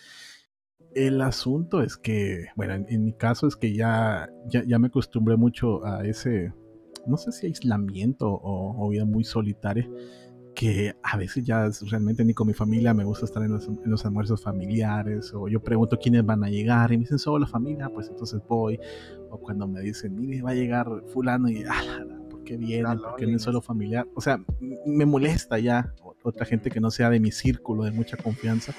El 0.95 1.21
asunto 1.21 1.83
es 1.83 1.95
que, 1.95 2.47
bueno, 2.55 2.73
en, 2.73 3.03
mi 3.03 3.13
caso 3.13 3.45
es 3.45 3.55
que 3.55 3.71
ya, 3.75 4.29
ya, 4.49 4.79
me 4.79 4.87
acostumbré 4.87 5.37
mucho 5.37 5.85
a 5.85 6.03
ese, 6.07 6.53
no 7.05 7.17
sé 7.17 7.31
si 7.31 7.45
aislamiento 7.45 8.27
o, 8.27 8.89
vida 8.89 9.05
muy 9.05 9.23
solitaria, 9.23 9.87
que 10.57 10.95
a 11.03 11.17
veces 11.17 11.43
ya 11.43 11.69
realmente 11.87 12.25
ni 12.25 12.33
con 12.33 12.47
mi 12.47 12.53
familia 12.55 12.91
me 12.91 13.03
gusta 13.03 13.25
estar 13.25 13.43
en 13.43 13.51
los, 13.51 14.05
almuerzos 14.05 14.41
familiares, 14.41 15.31
o 15.35 15.47
yo 15.47 15.61
pregunto 15.61 15.99
quiénes 15.99 16.25
van 16.25 16.43
a 16.43 16.49
llegar 16.49 16.91
y 16.91 16.97
me 16.97 17.03
dicen 17.03 17.19
solo 17.19 17.37
la 17.37 17.45
familia, 17.45 17.91
pues 17.93 18.09
entonces 18.09 18.41
voy, 18.49 18.79
o 19.29 19.37
cuando 19.37 19.67
me 19.67 19.81
dicen, 19.81 20.15
mire, 20.15 20.41
va 20.41 20.49
a 20.49 20.55
llegar 20.55 20.87
fulano 21.13 21.47
y, 21.47 21.63
ah, 21.69 22.03
¿por 22.27 22.43
qué 22.43 22.57
viene? 22.57 22.97
¿Por 22.97 23.17
qué 23.17 23.27
no 23.27 23.35
es 23.35 23.43
solo 23.43 23.61
familiar? 23.61 24.07
O 24.15 24.21
sea, 24.21 24.43
me 24.87 25.05
molesta 25.05 25.59
ya 25.59 25.93
otra 26.23 26.43
gente 26.43 26.71
que 26.71 26.79
no 26.79 26.89
sea 26.89 27.11
de 27.11 27.19
mi 27.19 27.29
círculo 27.29 27.83
de 27.83 27.91
mucha 27.91 28.17
confianza, 28.17 28.73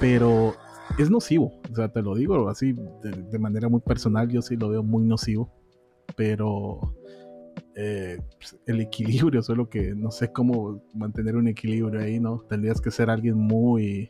pero 0.00 0.56
es 0.98 1.08
nocivo, 1.08 1.52
o 1.70 1.74
sea, 1.76 1.88
te 1.88 2.02
lo 2.02 2.16
digo 2.16 2.48
así 2.48 2.74
de, 3.30 3.38
manera 3.38 3.68
muy 3.68 3.80
personal, 3.80 4.28
yo 4.28 4.42
sí 4.42 4.56
lo 4.56 4.70
veo 4.70 4.82
muy 4.82 5.04
nocivo, 5.04 5.52
pero 6.16 6.96
eh, 7.78 8.18
pues, 8.38 8.56
el 8.64 8.80
equilibrio, 8.80 9.42
solo 9.42 9.68
que 9.68 9.94
no 9.94 10.10
sé 10.10 10.32
cómo 10.32 10.82
mantener 10.94 11.36
un 11.36 11.46
equilibrio 11.46 12.00
ahí, 12.00 12.18
¿no? 12.18 12.40
Tendrías 12.48 12.80
que 12.80 12.90
ser 12.90 13.10
alguien 13.10 13.36
muy, 13.36 14.08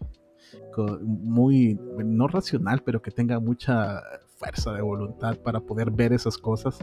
muy, 1.03 1.77
no 2.05 2.29
racional, 2.29 2.83
pero 2.85 3.03
que 3.03 3.11
tenga 3.11 3.41
mucha 3.41 4.01
fuerza 4.37 4.73
de 4.73 4.83
voluntad 4.83 5.37
para 5.39 5.59
poder 5.59 5.91
ver 5.91 6.13
esas 6.13 6.39
cosas. 6.39 6.79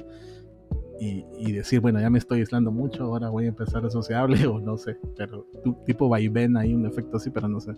Y, 0.99 1.51
decir, 1.51 1.81
bueno, 1.81 1.99
ya 1.99 2.09
me 2.09 2.17
estoy 2.17 2.39
aislando 2.39 2.71
mucho, 2.71 3.03
ahora 3.03 3.29
voy 3.29 3.45
a 3.45 3.49
empezar 3.49 3.85
a 3.85 3.89
sociable 3.89 4.45
o 4.47 4.59
no 4.59 4.77
sé, 4.77 4.97
pero 5.17 5.45
tipo 5.85 6.07
vaivén 6.07 6.55
ahí, 6.55 6.73
un 6.73 6.85
efecto 6.85 7.17
así, 7.17 7.29
pero 7.29 7.47
no 7.49 7.59
sé. 7.59 7.73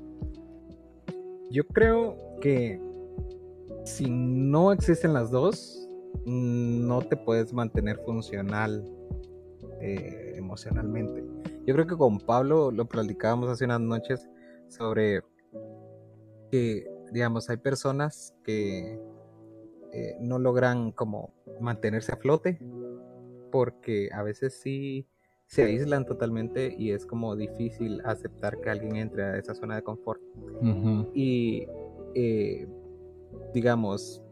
Yo 1.50 1.66
creo 1.66 2.18
que 2.42 2.80
si 3.84 4.10
no 4.10 4.72
existen 4.72 5.14
las 5.14 5.32
dos, 5.32 5.85
no 6.26 7.02
te 7.02 7.18
puedes 7.18 7.54
mantener 7.54 7.98
funcional 8.06 8.84
eh, 9.82 10.34
emocionalmente. 10.36 11.24
Yo 11.66 11.74
creo 11.74 11.88
que 11.88 11.96
con 11.96 12.20
Pablo 12.20 12.72
lo 12.72 12.86
platicábamos 12.86 13.50
hace 13.50 13.66
unas 13.66 13.82
noches 13.82 14.30
sobre 14.70 15.22
que, 16.52 16.88
digamos, 17.12 17.50
hay 17.50 17.58
personas 17.58 18.36
que 18.44 19.00
eh, 19.92 20.18
no 20.20 20.40
logran 20.40 20.92
como 20.92 21.34
mantenerse 21.60 22.12
a 22.12 22.18
flote 22.18 22.60
porque 23.52 24.10
a 24.12 24.24
veces 24.24 24.60
sí 24.62 25.08
se 25.48 25.64
aíslan 25.64 26.06
totalmente 26.06 26.76
y 26.78 26.92
es 26.92 27.06
como 27.06 27.36
difícil 27.36 28.02
aceptar 28.04 28.60
que 28.60 28.70
alguien 28.70 28.96
entre 28.96 29.24
a 29.24 29.38
esa 29.38 29.54
zona 29.54 29.76
de 29.76 29.84
confort. 29.84 30.22
Y 31.14 31.68
eh, 32.16 32.68
digamos, 33.54 34.25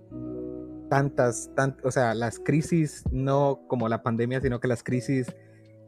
tantas, 0.94 1.50
o 1.84 1.90
sea, 1.90 2.14
las 2.14 2.38
crisis, 2.38 3.04
no 3.12 3.62
como 3.68 3.90
la 3.90 4.04
pandemia, 4.04 4.40
sino 4.42 4.60
que 4.60 4.68
las 4.68 4.84
crisis 4.84 5.26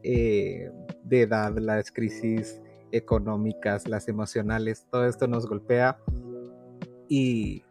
eh, 0.02 0.68
de 1.04 1.20
edad, 1.20 1.56
las 1.58 1.92
crisis 1.92 2.60
económicas, 2.90 3.86
las 3.86 4.08
emocionales, 4.08 4.84
todo 4.90 5.06
esto 5.06 5.28
nos 5.28 5.46
golpea 5.46 5.96
y 7.08 7.62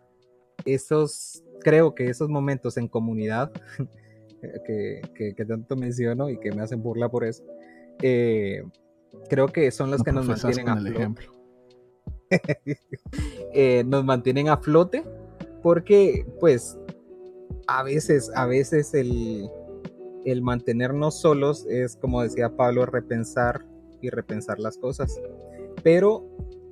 esos, 0.64 1.44
creo 1.60 1.94
que 1.94 2.10
esos 2.10 2.30
momentos 2.30 2.78
en 2.78 2.88
comunidad 2.88 3.52
que, 4.66 5.46
tanto 5.46 5.76
menciono 5.76 6.30
y 6.30 6.40
que 6.40 6.54
me 6.54 6.62
hacen 6.62 6.82
burla 6.82 7.10
por 7.10 7.26
eso, 7.26 7.44
eh, 8.02 8.64
creo 9.30 9.48
que 9.48 9.72
son 9.72 9.92
los 9.92 10.04
que 10.04 10.14
nos 10.14 10.26
mantienen 10.26 10.70
a 10.70 10.78
flote. 10.78 11.30
Eh, 13.54 13.84
nos 13.86 14.04
mantienen 14.04 14.50
a 14.50 14.58
flote 14.58 15.04
porque 15.62 16.26
pues 16.40 16.78
a 17.68 17.84
veces, 17.84 18.32
a 18.36 18.46
veces 18.46 18.94
el, 18.94 19.50
el 20.26 20.42
mantenernos 20.42 21.20
solos 21.20 21.66
es, 21.70 21.96
como 21.96 22.22
decía 22.22 22.56
Pablo, 22.56 22.86
repensar 22.86 23.66
y 24.02 24.10
repensar 24.10 24.60
las 24.60 24.78
cosas. 24.78 25.20
Pero 25.84 26.26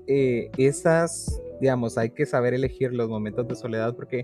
eh, 0.08 0.50
esas, 0.58 1.42
digamos, 1.62 1.98
hay 1.98 2.10
que 2.10 2.26
saber 2.26 2.54
elegir 2.54 2.94
los 2.94 3.10
momentos 3.10 3.48
de 3.48 3.56
soledad 3.56 3.96
porque 3.96 4.24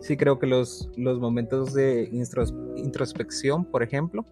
sí 0.00 0.16
creo 0.16 0.38
que 0.38 0.46
los, 0.46 0.90
los 0.96 1.18
momentos 1.20 1.72
de 1.72 2.08
introspección, 2.76 3.64
por 3.64 3.82
ejemplo, 3.82 4.26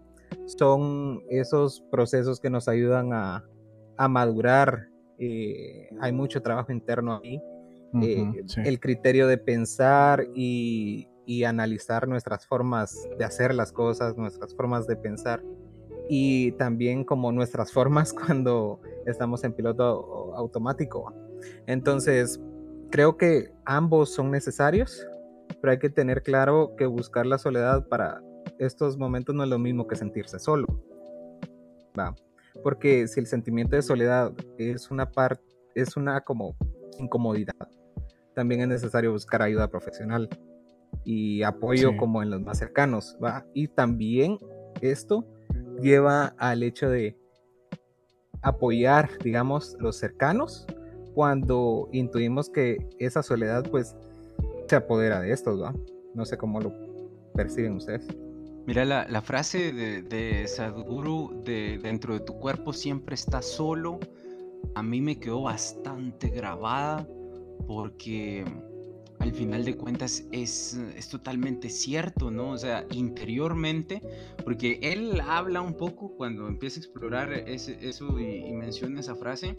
son 0.46 1.22
esos 1.30 1.82
procesos 1.90 2.40
que 2.40 2.50
nos 2.50 2.68
ayudan 2.68 3.12
a, 3.12 3.44
a 3.96 4.08
madurar. 4.08 4.88
Eh, 5.18 5.88
hay 6.00 6.12
mucho 6.12 6.42
trabajo 6.42 6.72
interno 6.72 7.20
ahí. 7.22 7.40
Eh, 8.00 8.26
el 8.64 8.80
criterio 8.80 9.26
de 9.26 9.36
pensar 9.36 10.26
y, 10.34 11.06
y 11.26 11.44
analizar 11.44 12.08
nuestras 12.08 12.46
formas 12.46 13.08
de 13.18 13.24
hacer 13.24 13.54
las 13.54 13.72
cosas, 13.72 14.16
nuestras 14.16 14.54
formas 14.54 14.86
de 14.86 14.96
pensar 14.96 15.42
y 16.08 16.52
también 16.52 17.04
como 17.04 17.32
nuestras 17.32 17.72
formas 17.72 18.12
cuando 18.26 18.80
estamos 19.06 19.44
en 19.44 19.52
piloto 19.52 20.34
automático. 20.36 21.12
Entonces, 21.66 22.40
creo 22.90 23.16
que 23.16 23.52
ambos 23.64 24.12
son 24.12 24.30
necesarios, 24.30 25.06
pero 25.60 25.72
hay 25.72 25.78
que 25.78 25.90
tener 25.90 26.22
claro 26.22 26.74
que 26.76 26.86
buscar 26.86 27.26
la 27.26 27.38
soledad 27.38 27.88
para 27.88 28.20
estos 28.58 28.96
momentos 28.96 29.34
no 29.34 29.42
es 29.44 29.48
lo 29.48 29.58
mismo 29.58 29.86
que 29.86 29.96
sentirse 29.96 30.38
solo. 30.38 30.66
Porque 32.62 33.06
si 33.08 33.20
el 33.20 33.26
sentimiento 33.26 33.76
de 33.76 33.82
soledad 33.82 34.32
es 34.58 34.90
una 34.90 35.10
parte, 35.10 35.42
es 35.74 35.96
una 35.96 36.20
como 36.20 36.54
incomodidad, 36.98 37.68
también 38.34 38.60
es 38.62 38.68
necesario 38.68 39.12
buscar 39.12 39.42
ayuda 39.42 39.68
profesional 39.68 40.28
y 41.04 41.42
apoyo 41.42 41.96
como 41.96 42.22
en 42.22 42.30
los 42.30 42.40
más 42.40 42.58
cercanos, 42.58 43.16
¿va? 43.22 43.44
Y 43.54 43.68
también 43.68 44.38
esto 44.80 45.26
lleva 45.80 46.34
al 46.38 46.62
hecho 46.62 46.88
de 46.88 47.16
apoyar, 48.42 49.10
digamos, 49.22 49.76
los 49.78 49.96
cercanos 49.96 50.66
cuando 51.14 51.88
intuimos 51.92 52.48
que 52.48 52.78
esa 52.98 53.22
soledad 53.22 53.68
pues 53.70 53.96
se 54.68 54.76
apodera 54.76 55.20
de 55.20 55.32
estos, 55.32 55.60
¿va? 55.60 55.74
No 56.14 56.24
sé 56.24 56.36
cómo 56.36 56.60
lo 56.60 56.72
perciben 57.34 57.76
ustedes. 57.76 58.06
Mira, 58.66 58.84
la, 58.84 59.22
frase 59.22 59.72
de, 59.72 60.02
de, 60.02 60.46
Sadhguru 60.46 61.42
de 61.44 61.78
dentro 61.82 62.14
de 62.14 62.20
tu 62.20 62.38
cuerpo 62.38 62.72
siempre 62.72 63.16
está 63.16 63.42
solo, 63.42 63.98
a 64.76 64.82
mí 64.82 65.00
me 65.00 65.18
quedó 65.18 65.42
bastante 65.42 66.28
grabada 66.28 67.06
porque 67.66 68.44
al 69.22 69.32
final 69.32 69.64
de 69.64 69.76
cuentas 69.76 70.24
es, 70.32 70.74
es, 70.96 71.08
totalmente 71.08 71.70
cierto, 71.70 72.32
¿no? 72.32 72.50
O 72.50 72.58
sea, 72.58 72.84
interiormente, 72.90 74.02
porque 74.42 74.80
él 74.82 75.20
habla 75.20 75.60
un 75.60 75.74
poco 75.74 76.16
cuando 76.16 76.48
empieza 76.48 76.80
a 76.80 76.82
explorar 76.82 77.32
eso 77.32 78.18
y, 78.18 78.52
menciona 78.52 78.98
esa 78.98 79.14
frase, 79.14 79.54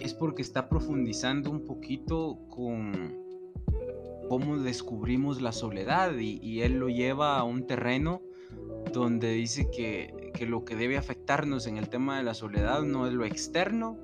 es 0.00 0.14
porque 0.14 0.40
está 0.40 0.70
profundizando 0.70 1.50
un 1.50 1.66
poquito 1.66 2.38
con 2.48 3.14
cómo 4.26 4.56
descubrimos 4.56 5.42
la 5.42 5.52
soledad 5.52 6.16
y, 6.16 6.62
él 6.62 6.78
lo 6.78 6.88
lleva 6.88 7.38
a 7.38 7.44
un 7.44 7.66
terreno 7.66 8.22
donde 8.90 9.32
dice 9.32 9.68
que, 9.70 10.32
que 10.32 10.46
lo 10.46 10.64
que 10.64 10.76
debe 10.76 10.96
afectarnos 10.96 11.66
en 11.66 11.76
el 11.76 11.90
tema 11.90 12.16
de 12.16 12.24
la 12.24 12.32
soledad 12.32 12.82
no 12.84 13.06
es 13.06 13.12
lo 13.12 13.26
externo, 13.26 13.98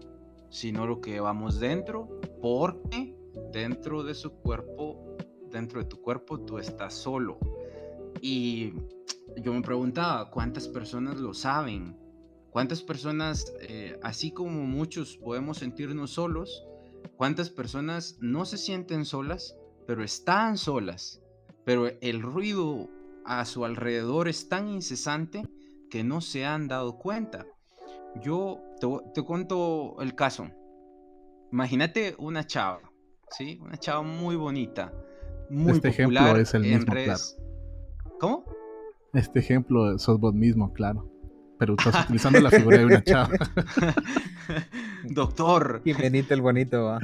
sino 0.51 0.87
lo 0.87 1.01
que 1.01 1.21
vamos 1.21 1.59
dentro, 1.59 2.21
porque 2.43 3.14
dentro 3.55 4.03
de 4.03 4.15
su 4.15 4.33
cuerpo, 4.33 5.17
dentro 5.51 5.81
de 5.81 5.89
tu 5.89 6.03
cuerpo, 6.03 6.41
tú 6.41 6.59
estás 6.59 6.93
solo. 6.93 7.39
Y 8.21 8.73
yo 9.37 9.55
me 9.55 9.63
preguntaba, 9.63 10.29
¿cuántas 10.31 10.67
personas 10.69 11.19
lo 11.21 11.33
saben? 11.33 11.97
¿Cuántas 12.51 12.83
personas, 12.83 13.55
eh, 13.61 13.99
así 14.03 14.33
como 14.33 14.67
muchos 14.67 15.17
podemos 15.17 15.59
sentirnos 15.59 16.11
solos, 16.11 16.67
cuántas 17.17 17.49
personas 17.49 18.19
no 18.21 18.45
se 18.45 18.59
sienten 18.59 19.05
solas, 19.05 19.57
pero 19.87 20.03
están 20.03 20.59
solas? 20.59 21.23
Pero 21.65 21.87
el 22.01 22.23
ruido 22.23 22.91
a 23.25 23.45
su 23.45 23.65
alrededor 23.65 24.29
es 24.29 24.49
tan 24.49 24.69
incesante 24.69 25.43
que 25.91 26.03
no 26.03 26.21
se 26.21 26.45
han 26.45 26.67
dado 26.67 26.99
cuenta. 26.99 27.47
Yo 28.21 28.61
te, 28.81 28.87
te 29.15 29.23
cuento 29.23 29.97
el 30.01 30.15
caso. 30.17 30.51
Imagínate 31.53 32.17
una 32.19 32.45
chava 32.47 32.94
¿sí? 33.37 33.59
Una 33.63 33.77
chava 33.77 34.03
muy 34.03 34.37
bonita, 34.37 34.93
muy 35.51 35.73
este 35.73 35.89
ejemplo 35.89 36.37
es 36.37 36.55
el 36.55 36.63
mismo, 36.63 36.93
Claro. 36.93 37.21
¿Cómo? 38.21 38.45
Este 39.13 39.39
ejemplo 39.41 39.99
sos 39.99 40.19
vos 40.19 40.35
mismo, 40.35 40.73
claro. 40.73 41.09
Pero 41.59 41.75
estás 41.79 42.05
utilizando 42.05 42.41
la 42.41 42.51
figura 42.51 42.79
de 42.79 42.87
una 42.87 43.03
chava. 43.03 43.31
Doctor. 45.05 45.83
Y 45.85 45.93
Benito 45.93 46.35
el 46.35 46.41
bonito, 46.41 46.85
va. 46.85 46.99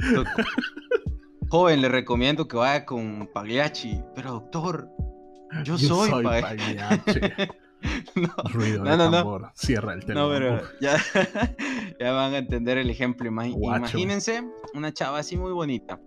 Joven, 1.49 1.81
le 1.81 1.89
recomiendo 1.89 2.47
que 2.47 2.57
vaya 2.57 2.85
con 2.85 3.29
Pagliacci. 3.33 4.01
Pero 4.15 4.31
doctor, 4.31 4.89
yo, 5.63 5.77
soy, 5.77 6.23
Pagliacci. 6.23 7.19
no, 8.15 8.33
Ruido 8.53 8.83
de 8.83 8.97
tambor. 8.97 9.51
Cierra 9.55 9.93
el 9.93 10.01
teléfono. 10.01 10.27
No, 10.27 10.33
pero 10.33 10.61
ya, 10.79 10.97
ya, 11.99 12.11
van 12.13 12.33
a 12.33 12.37
entender 12.37 12.77
el 12.77 12.89
ejemplo. 12.89 13.27
Imagínense 13.27 14.43
una 14.73 14.93
chava 14.93 15.19
así 15.19 15.37
muy 15.37 15.51
bonita. 15.51 15.99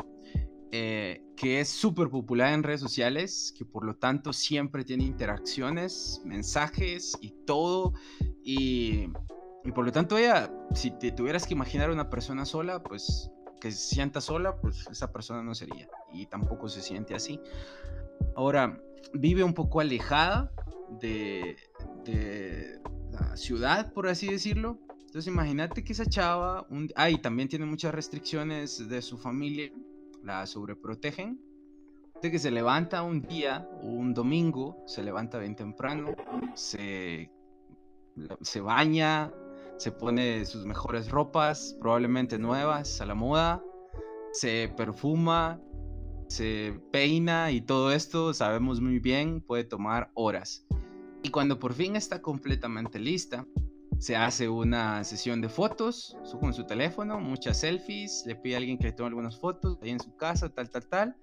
Eh, 0.77 1.23
que 1.37 1.61
es 1.61 1.69
súper 1.69 2.09
popular 2.09 2.53
en 2.53 2.65
redes 2.65 2.81
sociales, 2.81 3.55
que 3.57 3.65
por 3.65 3.85
lo 3.85 3.95
tanto 3.95 4.33
siempre 4.33 4.83
tiene 4.83 5.05
interacciones, 5.05 6.21
mensajes 6.25 7.17
y 7.21 7.31
todo. 7.47 7.93
Y, 8.43 9.07
por 9.73 9.85
lo 9.85 9.93
tanto 9.93 10.19
ella, 10.19 10.53
si 10.75 10.91
te 10.91 11.13
tuvieras 11.13 11.47
que 11.47 11.55
imaginar 11.55 11.93
una 11.93 12.11
persona 12.11 12.45
sola, 12.45 12.83
pues 12.83 13.31
que 13.61 13.71
se 13.71 13.95
sienta 13.95 14.21
sola, 14.21 14.57
pues 14.57 14.89
esa 14.91 15.13
persona 15.13 15.45
no 15.45 15.55
sería. 15.55 15.89
Y 16.13 16.27
tampoco 16.27 16.69
se 16.69 16.83
siente 16.83 17.15
así. 17.15 17.39
Ahora, 18.35 18.83
vive 19.13 19.45
un 19.45 19.55
poco 19.55 19.79
alejada 19.79 20.51
de, 21.01 21.57
la 23.13 23.37
ciudad, 23.37 23.93
por 23.93 24.09
así 24.09 24.27
decirlo. 24.27 24.81
Entonces 24.91 25.29
imagínate 25.29 25.85
que 25.85 25.93
esa 25.93 26.07
chava, 26.07 26.67
un... 26.69 26.91
ah, 26.97 27.09
también 27.23 27.49
tiene 27.49 27.65
muchas 27.65 27.95
restricciones 27.95 28.89
de 28.89 29.01
su 29.03 29.17
familia, 29.17 29.71
la 30.25 30.47
sobreprotegen. 30.47 31.41
De 32.23 32.31
que 32.31 32.39
se 32.39 32.51
levanta 32.51 33.03
un 33.03 33.21
día, 33.23 33.69
un 33.83 34.15
domingo, 34.15 34.83
se 34.87 35.03
levanta 35.03 35.39
bien 35.39 35.55
temprano, 35.55 36.15
se, 36.55 37.31
se 38.41 38.61
baña, 38.61 39.31
se 39.77 39.93
pone 39.93 40.45
sus 40.47 40.65
mejores 40.65 41.11
ropas, 41.11 41.77
probablemente 41.81 42.39
nuevas, 42.39 43.01
a 43.01 43.07
la 43.07 43.15
moda, 43.15 43.63
se 44.33 44.73
perfuma, 44.75 45.61
se 46.29 46.81
peina 46.91 47.51
y 47.51 47.61
todo 47.61 47.93
esto, 47.93 48.33
sabemos 48.33 48.81
muy 48.81 49.01
bien, 49.01 49.41
puede 49.41 49.65
tomar 49.65 50.11
horas. 50.15 50.67
Y 51.23 51.31
cuando 51.31 51.59
por 51.59 51.75
fin 51.75 51.97
está 51.97 52.23
completamente 52.23 52.99
lista, 52.99 53.47
se 53.99 54.17
hace 54.17 54.49
una 54.49 55.05
sesión 55.05 55.41
de 55.41 55.49
fotos 55.49 56.17
con 56.41 56.53
su 56.53 56.65
teléfono, 56.65 57.21
muchas 57.21 57.61
selfies, 57.61 58.25
le 58.27 58.37
pide 58.37 58.55
a 58.55 58.59
alguien 58.59 58.79
que 58.79 58.85
le 58.85 58.93
tome 58.93 59.09
algunas 59.09 59.39
fotos 59.39 59.79
ahí 59.83 59.91
en 59.91 60.01
su 60.01 60.17
casa, 60.17 60.49
tal, 60.49 60.71
tal, 60.71 60.87
tal, 60.87 61.17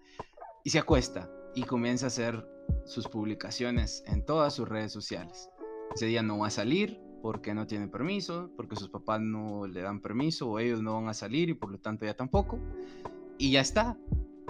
y 0.64 0.70
se 0.70 0.80
acuesta 0.80 1.30
y 1.56 1.64
comienza 1.64 2.06
a 2.06 2.08
hacer 2.08 2.48
sus 2.86 3.08
publicaciones 3.08 4.04
en 4.08 4.26
todas 4.26 4.54
sus 4.54 4.68
redes 4.68 4.92
sociales. 4.92 5.50
Ese 5.94 6.06
día 6.06 6.22
no 6.22 6.40
va 6.40 6.48
a 6.48 6.52
salir 6.52 7.00
porque 7.22 7.54
no 7.54 7.68
tiene 7.68 7.88
permiso, 7.88 8.52
porque 8.56 8.76
sus 8.76 8.90
papás 8.90 9.22
no 9.22 9.68
le 9.68 9.82
dan 9.82 10.02
permiso 10.02 10.50
o 10.50 10.60
ellos 10.60 10.82
no 10.82 10.96
van 10.96 11.10
a 11.10 11.14
salir 11.14 11.50
y 11.50 11.54
por 11.54 11.72
lo 11.72 11.78
tanto 11.78 12.06
ya 12.06 12.16
tampoco. 12.16 12.60
Y 13.38 13.52
ya 13.52 13.62
está, 13.62 13.98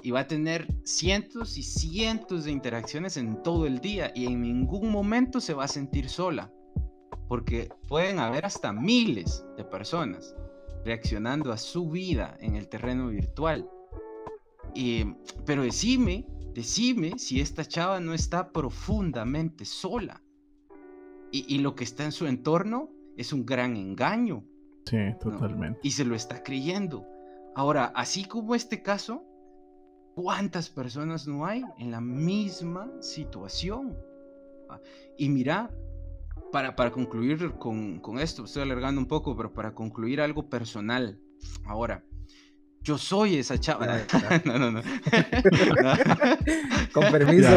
y 0.04 0.12
va 0.12 0.22
a 0.22 0.28
tener 0.28 0.68
cientos 0.84 1.58
y 1.58 1.64
cientos 1.64 2.46
de 2.46 2.52
interacciones 2.52 3.18
en 3.18 3.42
todo 3.44 3.66
el 3.66 3.80
día 3.80 4.12
y 4.16 4.26
en 4.26 4.42
ningún 4.42 4.92
momento 4.92 5.40
se 5.40 5.54
va 5.54 5.66
a 5.66 5.68
sentir 5.68 6.10
sola, 6.10 6.52
porque 7.32 7.70
pueden 7.88 8.20
haber 8.20 8.46
hasta 8.46 8.74
miles 8.74 9.46
de 9.56 9.64
personas 9.64 10.36
reaccionando 10.84 11.54
a 11.54 11.58
su 11.58 11.90
vida 11.90 12.36
en 12.42 12.58
el 12.58 12.68
terreno 12.68 13.08
virtual. 13.08 13.70
Y, 14.76 15.06
pero 15.46 15.64
decime, 15.64 16.28
decime 16.54 17.18
si 17.18 17.40
esta 17.40 17.64
chava 17.64 18.02
no 18.02 18.14
está 18.14 18.52
profundamente 18.52 19.64
sola. 19.64 20.22
Y, 21.32 21.60
lo 21.60 21.74
que 21.74 21.86
está 21.86 22.04
en 22.04 22.12
su 22.12 22.28
entorno 22.28 22.90
es 23.16 23.32
un 23.32 23.46
gran 23.46 23.78
engaño. 23.78 24.44
Sí, 24.86 24.98
totalmente. 25.22 25.80
Y 25.84 25.92
se 25.92 26.04
lo 26.04 26.16
está 26.16 26.44
creyendo. 26.44 27.08
Ahora, 27.56 27.94
así 27.96 28.26
como 28.26 28.56
este 28.56 28.84
caso, 28.84 29.24
¿Cuántas 30.16 30.70
personas 30.70 31.26
no 31.26 31.46
hay 31.46 31.64
en 31.78 31.92
la 31.92 32.02
misma 32.02 32.92
situación? 33.00 33.98
Ah, 34.68 34.82
y 35.18 35.30
mira, 35.30 35.72
para, 36.52 36.76
para 36.76 36.92
concluir 36.92 37.54
con, 37.54 38.00
con, 38.00 38.20
esto, 38.20 38.46
estoy 38.46 38.64
alargando 38.64 39.00
un 39.00 39.08
poco, 39.08 39.36
pero 39.36 39.54
para 39.54 39.74
concluir 39.74 40.22
algo 40.22 40.50
personal. 40.50 41.20
Ahora, 41.66 42.04
yo 42.84 42.98
soy 42.98 43.38
esa 43.38 43.60
chava. 43.60 43.88
no, 44.46 44.58
no, 44.58 44.72
no. 44.72 44.82
Con 46.94 47.04
permiso. 47.12 47.50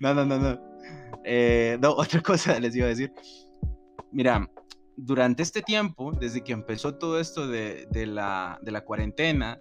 no, 0.00 0.14
no, 0.14 0.24
no, 0.24 0.38
no. 0.38 0.60
Eh, 1.24 1.78
no, 1.80 1.92
otra 1.92 2.20
cosa 2.20 2.60
les 2.60 2.76
iba 2.76 2.86
a 2.86 2.90
decir. 2.90 3.12
Mira, 4.12 4.48
durante 4.96 5.42
este 5.42 5.62
tiempo, 5.62 6.12
desde 6.12 6.42
que 6.42 6.52
empezó 6.52 6.96
todo 6.96 7.18
esto 7.18 7.48
de, 7.48 7.88
la, 8.06 8.58
de 8.62 8.70
la, 8.70 8.82
cuarentena, 8.82 9.58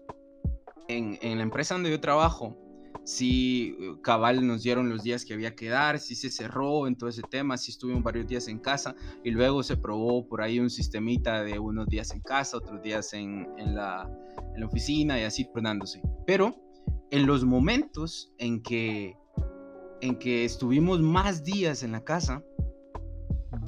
en, 0.87 1.17
en, 1.21 1.37
la 1.37 1.43
empresa 1.43 1.73
donde 1.73 1.89
yo 1.89 1.99
trabajo, 1.99 2.57
sí, 3.05 3.77
cabal 4.01 4.45
nos 4.45 4.63
dieron 4.63 4.89
los 4.89 5.03
días 5.03 5.23
que 5.23 5.33
había 5.33 5.55
que 5.55 5.69
dar, 5.69 5.99
sí 5.99 6.15
se 6.15 6.29
cerró 6.29 6.87
en 6.87 6.97
todo 6.97 7.09
ese 7.09 7.21
tema, 7.21 7.55
sí 7.57 7.71
estuvimos 7.71 8.03
varios 8.03 8.27
días 8.27 8.47
en 8.47 8.59
casa 8.59 8.95
y 9.23 9.31
luego 9.31 9.63
se 9.63 9.77
probó 9.77 10.27
por 10.27 10.41
ahí 10.41 10.59
un 10.59 10.69
sistemita 10.69 11.43
de 11.43 11.59
unos 11.59 11.87
días 11.87 12.11
en 12.11 12.21
casa, 12.21 12.57
otros 12.57 12.81
días 12.81 13.13
en, 13.13 13.47
en 13.57 13.75
la, 13.75 14.09
oficina 14.65 15.19
y 15.19 15.23
así 15.23 15.45
tornándose. 15.53 16.01
Pero 16.25 16.55
en 17.11 17.27
los 17.27 17.45
momentos 17.45 18.33
en 18.39 18.63
que, 18.63 19.15
en 20.01 20.17
que 20.17 20.43
estuvimos 20.43 20.99
más 20.99 21.43
días 21.43 21.83
en 21.83 21.91
la 21.91 22.03
casa, 22.03 22.43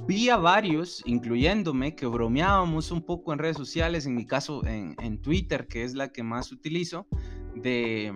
vi 0.08 0.30
a 0.30 0.38
varios, 0.38 1.04
incluyéndome, 1.06 1.96
que 1.96 2.08
bromeábamos 2.08 2.92
un 2.92 3.04
poco 3.04 3.34
en 3.34 3.40
redes 3.40 3.58
sociales, 3.58 4.08
en 4.08 4.16
mi 4.16 4.26
caso 4.26 4.66
en, 4.66 4.96
en 5.00 5.22
Twitter, 5.22 5.68
que 5.68 5.84
es 5.84 5.94
la 5.94 6.12
que 6.12 6.24
más 6.24 6.52
utilizo, 6.52 7.06
de 7.54 8.14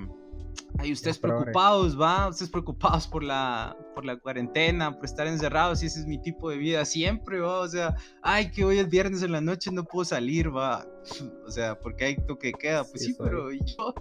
Ay, 0.77 0.93
ustedes 0.93 1.19
preocupados, 1.19 1.99
¿va? 1.99 2.27
Ustedes 2.29 2.49
preocupados 2.49 3.07
por 3.07 3.23
la, 3.23 3.77
por 3.93 4.05
la 4.05 4.17
cuarentena, 4.17 4.95
por 4.95 5.05
estar 5.05 5.27
encerrados, 5.27 5.83
y 5.83 5.85
ese 5.85 5.99
es 5.99 6.07
mi 6.07 6.21
tipo 6.21 6.49
de 6.49 6.57
vida 6.57 6.85
siempre, 6.85 7.39
¿va? 7.39 7.59
O 7.59 7.67
sea, 7.67 7.95
ay, 8.21 8.51
que 8.51 8.63
hoy 8.63 8.79
es 8.79 8.89
viernes 8.89 9.21
en 9.21 9.31
la 9.31 9.41
noche, 9.41 9.71
no 9.71 9.83
puedo 9.83 10.05
salir, 10.05 10.55
¿va? 10.55 10.87
O 11.45 11.51
sea, 11.51 11.77
porque 11.79 12.05
hay 12.05 12.15
toque 12.27 12.53
queda, 12.53 12.83
pues 12.83 13.03
sí, 13.03 13.15
pero 13.17 13.51
yo, 13.51 13.93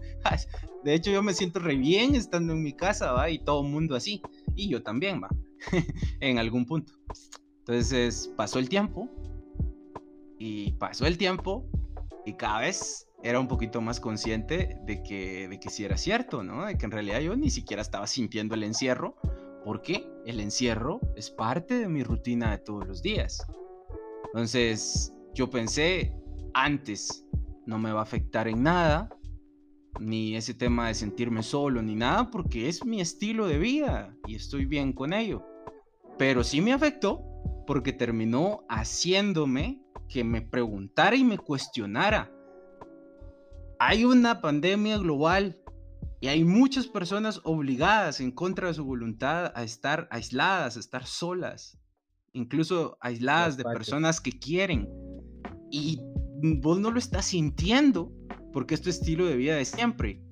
de 0.84 0.94
hecho 0.94 1.10
yo 1.10 1.22
me 1.22 1.34
siento 1.34 1.58
re 1.58 1.76
bien 1.76 2.14
estando 2.14 2.52
en 2.52 2.62
mi 2.62 2.72
casa, 2.72 3.12
¿va? 3.12 3.28
Y 3.28 3.38
todo 3.38 3.62
el 3.62 3.70
mundo 3.70 3.96
así, 3.96 4.22
y 4.54 4.68
yo 4.68 4.82
también, 4.82 5.22
¿va? 5.22 5.28
en 6.20 6.38
algún 6.38 6.64
punto. 6.64 6.92
Entonces 7.60 8.32
pasó 8.36 8.58
el 8.58 8.68
tiempo, 8.68 9.08
y 10.38 10.72
pasó 10.72 11.06
el 11.06 11.18
tiempo, 11.18 11.66
y 12.24 12.34
cada 12.34 12.60
vez 12.60 13.09
era 13.22 13.38
un 13.38 13.48
poquito 13.48 13.80
más 13.80 14.00
consciente 14.00 14.78
de 14.84 15.02
que, 15.02 15.48
de 15.48 15.60
que 15.60 15.70
sí 15.70 15.84
era 15.84 15.96
cierto, 15.96 16.42
¿no? 16.42 16.66
De 16.66 16.78
que 16.78 16.86
en 16.86 16.92
realidad 16.92 17.20
yo 17.20 17.36
ni 17.36 17.50
siquiera 17.50 17.82
estaba 17.82 18.06
sintiendo 18.06 18.54
el 18.54 18.62
encierro, 18.62 19.16
porque 19.64 20.10
el 20.24 20.40
encierro 20.40 21.00
es 21.16 21.30
parte 21.30 21.74
de 21.74 21.88
mi 21.88 22.02
rutina 22.02 22.52
de 22.52 22.58
todos 22.58 22.86
los 22.86 23.02
días. 23.02 23.46
Entonces, 24.26 25.12
yo 25.34 25.50
pensé, 25.50 26.14
antes 26.54 27.26
no 27.66 27.78
me 27.78 27.92
va 27.92 28.00
a 28.00 28.04
afectar 28.04 28.48
en 28.48 28.62
nada, 28.62 29.10
ni 29.98 30.36
ese 30.36 30.54
tema 30.54 30.88
de 30.88 30.94
sentirme 30.94 31.42
solo, 31.42 31.82
ni 31.82 31.94
nada, 31.94 32.30
porque 32.30 32.68
es 32.68 32.84
mi 32.84 33.00
estilo 33.00 33.46
de 33.46 33.58
vida 33.58 34.16
y 34.26 34.36
estoy 34.36 34.64
bien 34.64 34.92
con 34.92 35.12
ello. 35.12 35.44
Pero 36.16 36.42
sí 36.42 36.60
me 36.60 36.72
afectó 36.72 37.22
porque 37.66 37.92
terminó 37.92 38.64
haciéndome 38.68 39.82
que 40.08 40.24
me 40.24 40.42
preguntara 40.42 41.16
y 41.16 41.24
me 41.24 41.38
cuestionara 41.38 42.32
hay 43.80 44.04
una 44.04 44.42
pandemia 44.42 44.98
global 44.98 45.58
y 46.20 46.28
hay 46.28 46.44
muchas 46.44 46.86
personas 46.86 47.40
obligadas 47.44 48.20
en 48.20 48.30
contra 48.30 48.68
de 48.68 48.74
su 48.74 48.84
voluntad 48.84 49.52
a 49.54 49.64
estar 49.64 50.06
aisladas, 50.10 50.76
a 50.76 50.80
estar 50.80 51.06
solas, 51.06 51.78
incluso 52.34 52.98
aisladas 53.00 53.56
de 53.56 53.64
personas 53.64 54.20
que 54.20 54.38
quieren. 54.38 54.86
Y 55.70 55.98
vos 56.60 56.78
no 56.78 56.90
lo 56.90 56.98
estás 56.98 57.24
sintiendo 57.24 58.12
porque 58.52 58.74
es 58.74 58.82
tu 58.82 58.90
estilo 58.90 59.24
de 59.24 59.36
vida 59.36 59.56
de 59.56 59.64
siempre. 59.64 60.22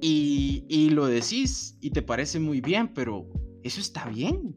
Y, 0.00 0.90
lo 0.90 1.06
decís 1.06 1.78
y 1.80 1.90
te 1.90 2.02
parece 2.02 2.40
muy 2.40 2.60
bien, 2.60 2.92
pero 2.92 3.30
eso 3.62 3.80
está 3.80 4.08
bien. 4.08 4.56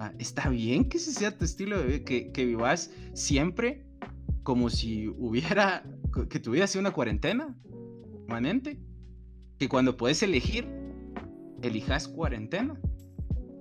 Ah, 0.00 0.12
está 0.18 0.48
bien 0.48 0.88
que 0.88 0.96
ese 0.96 1.12
sea 1.12 1.38
tu 1.38 1.44
estilo 1.44 1.78
de 1.78 1.86
vida, 1.86 2.04
que, 2.04 2.32
que 2.32 2.44
vivas 2.44 2.90
siempre 3.14 3.86
como 4.46 4.70
si 4.70 5.08
hubiera 5.08 5.84
que 6.28 6.40
tu 6.40 6.52
vida 6.52 6.66
sea 6.66 6.80
una 6.80 6.92
cuarentena 6.92 7.54
permanente. 8.26 8.80
Que 9.58 9.68
cuando 9.68 9.96
puedes 9.96 10.22
elegir, 10.22 10.68
elijas 11.62 12.08
cuarentena. 12.08 12.78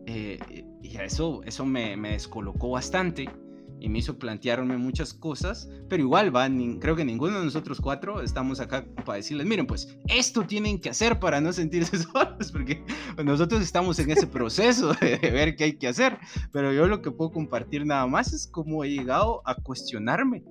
Eh, 0.08 0.66
y 0.82 0.98
eso, 0.98 1.42
eso 1.44 1.66
me, 1.66 1.98
me, 1.98 2.12
descolocó 2.12 2.70
bastante 2.70 3.28
y 3.80 3.90
me 3.90 4.00
hizo 4.00 4.18
plantearme 4.18 4.78
muchas 4.78 5.14
cosas, 5.14 5.70
pero 5.90 6.02
igual, 6.02 6.36
va, 6.36 6.48
creo 6.80 6.96
que 6.96 7.04
ninguno 7.04 7.40
de 7.40 7.46
nosotros 7.46 7.82
cuatro 7.82 8.22
estamos 8.22 8.60
acá 8.60 8.86
para 9.04 9.18
decirles, 9.18 9.46
miren, 9.46 9.68
pues 9.68 9.98
esto 10.08 10.44
tienen 10.44 10.80
que 10.80 10.90
hacer 10.90 11.20
para 11.20 11.42
no 11.42 11.52
sentirse 11.52 11.98
solos, 12.04 12.52
porque 12.52 12.84
nosotros 13.24 13.62
estamos 13.62 14.00
en 14.00 14.12
ese 14.12 14.28
proceso 14.28 14.94
de 14.94 15.18
ver 15.18 15.56
qué 15.56 15.66
hay 15.66 15.78
que 15.78 15.88
hacer, 15.88 16.18
pero 16.52 16.72
yo 16.72 16.88
lo 16.88 17.02
que 17.02 17.12
puedo 17.12 17.32
compartir 17.32 17.86
nada 17.86 18.08
más 18.08 18.32
es 18.34 18.48
cómo 18.48 18.84
he 18.84 18.90
llegado 18.90 19.42
a 19.46 19.56
cuestionarme 19.56 20.44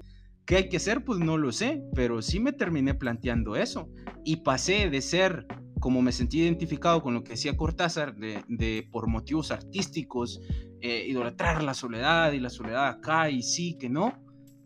¿Qué 0.47 0.57
hay 0.57 0.69
que 0.69 0.77
hacer? 0.77 1.05
Pues 1.05 1.21
no 1.21 1.39
lo 1.39 1.53
sé, 1.53 1.83
pero 1.95 2.21
sí 2.21 2.39
me 2.39 2.53
terminé 2.53 2.95
planteando 2.95 3.57
eso. 3.57 3.89
Y 4.25 4.37
pasé 4.37 4.91
de 4.91 5.01
ser, 5.01 5.47
como 5.81 6.03
me 6.03 6.13
sentí 6.13 6.41
identificado 6.41 7.03
con 7.03 7.15
lo 7.15 7.25
que 7.25 7.31
decía 7.31 7.57
Cortázar, 7.57 8.15
de, 8.17 8.89
por 8.93 9.09
motivos 9.09 9.51
artísticos, 9.51 10.41
eh, 10.81 11.07
idolatrar 11.09 11.63
la 11.63 11.73
soledad 11.73 12.33
y 12.33 12.41
la 12.41 12.51
soledad 12.51 12.89
acá 12.89 13.31
y 13.31 13.43
sí, 13.43 13.79
que 13.79 13.89
no, 13.89 14.23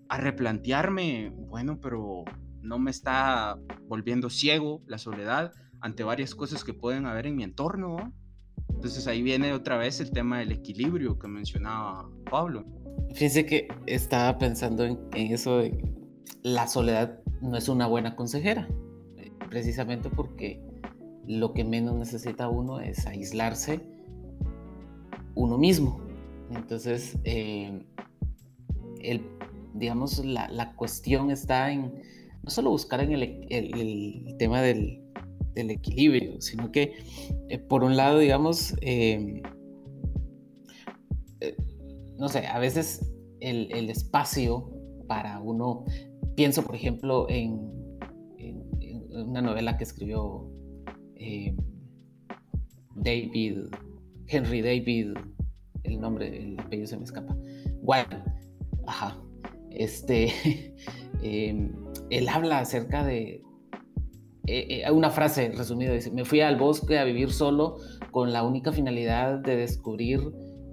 a 0.09 0.19
replantearme, 0.19 1.33
bueno, 1.49 1.81
pero 1.81 2.25
no 2.61 2.79
me 2.81 2.91
está 2.91 3.57
volviendo 3.87 4.31
ciego 4.31 4.83
la 4.87 4.99
soledad 4.99 5.53
ante 5.81 6.03
varias 6.03 6.35
cosas 6.35 6.65
que 6.65 6.75
pueden 6.75 7.07
haber 7.07 7.27
en 7.27 7.37
mi 7.37 7.45
entorno. 7.45 8.13
Entonces 8.69 9.07
ahí 9.07 9.23
viene 9.23 9.53
otra 9.53 9.77
vez 9.77 10.01
el 10.01 10.11
tema 10.11 10.41
del 10.41 10.53
equilibrio 10.53 11.19
que 11.19 11.29
mencionaba 11.29 12.09
Pablo. 12.31 12.65
Fíjense 13.15 13.47
que 13.47 13.69
estaba 13.87 14.39
pensando 14.39 14.85
en, 14.85 14.99
eso 15.15 15.59
de 15.59 15.83
la 16.43 16.67
soledad 16.67 17.19
no 17.41 17.57
es 17.57 17.69
una 17.69 17.87
buena 17.87 18.15
consejera, 18.17 18.69
precisamente 19.51 20.11
porque 20.11 20.61
lo 21.27 21.53
que 21.53 21.65
menos 21.65 21.97
necesita 21.97 22.49
uno 22.49 22.81
es 22.81 23.07
aislarse 23.07 23.81
uno 25.35 25.59
mismo. 25.59 26.01
Entonces, 26.51 27.17
eh, 27.25 27.83
el, 29.01 29.23
digamos, 29.75 30.25
la, 30.25 30.75
cuestión 30.77 31.31
está 31.31 31.71
en 31.71 32.03
no 32.43 32.51
solo 32.51 32.71
buscar 32.71 33.01
en 33.01 33.13
el, 33.13 34.37
tema 34.39 34.63
del, 34.63 35.03
equilibrio, 35.55 36.41
sino 36.41 36.71
que, 36.71 36.95
eh, 37.49 37.59
por 37.59 37.83
un 37.83 37.97
lado, 37.97 38.21
digamos, 38.21 38.75
eh, 38.81 39.43
no 42.19 42.29
sé, 42.29 42.47
a 42.47 42.59
veces 42.59 43.13
el, 43.41 43.91
espacio 43.91 44.71
para 45.07 45.41
uno, 45.41 45.85
pienso 46.35 46.63
por 46.63 46.75
ejemplo 46.75 47.27
en, 47.29 47.69
una 49.11 49.43
novela 49.43 49.77
que 49.77 49.85
escribió 49.85 50.49
eh, 51.17 51.57
David, 52.95 53.67
Henry 54.27 54.63
David, 54.63 55.15
el 55.83 56.01
nombre, 56.01 56.37
el 56.37 56.61
apellido 56.61 56.87
se 56.87 56.97
me 56.99 57.05
escapa, 57.05 57.37
White, 57.83 58.17
ajá, 58.87 59.19
este, 59.71 60.75
em, 61.23 61.73
él 62.11 62.29
habla 62.29 62.61
acerca 62.61 63.05
de, 63.05 63.43
eh, 64.47 64.83
eh, 64.87 64.91
una 64.91 65.11
frase 65.11 65.51
resumida, 65.51 65.93
dice, 65.93 66.11
me 66.11 66.25
fui 66.25 66.41
al 66.41 66.57
bosque 66.57 66.99
a 66.99 67.05
vivir 67.05 67.33
solo 67.33 67.79
con 68.11 68.33
la 68.33 68.45
única 68.45 68.73
finalidad 68.73 69.39
de 69.39 69.57
descubrir 69.57 70.21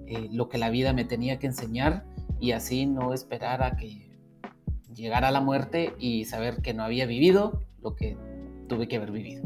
eh, 0.06 0.28
lo 0.30 0.48
que 0.48 0.58
la 0.58 0.70
vida 0.70 0.92
me 0.92 1.04
tenía 1.04 1.38
que 1.38 1.46
enseñar 1.46 2.04
y 2.38 2.52
así 2.52 2.86
no 2.86 3.12
esperar 3.12 3.62
a 3.62 3.76
que 3.76 4.06
llegara 4.94 5.30
la 5.30 5.40
muerte 5.40 5.94
y 5.98 6.24
saber 6.26 6.62
que 6.62 6.74
no 6.74 6.84
había 6.84 7.06
vivido 7.06 7.62
lo 7.82 7.96
que 7.96 8.16
tuve 8.68 8.88
que 8.88 8.96
haber 8.96 9.10
vivido. 9.10 9.44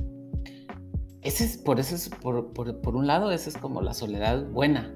Ese 1.23 1.45
es, 1.45 1.57
por 1.59 1.81
eso 1.81 1.95
es, 1.95 2.09
por, 2.09 2.53
por, 2.53 2.97
un 2.97 3.07
lado, 3.07 3.31
esa 3.31 3.51
es 3.51 3.57
como 3.57 3.83
la 3.83 3.95
soledad 3.95 4.47
buena, 4.51 4.95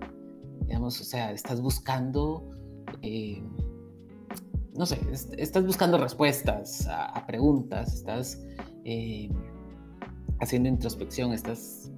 digamos, 0.61 1.01
o 1.01 1.05
sea, 1.05 1.33
estás 1.33 1.61
buscando, 1.61 2.51
eh, 3.03 3.43
no 4.75 4.87
sé, 4.87 4.99
estás 5.37 5.67
buscando 5.67 5.99
respuestas 5.99 6.87
a, 6.91 7.27
preguntas, 7.27 7.95
estás 7.95 8.43
eh, 8.85 9.31
haciendo 10.41 10.69
introspección, 10.69 11.33
estás 11.33 11.91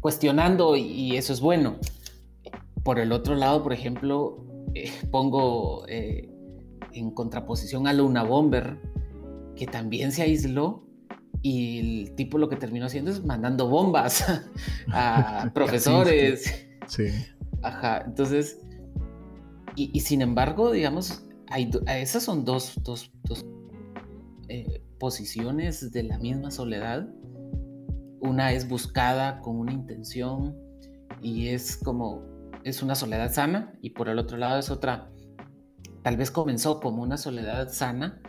cuestionando 0.00 0.76
y 0.76 1.16
eso 1.16 1.32
es 1.32 1.40
bueno. 1.40 1.76
Por 2.84 2.98
el 2.98 3.12
otro 3.12 3.34
lado, 3.34 3.62
por 3.62 3.72
ejemplo, 3.72 4.44
eh, 4.74 4.92
pongo 5.10 5.84
eh, 5.88 6.30
en 6.92 7.10
contraposición 7.10 7.86
a 7.88 7.92
Luna 7.92 8.22
Bomber, 8.22 8.78
que 9.56 9.66
también 9.66 10.12
se 10.12 10.22
aisló 10.22 10.84
y 11.44 11.78
el 11.78 12.14
tipo 12.14 12.38
lo 12.38 12.48
que 12.48 12.56
terminó 12.56 12.86
haciendo 12.86 13.10
es 13.10 13.22
mandando 13.22 13.68
bombas 13.68 14.24
a 14.92 15.50
profesores. 15.54 16.66
Sí. 16.86 17.08
Ajá, 17.62 18.02
entonces, 18.06 18.60
y, 19.76 20.00
sin 20.00 20.22
embargo, 20.22 20.70
digamos, 20.70 21.24
hay, 21.48 21.70
esas 21.86 22.22
son 22.22 22.44
dos, 22.44 22.78
dos, 22.82 23.10
dos 23.24 23.44
eh, 24.48 24.82
posiciones 24.98 25.90
de 25.92 26.02
la 26.04 26.18
misma 26.18 26.50
soledad. 26.50 27.08
Una 28.20 28.52
es 28.52 28.68
buscada 28.68 29.40
con 29.40 29.56
una 29.56 29.72
intención 29.72 30.56
y 31.20 31.48
es 31.48 31.76
como, 31.76 32.22
es 32.64 32.82
una 32.82 32.94
soledad 32.94 33.32
sana 33.32 33.74
y 33.82 33.90
por 33.90 34.08
el 34.08 34.18
otro 34.18 34.38
lado 34.38 34.58
es 34.58 34.70
otra, 34.70 35.10
tal 36.02 36.16
vez 36.16 36.30
comenzó 36.30 36.80
como 36.80 37.02
una 37.02 37.18
soledad 37.18 37.68
sana, 37.70 38.20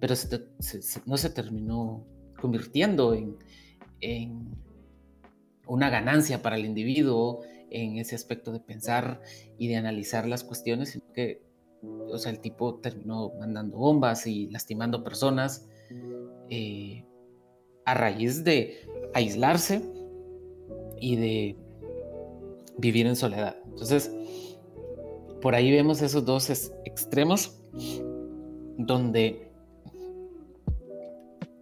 pero 0.00 0.14
no 1.06 1.16
se 1.16 1.30
terminó 1.30 2.04
convirtiendo 2.40 3.14
en, 3.14 3.36
en 4.00 4.50
una 5.66 5.90
ganancia 5.90 6.42
para 6.42 6.56
el 6.56 6.64
individuo 6.64 7.42
en 7.70 7.98
ese 7.98 8.14
aspecto 8.14 8.50
de 8.52 8.60
pensar 8.60 9.20
y 9.58 9.68
de 9.68 9.76
analizar 9.76 10.26
las 10.26 10.42
cuestiones, 10.42 10.90
sino 10.90 11.12
que, 11.12 11.42
o 11.82 12.18
sea, 12.18 12.32
el 12.32 12.40
tipo 12.40 12.80
terminó 12.80 13.32
mandando 13.38 13.78
bombas 13.78 14.26
y 14.26 14.48
lastimando 14.48 15.04
personas 15.04 15.68
eh, 16.50 17.04
a 17.84 17.94
raíz 17.94 18.44
de 18.44 18.86
aislarse 19.14 19.82
y 21.00 21.16
de 21.16 21.56
vivir 22.78 23.06
en 23.06 23.16
soledad. 23.16 23.61
Entonces, 23.72 24.10
por 25.40 25.54
ahí 25.54 25.70
vemos 25.70 26.00
esos 26.02 26.24
dos 26.24 26.50
extremos 26.84 27.60
donde 28.78 29.50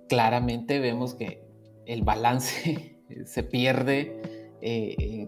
claramente 0.09 0.81
vemos 0.81 1.15
que 1.15 1.43
el 1.87 2.03
balance 2.03 2.99
se 3.25 3.43
pierde 3.43 4.21
eh, 4.61 5.27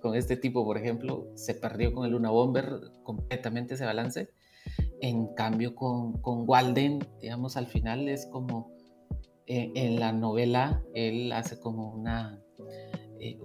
con 0.00 0.14
este 0.14 0.36
tipo, 0.36 0.64
por 0.64 0.78
ejemplo, 0.78 1.26
se 1.34 1.54
perdió 1.54 1.92
con 1.92 2.04
el 2.06 2.12
Luna 2.12 2.30
Bomber 2.30 2.80
completamente 3.02 3.74
ese 3.74 3.84
balance. 3.84 4.30
En 5.00 5.34
cambio, 5.34 5.74
con, 5.74 6.20
con 6.20 6.48
Walden, 6.48 7.00
digamos, 7.20 7.56
al 7.56 7.66
final 7.66 8.08
es 8.08 8.26
como 8.26 8.72
eh, 9.46 9.72
en 9.74 9.98
la 9.98 10.12
novela, 10.12 10.82
él 10.94 11.32
hace 11.32 11.58
como 11.58 11.90
una, 11.92 12.40
eh, 13.20 13.38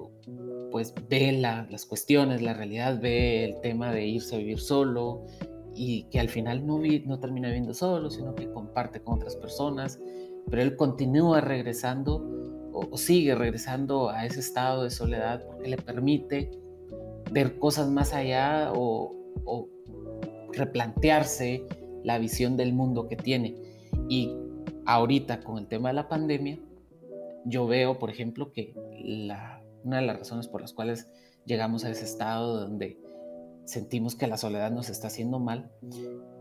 pues 0.72 0.94
ve 1.10 1.32
las 1.34 1.86
cuestiones, 1.86 2.42
la 2.42 2.54
realidad, 2.54 3.00
ve 3.02 3.46
el 3.46 3.62
tema 3.62 3.92
de 3.92 4.06
irse 4.06 4.36
a 4.36 4.38
vivir 4.40 4.60
solo 4.60 5.26
y 5.76 6.04
que 6.06 6.20
al 6.20 6.30
final 6.30 6.66
no, 6.66 6.80
no 7.06 7.20
termina 7.20 7.48
viviendo 7.48 7.74
solo, 7.74 8.10
sino 8.10 8.36
que 8.36 8.50
comparte 8.52 9.02
con 9.02 9.16
otras 9.16 9.36
personas, 9.36 10.00
pero 10.50 10.62
él 10.62 10.76
continúa 10.76 11.42
regresando 11.42 12.34
o, 12.74 12.98
sigue 12.98 13.36
regresando 13.36 14.10
a 14.10 14.26
ese 14.26 14.40
estado 14.40 14.84
de 14.84 14.90
soledad 14.90 15.46
porque 15.46 15.70
le 15.70 15.78
permite 15.78 16.52
ver 17.32 17.58
cosas 17.58 17.90
más 17.90 18.14
allá 18.14 18.72
o, 18.76 19.20
replantearse 20.56 21.66
la 22.04 22.20
visión 22.20 22.58
del 22.58 22.74
mundo 22.74 23.08
que 23.08 23.16
tiene. 23.16 23.56
Y 24.08 24.36
ahorita 24.86 25.40
con 25.40 25.58
el 25.58 25.68
tema 25.68 25.90
de 25.90 25.96
la 25.96 26.08
pandemia, 26.08 26.60
yo 27.46 27.66
veo, 27.66 27.98
por 27.98 28.12
ejemplo, 28.12 28.52
que 28.52 28.76
la, 29.04 29.53
una 29.84 29.98
de 29.98 30.06
las 30.06 30.20
razones 30.20 30.48
por 30.48 30.62
las 30.62 30.74
cuales 30.74 31.08
llegamos 31.46 31.86
a 31.86 31.90
ese 31.90 32.06
estado 32.06 32.60
donde 32.60 33.00
sentimos 33.66 34.16
que 34.16 34.28
la 34.28 34.38
soledad 34.38 34.72
nos 34.72 34.90
está 34.90 35.08
haciendo 35.08 35.40
mal 35.40 35.72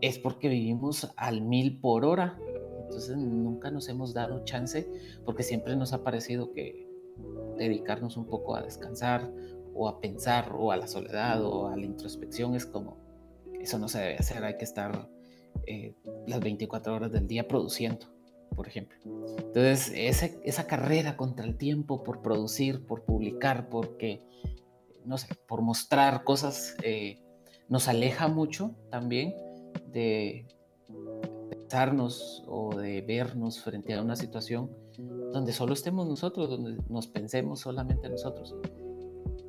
es 0.01 0.19
porque 0.19 0.49
vivimos 0.49 1.13
al 1.15 1.41
mil 1.41 1.79
por 1.79 2.05
hora. 2.05 2.37
Entonces 2.83 3.17
nunca 3.17 3.71
nos 3.71 3.87
hemos 3.89 4.13
dado 4.13 4.43
chance 4.43 4.89
porque 5.25 5.43
siempre 5.43 5.75
nos 5.75 5.93
ha 5.93 6.03
parecido 6.03 6.51
que 6.53 6.87
dedicarnos 7.57 8.17
un 8.17 8.25
poco 8.25 8.55
a 8.55 8.61
descansar 8.61 9.31
o 9.73 9.87
a 9.87 9.99
pensar 9.99 10.53
o 10.57 10.71
a 10.71 10.77
la 10.77 10.87
soledad 10.87 11.43
o 11.43 11.67
a 11.67 11.77
la 11.77 11.85
introspección 11.85 12.55
es 12.55 12.65
como, 12.65 12.97
eso 13.59 13.79
no 13.79 13.87
se 13.87 13.99
debe 13.99 14.15
hacer, 14.15 14.43
hay 14.43 14.57
que 14.57 14.65
estar 14.65 15.09
eh, 15.65 15.95
las 16.27 16.39
24 16.39 16.93
horas 16.93 17.11
del 17.11 17.27
día 17.27 17.47
produciendo, 17.47 18.07
por 18.55 18.67
ejemplo. 18.67 18.97
Entonces 19.37 19.91
esa 19.95 20.67
carrera 20.67 21.17
contra 21.17 21.45
el 21.45 21.57
tiempo 21.57 22.03
por 22.03 22.21
producir, 22.21 22.85
por 22.85 23.03
publicar, 23.03 23.69
porque, 23.69 24.21
no 25.05 25.17
sé, 25.17 25.27
por 25.47 25.61
mostrar 25.61 26.23
cosas, 26.23 26.75
eh, 26.83 27.19
nos 27.69 27.87
aleja 27.87 28.27
mucho 28.27 28.75
también 28.89 29.33
de, 29.91 30.45
o 32.47 32.75
de 32.75 33.01
vernos 33.01 33.59
frente 33.61 33.93
a 33.93 34.01
una 34.01 34.15
situación 34.15 34.69
donde 35.31 35.53
solo 35.53 35.73
estemos 35.73 36.07
nosotros, 36.07 36.49
donde 36.49 36.77
nos 36.87 37.07
pensemos 37.07 37.61
solamente 37.61 38.09
nosotros. 38.09 38.55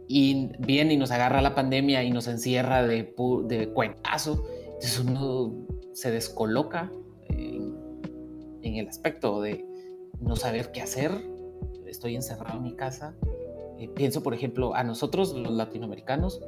Y 0.09 0.51
viene 0.59 0.95
y 0.95 0.97
nos 0.97 1.11
agarra 1.11 1.43
la 1.43 1.55
pandemia 1.55 2.03
y 2.03 2.11
nos 2.11 2.27
encierra 2.27 2.87
de, 2.87 3.15
de 3.47 3.73
cuentazo, 3.73 4.43
entonces 4.65 4.99
uno 5.01 5.67
se 5.93 6.11
descoloca 6.11 6.91
el 8.73 8.89
aspecto 8.89 9.41
de 9.41 9.65
no 10.21 10.37
saber 10.37 10.73
qué 10.73 10.81
hacer, 10.81 11.13
estoy 11.87 12.17
encerrado 12.17 12.59
en 12.59 12.63
mi 12.63 12.75
casa. 12.75 13.15
Eh, 13.79 13.89
pienso, 13.89 14.23
por 14.23 14.35
ejemplo, 14.35 14.75
a 14.75 14.85
nosotros 14.85 15.35
los 15.35 15.53
latinoamericanos, 15.53 16.41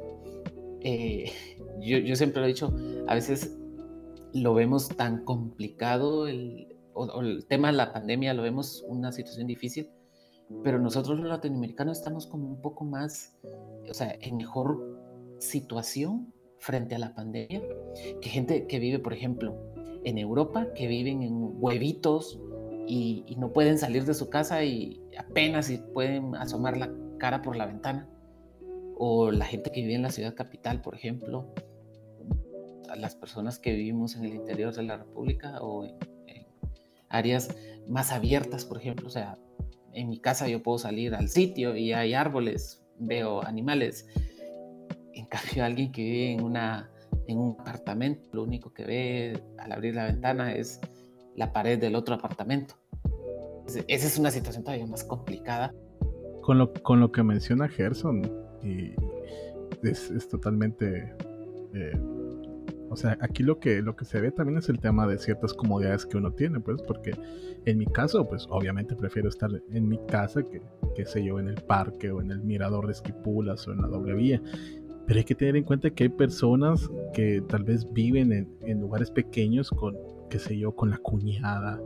eh, 0.81 1.31
yo, 1.79 1.97
yo 1.99 2.15
siempre 2.15 2.41
lo 2.41 2.45
he 2.45 2.49
dicho, 2.49 2.73
a 3.07 3.15
veces 3.15 3.57
lo 4.33 4.53
vemos 4.53 4.89
tan 4.89 5.23
complicado, 5.23 6.27
el, 6.27 6.75
o, 6.93 7.21
el 7.21 7.45
tema 7.45 7.69
de 7.69 7.77
la 7.77 7.93
pandemia 7.93 8.33
lo 8.33 8.43
vemos 8.43 8.83
una 8.87 9.11
situación 9.11 9.47
difícil, 9.47 9.89
pero 10.63 10.79
nosotros 10.79 11.19
los 11.19 11.27
latinoamericanos 11.27 11.97
estamos 11.97 12.25
como 12.27 12.47
un 12.47 12.61
poco 12.61 12.85
más, 12.85 13.35
o 13.89 13.93
sea, 13.93 14.15
en 14.21 14.37
mejor 14.37 14.79
situación 15.39 16.33
frente 16.59 16.95
a 16.95 16.99
la 16.99 17.13
pandemia 17.13 17.61
que 18.21 18.29
gente 18.29 18.65
que 18.65 18.79
vive, 18.79 18.99
por 18.99 19.13
ejemplo, 19.13 19.55
en 20.07 20.17
Europa, 20.17 20.67
que 20.73 20.87
viven 20.87 21.21
en 21.21 21.33
huevitos 21.59 22.39
y, 22.87 23.23
y 23.27 23.35
no 23.35 23.51
pueden 23.51 23.77
salir 23.77 24.05
de 24.05 24.13
su 24.13 24.29
casa 24.29 24.63
y 24.63 25.01
apenas 25.17 25.67
si 25.67 25.77
pueden 25.77 26.35
asomar 26.35 26.77
la 26.77 26.91
cara 27.17 27.41
por 27.41 27.55
la 27.55 27.65
ventana. 27.65 28.07
O 28.99 29.31
la 29.31 29.45
gente 29.45 29.71
que 29.71 29.81
vive 29.81 29.93
en 29.93 30.01
la 30.01 30.09
ciudad 30.09 30.33
capital, 30.33 30.81
por 30.81 30.95
ejemplo, 30.95 31.53
las 32.95 33.15
personas 33.15 33.59
que 33.59 33.73
vivimos 33.73 34.15
en 34.15 34.25
el 34.25 34.33
interior 34.33 34.73
de 34.73 34.83
la 34.83 34.97
República 34.97 35.61
o 35.61 35.85
en, 35.85 35.95
áreas 37.09 37.55
más 37.87 38.11
abiertas, 38.11 38.65
por 38.65 38.77
ejemplo. 38.77 39.07
O 39.07 39.11
sea, 39.11 39.37
en 39.93 40.09
mi 40.09 40.19
casa 40.19 40.47
yo 40.47 40.61
puedo 40.61 40.77
salir 40.77 41.15
al 41.15 41.29
sitio 41.29 41.75
y 41.75 41.93
hay 41.93 42.13
árboles, 42.13 42.83
veo 42.97 43.43
animales. 43.43 44.07
En 45.13 45.25
cambio, 45.25 45.63
alguien 45.63 45.91
que 45.91 46.01
vive 46.01 46.31
en, 46.33 46.43
una, 46.43 46.91
en 47.27 47.37
un 47.37 47.57
apartamento, 47.59 48.29
lo 48.33 48.43
único 48.43 48.73
que 48.73 48.85
ve 48.85 49.43
al 49.57 49.71
abrir 49.71 49.95
la 49.95 50.05
ventana 50.05 50.53
es 50.53 50.79
la 51.35 51.53
pared 51.53 51.79
del 51.79 51.95
otro 51.95 52.15
apartamento. 52.15 52.75
Esa 53.87 54.07
es 54.07 54.17
una 54.17 54.31
situación 54.31 54.63
todavía 54.63 54.87
más 54.87 55.03
complicada. 55.03 55.73
Con 56.41 56.57
lo, 56.57 56.73
con 56.73 56.99
lo 56.99 57.11
que 57.11 57.23
menciona 57.23 57.67
Gerson, 57.67 58.21
y 58.63 58.93
es, 59.83 60.09
es 60.09 60.29
totalmente 60.29 61.13
eh, 61.73 61.99
o 62.89 62.95
sea, 62.95 63.17
aquí 63.21 63.43
lo 63.43 63.59
que, 63.59 63.81
lo 63.81 63.95
que 63.95 64.05
se 64.05 64.21
ve 64.21 64.31
también 64.31 64.59
es 64.59 64.69
el 64.69 64.79
tema 64.79 65.07
de 65.07 65.17
ciertas 65.17 65.53
comodidades 65.53 66.05
que 66.05 66.17
uno 66.17 66.31
tiene, 66.31 66.59
pues, 66.59 66.81
porque 66.81 67.11
en 67.65 67.77
mi 67.77 67.85
caso, 67.85 68.27
pues, 68.27 68.47
obviamente 68.49 68.95
prefiero 68.95 69.29
estar 69.29 69.49
en 69.71 69.87
mi 69.87 69.99
casa 70.07 70.41
que, 70.43 70.61
qué 70.95 71.05
sé 71.05 71.23
yo, 71.23 71.39
en 71.39 71.49
el 71.49 71.61
parque 71.61 72.11
o 72.11 72.21
en 72.21 72.31
el 72.31 72.41
mirador 72.41 72.87
de 72.87 72.93
Esquipulas 72.93 73.67
o 73.67 73.73
en 73.73 73.81
la 73.81 73.87
doble 73.87 74.13
vía. 74.13 74.41
Pero 75.07 75.19
hay 75.19 75.23
que 75.23 75.35
tener 75.35 75.55
en 75.55 75.63
cuenta 75.63 75.89
que 75.89 76.03
hay 76.03 76.09
personas 76.09 76.89
que 77.13 77.41
tal 77.47 77.63
vez 77.63 77.91
viven 77.93 78.31
en, 78.33 78.57
en 78.61 78.81
lugares 78.81 79.09
pequeños 79.09 79.71
con, 79.71 79.95
qué 80.29 80.37
sé 80.37 80.57
yo, 80.57 80.75
con 80.75 80.89
la 80.89 80.97
cuñada, 80.97 81.81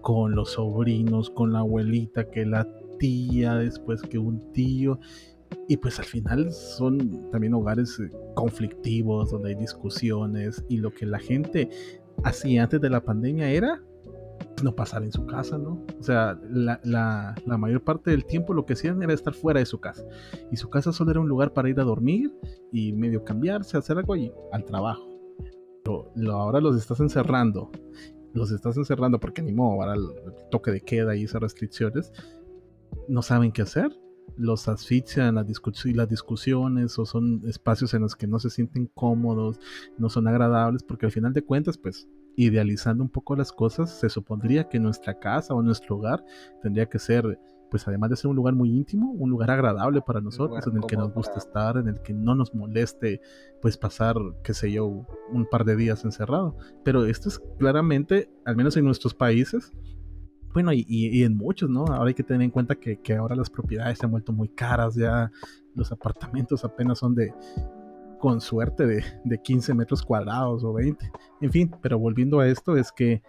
con 0.00 0.34
los 0.34 0.52
sobrinos, 0.52 1.30
con 1.30 1.52
la 1.52 1.60
abuelita, 1.60 2.30
que 2.30 2.44
la 2.44 2.66
tía, 2.98 3.56
después 3.56 4.02
que 4.02 4.18
un 4.18 4.52
tío. 4.52 4.98
Y 5.68 5.76
pues 5.76 5.98
al 5.98 6.06
final 6.06 6.52
son 6.52 7.30
también 7.30 7.54
hogares 7.54 7.98
eh, 8.00 8.10
conflictivos, 8.34 9.30
donde 9.30 9.50
hay 9.50 9.54
discusiones 9.54 10.64
y 10.68 10.78
lo 10.78 10.92
que 10.92 11.06
la 11.06 11.18
gente 11.18 11.68
hacía 12.24 12.64
antes 12.64 12.80
de 12.80 12.90
la 12.90 13.02
pandemia 13.02 13.50
era 13.50 13.82
no 14.62 14.74
pasar 14.74 15.02
en 15.02 15.12
su 15.12 15.26
casa, 15.26 15.58
¿no? 15.58 15.84
O 15.98 16.02
sea, 16.02 16.38
la, 16.50 16.80
la, 16.84 17.58
mayor 17.58 17.82
parte 17.82 18.10
del 18.10 18.24
tiempo 18.24 18.54
lo 18.54 18.64
que 18.64 18.74
hacían 18.74 19.02
era 19.02 19.12
estar 19.12 19.34
fuera 19.34 19.60
de 19.60 19.66
su 19.66 19.80
casa. 19.80 20.04
Y 20.50 20.56
su 20.56 20.70
casa 20.70 20.92
solo 20.92 21.10
era 21.10 21.20
un 21.20 21.28
lugar 21.28 21.52
para 21.52 21.68
ir 21.68 21.78
a 21.80 21.84
dormir 21.84 22.32
y 22.72 22.92
medio 22.92 23.24
cambiarse, 23.24 23.76
hacer 23.76 23.98
algo 23.98 24.16
y 24.16 24.32
al 24.52 24.64
trabajo. 24.64 25.08
Pero 25.84 26.32
ahora 26.32 26.60
los 26.60 26.76
estás 26.76 27.00
encerrando. 27.00 27.70
Los 28.32 28.50
estás 28.50 28.76
encerrando 28.76 29.20
porque 29.20 29.42
ni 29.42 29.52
modo, 29.52 29.82
ahora 29.82 29.94
el 29.94 30.08
toque 30.50 30.70
de 30.70 30.80
queda 30.80 31.16
y 31.16 31.24
esas 31.24 31.42
restricciones. 31.42 32.12
No 33.08 33.22
saben 33.22 33.52
qué 33.52 33.62
hacer 33.62 33.90
los 34.36 34.68
asfixian 34.68 35.34
las, 35.34 35.46
las 35.84 36.08
discusiones 36.08 36.98
o 36.98 37.04
son 37.04 37.42
espacios 37.46 37.92
en 37.94 38.02
los 38.02 38.16
que 38.16 38.26
no 38.26 38.38
se 38.38 38.50
sienten 38.50 38.86
cómodos, 38.94 39.60
no 39.98 40.08
son 40.08 40.26
agradables, 40.26 40.82
porque 40.82 41.06
al 41.06 41.12
final 41.12 41.32
de 41.32 41.42
cuentas, 41.42 41.78
pues 41.78 42.08
idealizando 42.36 43.02
un 43.02 43.10
poco 43.10 43.36
las 43.36 43.52
cosas, 43.52 43.98
se 43.98 44.08
supondría 44.08 44.68
que 44.68 44.80
nuestra 44.80 45.18
casa 45.18 45.54
o 45.54 45.62
nuestro 45.62 45.96
hogar 45.96 46.24
tendría 46.62 46.86
que 46.86 46.98
ser, 46.98 47.38
pues 47.70 47.86
además 47.88 48.10
de 48.10 48.16
ser 48.16 48.30
un 48.30 48.36
lugar 48.36 48.54
muy 48.54 48.70
íntimo, 48.70 49.10
un 49.12 49.30
lugar 49.30 49.50
agradable 49.50 50.02
para 50.02 50.20
nosotros, 50.20 50.66
en 50.66 50.76
el 50.76 50.86
que 50.86 50.96
nos 50.96 51.12
gusta 51.12 51.38
estar, 51.38 51.76
en 51.76 51.88
el 51.88 52.00
que 52.02 52.12
no 52.12 52.34
nos 52.34 52.54
moleste, 52.54 53.20
pues 53.60 53.76
pasar, 53.76 54.16
qué 54.42 54.54
sé 54.54 54.72
yo, 54.72 55.06
un 55.30 55.46
par 55.50 55.64
de 55.64 55.76
días 55.76 56.04
encerrado. 56.04 56.56
Pero 56.84 57.06
esto 57.06 57.28
es 57.28 57.38
claramente, 57.58 58.30
al 58.44 58.56
menos 58.56 58.76
en 58.76 58.84
nuestros 58.84 59.14
países, 59.14 59.72
bueno, 60.52 60.70
y, 60.74 61.22
en 61.22 61.34
muchos, 61.34 61.70
¿no? 61.70 61.86
Ahora 61.86 62.08
hay 62.08 62.14
que 62.14 62.22
tener 62.22 62.42
en 62.42 62.50
cuenta 62.50 62.74
que, 62.74 63.00
que 63.00 63.14
ahora 63.14 63.34
las 63.34 63.48
propiedades 63.48 63.98
se 63.98 64.04
han 64.04 64.12
vuelto 64.12 64.34
muy 64.34 64.48
caras, 64.48 64.94
ya 64.94 65.32
los 65.74 65.90
apartamentos 65.92 66.62
apenas 66.62 66.98
son 66.98 67.14
de, 67.14 67.32
con 68.22 68.40
suerte, 68.40 68.86
de, 68.86 69.04
de 69.24 69.38
15 69.42 69.74
metros 69.74 70.00
cuadrados 70.00 70.62
o 70.62 70.72
20. 70.72 71.10
En 71.40 71.50
fin, 71.50 71.74
pero 71.82 71.98
volviendo 71.98 72.38
a 72.38 72.46
esto, 72.46 72.76
es 72.76 72.92
que 72.92 73.20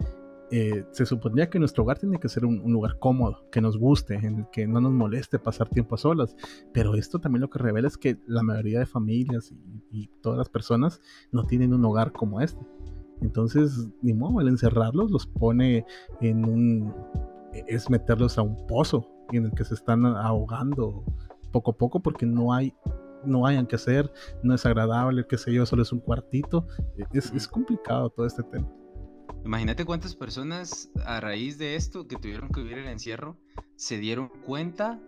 eh, 0.52 0.86
se 0.92 1.04
suponía 1.04 1.50
que 1.50 1.58
nuestro 1.58 1.82
hogar 1.82 1.98
tiene 1.98 2.20
que 2.20 2.28
ser 2.28 2.44
un, 2.44 2.62
lugar 2.72 3.00
cómodo, 3.00 3.44
que 3.50 3.60
nos 3.60 3.76
guste, 3.76 4.14
en 4.14 4.38
el 4.38 4.46
que 4.52 4.68
no 4.68 4.80
nos 4.80 4.92
moleste 4.92 5.40
pasar 5.40 5.68
tiempo 5.68 5.96
a 5.96 5.98
solas. 5.98 6.36
Pero 6.72 6.94
esto 6.94 7.18
también 7.18 7.40
lo 7.40 7.50
que 7.50 7.58
revela 7.58 7.88
es 7.88 7.98
que 7.98 8.20
la 8.28 8.44
mayoría 8.44 8.78
de 8.78 8.86
familias 8.86 9.52
y, 9.90 10.06
todas 10.22 10.38
las 10.38 10.48
personas 10.48 11.00
no 11.32 11.42
tienen 11.42 11.74
un 11.74 11.84
hogar 11.84 12.12
como 12.12 12.40
este. 12.40 12.64
Entonces, 13.20 13.88
ni 14.00 14.12
modo, 14.12 14.40
el 14.40 14.46
encerrarlos 14.46 15.10
los 15.10 15.26
pone 15.26 15.84
en 16.20 16.44
un... 16.44 16.94
es 17.66 17.90
meterlos 17.90 18.38
a 18.38 18.42
un 18.42 18.64
pozo 18.68 19.10
en 19.32 19.46
el 19.46 19.54
que 19.54 19.64
se 19.64 19.74
están 19.74 20.06
ahogando 20.06 21.02
poco 21.50 21.72
a 21.72 21.76
poco 21.76 22.00
porque 22.00 22.26
no 22.26 22.52
hay 22.52 22.72
no 23.26 23.46
hayan 23.46 23.66
que 23.66 23.76
hacer, 23.76 24.12
no 24.42 24.54
es 24.54 24.64
agradable, 24.66 25.26
qué 25.28 25.38
sé 25.38 25.52
yo, 25.52 25.66
solo 25.66 25.82
es 25.82 25.92
un 25.92 26.00
cuartito. 26.00 26.66
Es, 27.12 27.32
es 27.32 27.48
complicado 27.48 28.10
todo 28.10 28.26
este 28.26 28.42
tema. 28.42 28.68
Imagínate 29.44 29.84
cuántas 29.84 30.14
personas 30.16 30.90
a 31.04 31.20
raíz 31.20 31.58
de 31.58 31.76
esto 31.76 32.08
que 32.08 32.16
tuvieron 32.16 32.50
que 32.50 32.62
vivir 32.62 32.78
el 32.78 32.88
encierro 32.88 33.36
se 33.76 33.98
dieron 33.98 34.28
cuenta 34.46 35.00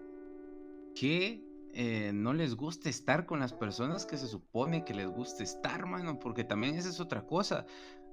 que 0.95 1.43
eh, 1.73 2.13
no 2.15 2.33
les 2.33 2.55
gusta 2.55 2.89
estar 2.89 3.27
con 3.27 3.39
las 3.39 3.53
personas 3.53 4.07
que 4.07 4.17
se 4.17 4.27
supone 4.27 4.85
que 4.85 4.95
les 4.95 5.09
gusta 5.09 5.43
estar, 5.43 5.85
mano, 5.87 6.19
porque 6.19 6.43
también 6.43 6.75
esa 6.75 6.89
es 6.89 7.01
otra 7.01 7.27
cosa. 7.27 7.67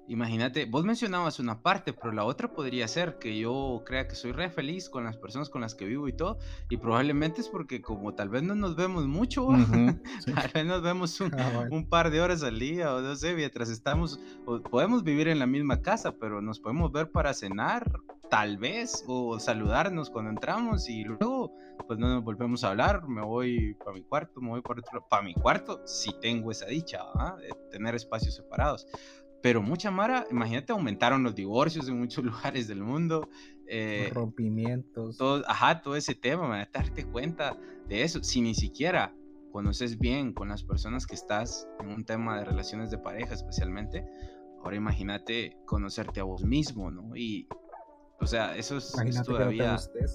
Imagínate, 0.09 0.65
vos 0.65 0.83
mencionabas 0.83 1.39
una 1.39 1.61
parte, 1.61 1.93
pero 1.93 2.11
la 2.11 2.25
otra 2.25 2.51
podría 2.51 2.87
ser 2.89 3.19
que 3.19 3.37
yo 3.39 3.83
crea 3.85 4.05
que 4.05 4.15
soy 4.15 4.33
re 4.33 4.49
feliz 4.49 4.89
con 4.89 5.05
las 5.05 5.15
personas 5.15 5.49
con 5.49 5.61
las 5.61 5.75
que 5.75 5.85
vivo 5.85 6.09
y 6.09 6.13
todo, 6.13 6.39
y 6.69 6.75
probablemente 6.75 7.39
es 7.39 7.47
porque 7.47 7.81
como 7.81 8.13
tal 8.13 8.27
vez 8.27 8.43
no 8.43 8.53
nos 8.53 8.75
vemos 8.75 9.07
mucho, 9.07 9.47
tal 10.35 10.51
vez 10.53 10.65
nos 10.65 10.81
vemos 10.81 11.21
ah, 11.21 11.67
un, 11.71 11.87
par 11.87 12.11
de 12.11 12.19
horas 12.19 12.43
al 12.43 12.59
día, 12.59 12.93
o 12.93 12.99
no 12.99 13.15
sé, 13.15 13.33
mientras 13.33 13.69
estamos, 13.69 14.19
o 14.45 14.61
podemos 14.61 15.03
vivir 15.03 15.29
en 15.29 15.39
la 15.39 15.47
misma 15.47 15.81
casa, 15.81 16.11
pero 16.11 16.41
nos 16.41 16.59
podemos 16.59 16.91
ver 16.91 17.09
para 17.09 17.33
cenar, 17.33 17.89
tal 18.29 18.57
vez, 18.57 19.05
o 19.07 19.39
saludarnos 19.39 20.09
cuando 20.09 20.31
entramos 20.31 20.89
y 20.89 21.05
luego 21.05 21.55
pues 21.87 21.99
no 21.99 22.07
nos 22.07 22.23
volvemos 22.23 22.63
a 22.63 22.69
hablar, 22.69 23.07
me 23.07 23.21
voy 23.21 23.73
para 23.75 23.93
mi 23.93 24.03
cuarto, 24.03 24.41
me 24.41 24.49
voy 24.49 24.61
para 24.61 24.79
otro, 24.79 25.05
para 25.07 25.23
mi 25.23 25.33
cuarto, 25.33 25.81
si 25.85 26.11
tengo 26.19 26.51
esa 26.51 26.65
dicha, 26.65 26.99
de 27.39 27.49
tener 27.71 27.95
espacios 27.95 28.35
separados 28.35 28.87
pero 29.43 29.61
mucha 29.61 29.91
Mara, 29.91 30.25
imagínate, 30.31 30.71
aumentaron 30.71 31.21
los 31.21 31.35
divorcios 31.35 31.89
en 31.89 31.99
muchos 31.99 32.23
lugares 32.23 32.69
del 32.69 32.81
mundo. 32.81 33.29
Eh, 33.67 34.09
rompimientos. 34.13 35.17
Todo, 35.17 35.43
ajá, 35.47 35.81
todo 35.81 35.97
ese 35.97 36.15
tema, 36.15 36.65
darte 36.71 37.05
cuenta 37.05 37.57
de 37.89 38.03
eso. 38.03 38.23
Si 38.23 38.39
ni 38.39 38.55
siquiera 38.55 39.13
conoces 39.51 39.99
bien 39.99 40.33
con 40.33 40.47
las 40.47 40.63
personas 40.63 41.05
que 41.05 41.15
estás 41.15 41.67
en 41.81 41.89
un 41.89 42.05
tema 42.05 42.39
de 42.39 42.45
relaciones 42.45 42.89
de 42.89 42.97
pareja 42.97 43.33
especialmente, 43.33 44.05
ahora 44.63 44.77
imagínate 44.77 45.57
conocerte 45.65 46.21
a 46.21 46.23
vos 46.23 46.45
mismo, 46.45 46.89
¿no? 46.89 47.13
Y, 47.13 47.49
o 48.21 48.25
sea, 48.25 48.55
eso 48.55 48.77
es, 48.77 48.93
todavía... 49.25 49.75
Que, 49.93 50.05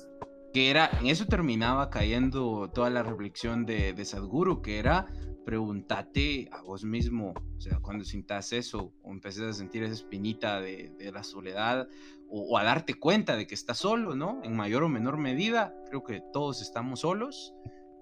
era, 0.54 0.90
en 1.00 1.06
eso 1.06 1.26
terminaba 1.26 1.90
cayendo 1.90 2.70
toda 2.74 2.90
la 2.90 3.02
reflexión 3.02 3.64
de, 3.66 3.92
de 3.92 4.04
Sadhguru, 4.04 4.62
que 4.62 4.78
era 4.78 5.06
pregúntate 5.48 6.46
a 6.52 6.60
vos 6.60 6.84
mismo, 6.84 7.32
o 7.56 7.60
sea, 7.62 7.78
cuando 7.80 8.04
sintas 8.04 8.52
eso 8.52 8.92
o 9.02 9.12
empeces 9.12 9.44
a 9.44 9.54
sentir 9.54 9.82
esa 9.82 9.94
espinita 9.94 10.60
de, 10.60 10.92
la 11.10 11.22
soledad 11.22 11.88
o, 12.28 12.58
a 12.58 12.64
darte 12.64 12.92
cuenta 12.92 13.34
de 13.34 13.46
que 13.46 13.54
estás 13.54 13.78
solo, 13.78 14.14
¿no? 14.14 14.42
En 14.44 14.54
mayor 14.54 14.82
o 14.82 14.90
menor 14.90 15.16
medida, 15.16 15.74
creo 15.88 16.04
que 16.04 16.20
todos 16.34 16.60
estamos 16.60 17.00
solos 17.00 17.54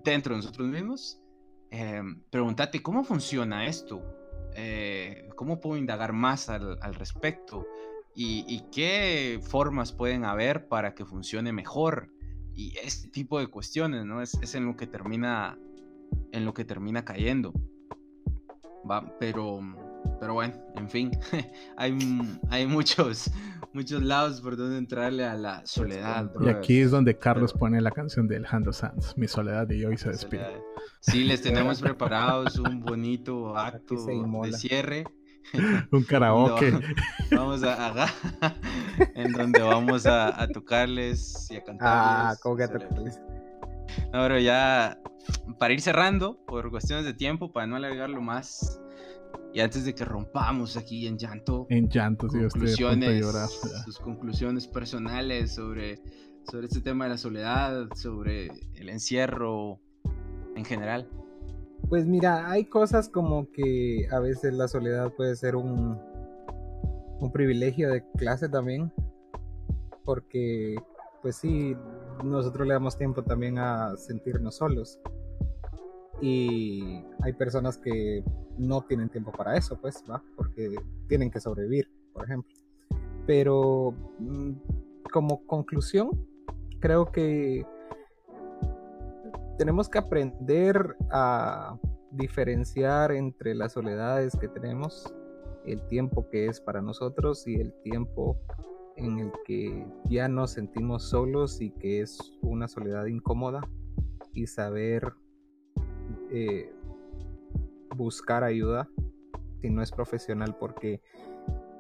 dentro 0.03 0.35
de 0.35 0.39
nosotros 0.39 0.67
mismos. 0.67 1.23
Eh, 1.71 2.03
pregúntate 2.31 2.83
cómo 2.83 3.05
funciona 3.05 3.69
esto, 3.69 4.03
eh, 4.57 5.29
cómo 5.37 5.61
puedo 5.61 5.77
indagar 5.77 6.13
más 6.13 6.49
al, 6.49 6.95
respecto 6.97 7.65
y, 8.13 8.65
qué 8.73 9.39
formas 9.41 9.93
pueden 9.93 10.25
haber 10.25 10.67
para 10.67 10.97
que 10.97 11.05
funcione 11.05 11.53
mejor. 11.53 12.11
Y 12.57 12.77
este 12.83 13.09
tipo 13.09 13.39
de 13.39 13.47
cuestiones, 13.47 14.05
¿no? 14.05 14.21
Es, 14.21 14.35
es 14.43 14.55
en 14.55 14.67
lo 14.67 14.77
que 14.77 14.87
termina 14.87 15.57
en 16.33 16.45
lo 16.45 16.55
que 16.55 16.65
termina 16.65 17.05
cayendo. 17.05 17.53
Va, 18.89 19.05
pero, 19.19 19.61
pero 20.21 20.35
bueno, 20.35 20.55
en 20.77 20.89
fin, 20.89 21.11
hay, 21.77 21.97
hay 22.51 22.67
muchos, 22.67 23.31
muchos 23.73 24.03
lados 24.03 24.41
por 24.41 24.57
donde 24.57 24.79
entrarle 24.79 25.25
a 25.25 25.35
la 25.35 25.67
soledad. 25.67 26.31
Y 26.41 26.49
aquí 26.49 26.81
es 26.81 26.91
donde 26.91 27.19
Carlos 27.19 27.53
pone 27.53 27.81
la 27.81 27.91
canción 27.91 28.29
de 28.29 28.37
Alejandro 28.37 28.73
Sanz, 28.73 29.17
Mi 29.17 29.27
soledad 29.27 29.69
y 29.71 29.85
hoy 29.85 29.97
se 29.97 30.11
despide. 30.11 30.63
Sí, 31.01 31.25
les 31.25 31.43
tenemos 31.43 31.81
preparados 31.81 32.59
un 32.59 32.81
bonito 32.81 33.57
acto 33.57 33.97
de 34.07 34.53
cierre. 34.53 35.05
un 35.93 36.03
karaoke. 36.05 36.73
vamos 37.31 37.63
a, 37.63 38.07
en 39.15 39.33
donde 39.33 39.61
vamos 39.63 40.07
a, 40.07 40.47
tocarles 40.53 41.49
y 41.51 41.57
a 41.57 41.65
cantarles. 41.65 41.83
Ah, 41.83 42.37
¿cómo 42.43 42.57
que 42.57 42.69
tocarles? 42.69 43.21
No, 44.13 44.23
pero 44.23 44.39
ya 44.39 44.99
para 45.59 45.75
ir 45.75 45.81
cerrando, 45.81 46.39
por 46.47 46.71
cuestiones 46.71 47.05
de 47.05 47.15
tiempo, 47.15 47.53
para 47.53 47.67
no 47.67 47.77
alargarlo 47.77 48.21
más, 48.21 48.81
y 49.53 49.61
antes 49.61 49.85
de 49.85 49.95
que 49.95 50.05
rompamos 50.05 50.77
aquí 50.77 51.07
en 51.07 51.17
llanto, 51.17 51.67
en 51.71 51.89
llanto, 51.89 52.29
conclusiones, 52.29 53.25
sus 53.85 53.99
conclusiones 53.99 54.67
personales 54.67 55.55
sobre, 55.55 56.01
sobre 56.51 56.67
este 56.67 56.81
tema 56.81 57.05
de 57.05 57.11
la 57.13 57.19
soledad, 57.19 57.89
sobre 57.95 58.49
el 58.75 58.89
encierro 58.89 59.81
en 60.55 60.65
general. 60.65 61.09
Pues 61.89 62.05
mira, 62.05 62.51
hay 62.51 62.65
cosas 62.65 63.09
como 63.09 63.51
que 63.53 64.09
a 64.11 64.19
veces 64.19 64.55
la 64.55 64.67
soledad 64.67 65.13
puede 65.13 65.37
ser 65.37 65.55
un, 65.55 66.01
un 67.21 67.33
privilegio 67.33 67.91
de 67.91 68.05
clase 68.17 68.49
también, 68.49 68.93
porque 70.05 70.77
pues 71.23 71.37
sí, 71.37 71.77
nosotros 72.25 72.67
le 72.67 72.75
damos 72.75 72.97
tiempo 72.97 73.23
también 73.23 73.59
a 73.59 73.97
sentirnos 73.97 74.57
solos. 74.57 74.99
Y 76.21 77.03
hay 77.21 77.33
personas 77.35 77.77
que 77.79 78.25
no 78.59 78.83
tienen 78.83 79.09
tiempo 79.09 79.33
para 79.33 79.57
eso, 79.57 79.79
pues, 79.81 80.03
¿va? 80.11 80.23
Porque 80.37 80.75
tienen 81.09 81.31
que 81.31 81.41
sobrevivir, 81.41 81.89
por 82.13 82.25
ejemplo. 82.25 82.53
Pero 83.27 83.93
mm, 84.19 84.53
como 85.13 85.45
conclusión, 85.47 86.11
creo 86.81 87.13
que 87.13 87.67
tenemos 89.59 89.89
que 89.89 89.99
aprender 89.99 90.97
a 91.11 91.79
diferenciar 92.11 93.13
entre 93.13 93.55
las 93.55 93.73
soledades 93.73 94.37
que 94.37 94.49
tenemos, 94.49 95.13
el 95.65 95.87
tiempo 95.89 96.29
que 96.31 96.47
es 96.47 96.61
para 96.61 96.81
nosotros 96.81 97.47
y 97.47 97.57
el 97.57 97.73
tiempo 97.83 98.39
en 98.97 99.19
el 99.19 99.33
que 99.45 99.87
ya 100.09 100.29
nos 100.29 100.53
sentimos 100.53 101.05
solos 101.05 101.61
y 101.61 101.71
que 101.71 102.01
es 102.01 102.33
una 102.41 102.69
soledad 102.69 103.07
incómoda 103.07 103.61
y 104.33 104.47
saber 104.47 105.13
eh, 106.31 106.73
buscar 107.95 108.45
ayuda 108.45 108.89
si 109.61 109.71
no 109.71 109.83
es 109.83 109.91
profesional 109.91 110.57
porque 110.59 111.01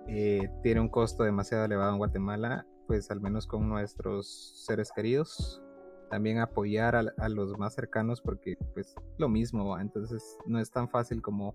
eh, 0.08 0.50
tiene 0.62 0.80
un 0.80 0.88
costo 0.88 1.24
demasiado 1.24 1.64
elevado 1.64 1.92
en 1.92 1.98
Guatemala, 1.98 2.66
pues 2.86 3.10
al 3.10 3.20
menos 3.20 3.46
con 3.46 3.68
nuestros 3.68 4.64
seres 4.66 4.90
queridos. 4.94 5.62
También 6.10 6.38
apoyar 6.38 6.94
a, 6.94 7.28
los 7.28 7.58
más 7.58 7.74
cercanos 7.74 8.20
porque 8.20 8.56
pues 8.74 8.94
lo 9.18 9.28
mismo, 9.28 9.78
entonces 9.78 10.38
no 10.46 10.60
es 10.60 10.70
tan 10.70 10.88
fácil 10.88 11.20
como 11.20 11.54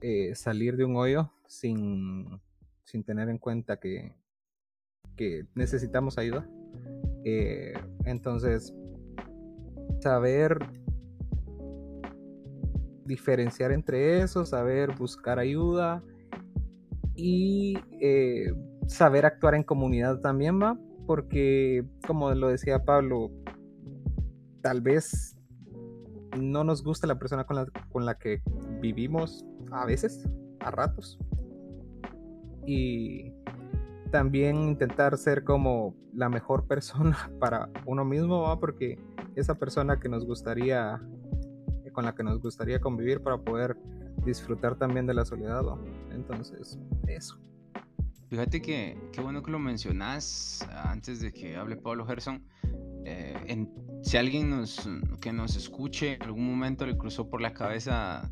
eh, 0.00 0.34
salir 0.34 0.76
de 0.76 0.84
un 0.84 0.96
hoyo 0.96 1.32
sin, 1.46 2.40
sin 2.84 3.04
tener 3.04 3.28
en 3.28 3.38
cuenta 3.38 3.78
que, 3.78 4.14
que 5.16 5.46
necesitamos 5.54 6.18
ayuda. 6.18 6.48
Eh, 7.24 7.72
entonces, 8.04 8.74
saber 10.00 10.58
diferenciar 13.06 13.72
entre 13.72 14.20
eso, 14.20 14.44
saber 14.44 14.94
buscar 14.96 15.38
ayuda 15.38 16.02
y 17.14 17.78
eh, 18.00 18.52
saber 18.86 19.26
actuar 19.26 19.54
en 19.54 19.62
comunidad 19.62 20.20
también 20.20 20.60
va, 20.60 20.78
porque 21.06 21.84
como 22.06 22.32
lo 22.34 22.48
decía 22.48 22.84
Pablo, 22.84 23.30
tal 24.64 24.80
vez 24.80 25.36
no 26.40 26.64
nos 26.64 26.82
gusta 26.82 27.06
la 27.06 27.18
persona 27.18 27.44
con 27.44 27.56
la, 27.56 27.66
con 27.92 28.06
la 28.06 28.18
que 28.18 28.40
vivimos 28.80 29.44
a 29.70 29.84
veces, 29.84 30.26
a 30.60 30.70
ratos. 30.70 31.18
Y 32.66 33.30
también 34.10 34.56
intentar 34.56 35.18
ser 35.18 35.44
como 35.44 35.94
la 36.14 36.30
mejor 36.30 36.66
persona 36.66 37.30
para 37.38 37.68
uno 37.84 38.06
mismo, 38.06 38.58
porque 38.58 38.98
esa 39.36 39.54
persona 39.54 40.00
que 40.00 40.08
nos 40.08 40.24
gustaría, 40.24 40.98
con 41.92 42.06
la 42.06 42.14
que 42.14 42.24
nos 42.24 42.40
gustaría 42.40 42.80
convivir 42.80 43.22
para 43.22 43.36
poder 43.36 43.76
disfrutar 44.24 44.76
también 44.76 45.06
de 45.06 45.12
la 45.12 45.26
soledad. 45.26 45.62
Entonces, 46.10 46.78
eso. 47.06 47.38
Fíjate 48.30 48.62
que 48.62 48.98
qué 49.12 49.20
bueno 49.20 49.42
que 49.42 49.50
lo 49.50 49.58
mencionas 49.58 50.66
antes 50.84 51.20
de 51.20 51.34
que 51.34 51.54
hable 51.54 51.76
Pablo 51.76 52.06
Gerson. 52.06 52.42
Eh, 53.04 53.66
si 54.02 54.16
alguien 54.16 54.50
nos, 54.50 54.88
que 55.20 55.32
nos 55.32 55.56
escuche 55.56 56.14
en 56.14 56.22
algún 56.22 56.46
momento 56.46 56.86
le 56.86 56.96
cruzó 56.96 57.28
por 57.28 57.40
la 57.40 57.52
cabeza 57.52 58.30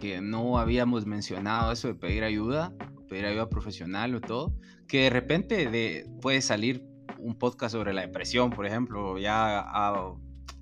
que 0.00 0.20
no 0.20 0.58
habíamos 0.58 1.06
mencionado 1.06 1.72
eso 1.72 1.88
de 1.88 1.94
pedir 1.94 2.24
ayuda, 2.24 2.74
pedir 3.08 3.26
ayuda 3.26 3.48
profesional 3.48 4.14
o 4.14 4.20
todo, 4.20 4.54
que 4.88 5.02
de 5.02 5.10
repente 5.10 5.70
de, 5.70 6.10
puede 6.20 6.42
salir 6.42 6.84
un 7.18 7.38
podcast 7.38 7.72
sobre 7.72 7.92
la 7.92 8.00
depresión, 8.02 8.50
por 8.50 8.66
ejemplo, 8.66 9.18
ya 9.18 9.60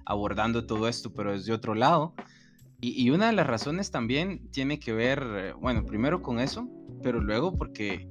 abordando 0.04 0.66
todo 0.66 0.88
esto, 0.88 1.12
pero 1.14 1.32
desde 1.32 1.52
otro 1.52 1.74
lado. 1.74 2.14
Y, 2.80 3.02
y, 3.02 3.10
una 3.10 3.26
de 3.26 3.32
las 3.32 3.46
razones 3.46 3.90
también 3.90 4.50
tiene 4.50 4.78
que 4.78 4.92
ver, 4.92 5.54
bueno, 5.60 5.84
primero 5.84 6.22
con 6.22 6.40
eso, 6.40 6.68
pero 7.02 7.20
luego 7.20 7.54
porque 7.54 8.10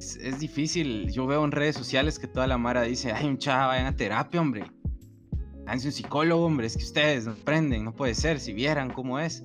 es, 0.00 0.40
difícil. 0.40 1.10
Yo 1.10 1.26
veo 1.26 1.44
en 1.44 1.52
redes 1.52 1.76
sociales 1.76 2.18
que 2.18 2.26
toda 2.26 2.46
la 2.46 2.58
Mara 2.58 2.82
dice, 2.82 3.12
ay, 3.12 3.26
un 3.26 3.38
chava, 3.38 3.68
vayan 3.68 3.86
a 3.86 3.96
terapia, 3.96 4.40
hombre. 4.40 4.64
Háganse 5.66 5.88
un 5.88 5.92
psicólogo, 5.92 6.46
hombre. 6.46 6.66
Es 6.66 6.76
que 6.76 6.84
ustedes 6.84 7.26
no 7.26 7.32
aprenden, 7.32 7.84
no 7.84 7.94
puede 7.94 8.14
ser, 8.14 8.40
si 8.40 8.52
vieran 8.52 8.90
cómo 8.90 9.18
es. 9.18 9.44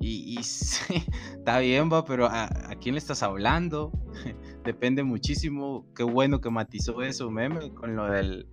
Y, 0.00 0.38
está 0.38 1.58
bien, 1.60 1.90
va, 1.90 2.04
pero 2.04 2.26
¿a, 2.26 2.48
quién 2.80 2.94
le 2.94 2.98
estás 2.98 3.22
hablando? 3.22 3.92
Depende 4.64 5.02
muchísimo. 5.02 5.86
Qué 5.96 6.02
bueno 6.02 6.40
que 6.40 6.50
matizó 6.50 7.02
eso, 7.02 7.30
meme, 7.30 7.72
con 7.72 7.96
lo 7.96 8.10
del 8.10 8.46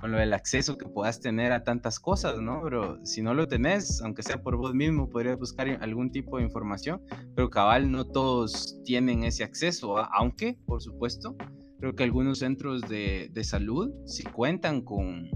con 0.00 0.12
lo 0.12 0.18
del 0.18 0.32
acceso 0.32 0.76
que 0.76 0.86
puedas 0.86 1.20
tener 1.20 1.52
a 1.52 1.64
tantas 1.64 1.98
cosas, 1.98 2.38
¿no? 2.40 2.60
Pero 2.62 3.04
si 3.04 3.22
no 3.22 3.34
lo 3.34 3.48
tenés, 3.48 4.00
aunque 4.02 4.22
sea 4.22 4.42
por 4.42 4.56
vos 4.56 4.74
mismo, 4.74 5.08
podrías 5.08 5.38
buscar 5.38 5.68
algún 5.80 6.10
tipo 6.10 6.38
de 6.38 6.44
información, 6.44 7.02
pero 7.34 7.50
cabal, 7.50 7.90
no 7.90 8.04
todos 8.04 8.80
tienen 8.84 9.24
ese 9.24 9.44
acceso, 9.44 9.98
aunque, 9.98 10.58
por 10.66 10.82
supuesto, 10.82 11.36
creo 11.78 11.94
que 11.94 12.04
algunos 12.04 12.38
centros 12.38 12.82
de, 12.82 13.30
de 13.32 13.44
salud 13.44 13.92
sí 14.06 14.24
cuentan 14.24 14.82
con, 14.82 15.30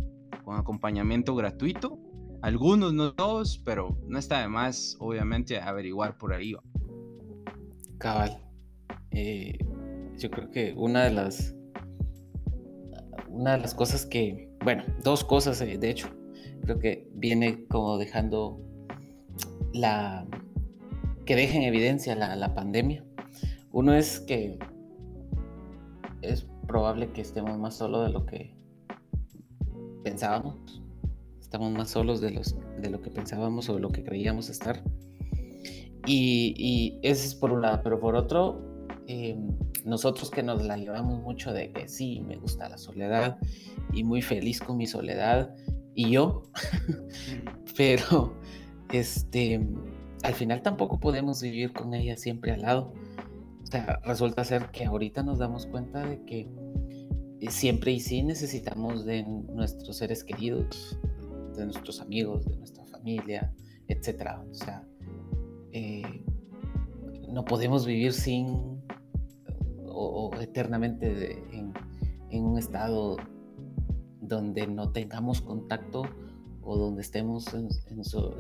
con, 0.45 0.57
acompañamiento 0.57 1.35
gratuito, 1.35 1.99
algunos, 2.43 2.95
no 2.95 3.15
todos, 3.15 3.59
pero 3.65 3.99
no 4.07 4.19
está 4.19 4.41
de 4.41 4.49
más, 4.49 4.97
obviamente, 5.01 5.61
averiguar 5.61 6.17
por 6.19 6.33
ahí. 6.33 6.55
Cabal. 7.99 8.43
Eh, 9.11 9.59
yo 10.19 10.31
creo 10.31 10.51
que 10.51 10.73
una 10.77 11.05
de 11.05 11.11
las 11.11 11.55
una 13.29 13.53
de 13.53 13.59
las 13.59 13.75
cosas 13.75 14.05
que, 14.07 14.48
bueno, 14.65 14.85
dos 15.03 15.25
cosas 15.25 15.61
eh, 15.61 15.79
de 15.79 15.91
hecho, 15.91 16.09
creo 16.63 16.79
que 16.79 17.09
viene 17.15 17.65
como 17.67 17.99
dejando 17.99 18.61
la, 19.73 20.27
que 21.25 21.37
deja 21.37 21.57
en 21.57 21.63
evidencia 21.63 22.15
la, 22.15 22.55
pandemia. 22.55 23.05
Uno 23.71 23.95
es 23.95 24.21
que 24.21 24.59
es 26.23 26.47
probable 26.67 27.13
que 27.13 27.21
estemos 27.21 27.59
más 27.59 27.77
solos 27.77 28.07
de 28.07 28.13
lo 28.13 28.27
que 28.27 28.55
pensábamos. 30.03 30.83
Estamos 31.41 31.73
más 31.73 31.91
solos 31.91 32.21
de, 32.21 32.31
los, 32.31 32.57
de 32.81 32.91
lo 32.91 33.01
que 33.01 33.11
pensábamos 33.11 33.69
o 33.69 33.75
de 33.75 33.81
lo 33.81 33.91
que 33.91 34.05
creíamos 34.05 34.51
estar. 34.51 34.83
Y, 36.07 36.55
y 36.57 36.99
ese 37.03 37.27
es 37.27 37.35
por 37.35 37.53
un 37.53 37.63
lado, 37.63 37.81
pero 37.83 38.01
por 38.01 38.17
otro, 38.17 38.68
eh, 39.11 39.39
nosotros 39.87 40.31
que 40.31 40.43
nos 40.43 40.63
la 40.67 40.77
llevamos 40.77 41.23
mucho 41.23 41.55
de 41.55 41.73
que 41.73 41.89
sí, 41.89 42.21
me 42.21 42.37
gusta 42.37 42.69
la 42.69 42.77
soledad 42.77 43.39
y 43.95 44.05
muy 44.05 44.21
feliz 44.21 44.61
con 44.61 44.77
mi 44.77 44.87
soledad 44.87 45.55
y 45.95 46.11
yo, 46.11 46.43
pero 47.77 48.35
este, 48.93 49.67
al 50.23 50.35
final 50.35 50.61
tampoco 50.61 51.01
podemos 51.01 51.41
vivir 51.41 51.73
con 51.73 51.95
ella 51.95 52.19
siempre 52.19 52.53
al 52.53 52.61
lado. 52.61 52.93
O 53.63 53.67
sea, 53.67 53.99
resulta 54.05 54.45
ser 54.45 54.71
que 54.73 54.85
ahorita 54.85 55.23
nos 55.23 55.39
damos 55.39 55.65
cuenta 55.65 56.07
de 56.07 56.23
que 56.27 56.51
eh, 57.41 57.51
siempre 57.51 57.93
y 57.93 58.01
sí 58.01 58.23
necesitamos 58.23 59.07
de 59.07 59.23
nuestros 59.23 59.97
seres 59.97 60.23
queridos, 60.23 60.99
de 61.57 61.65
nuestros 61.65 62.03
amigos, 62.03 62.45
de 62.45 62.59
nuestra 62.59 62.85
familia, 62.85 63.55
etc. 63.89 64.33
O 64.51 64.55
sea, 64.55 64.87
eh, 65.73 66.25
no 67.31 67.47
podemos 67.47 67.87
vivir 67.87 68.13
sin 68.13 68.78
o, 69.99 70.31
eternamente 70.41 71.43
en, 71.53 71.75
un 72.45 72.59
estado 72.59 73.17
donde 74.21 74.67
no 74.67 74.91
tengamos 74.93 75.41
contacto 75.41 76.05
o 76.63 76.77
donde 76.77 77.03
estemos 77.03 77.47
en, 77.55 77.69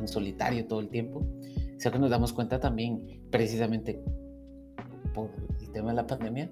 solitario 0.06 0.66
todo 0.66 0.80
el 0.80 0.88
tiempo. 0.88 1.20
O 1.20 1.80
sea 1.80 1.90
que 1.90 1.98
nos 1.98 2.10
damos 2.10 2.32
cuenta 2.32 2.60
también, 2.60 3.22
precisamente 3.30 4.02
por 5.14 5.30
el 5.60 5.70
tema 5.72 5.90
de 5.90 5.96
la 5.96 6.06
pandemia, 6.06 6.50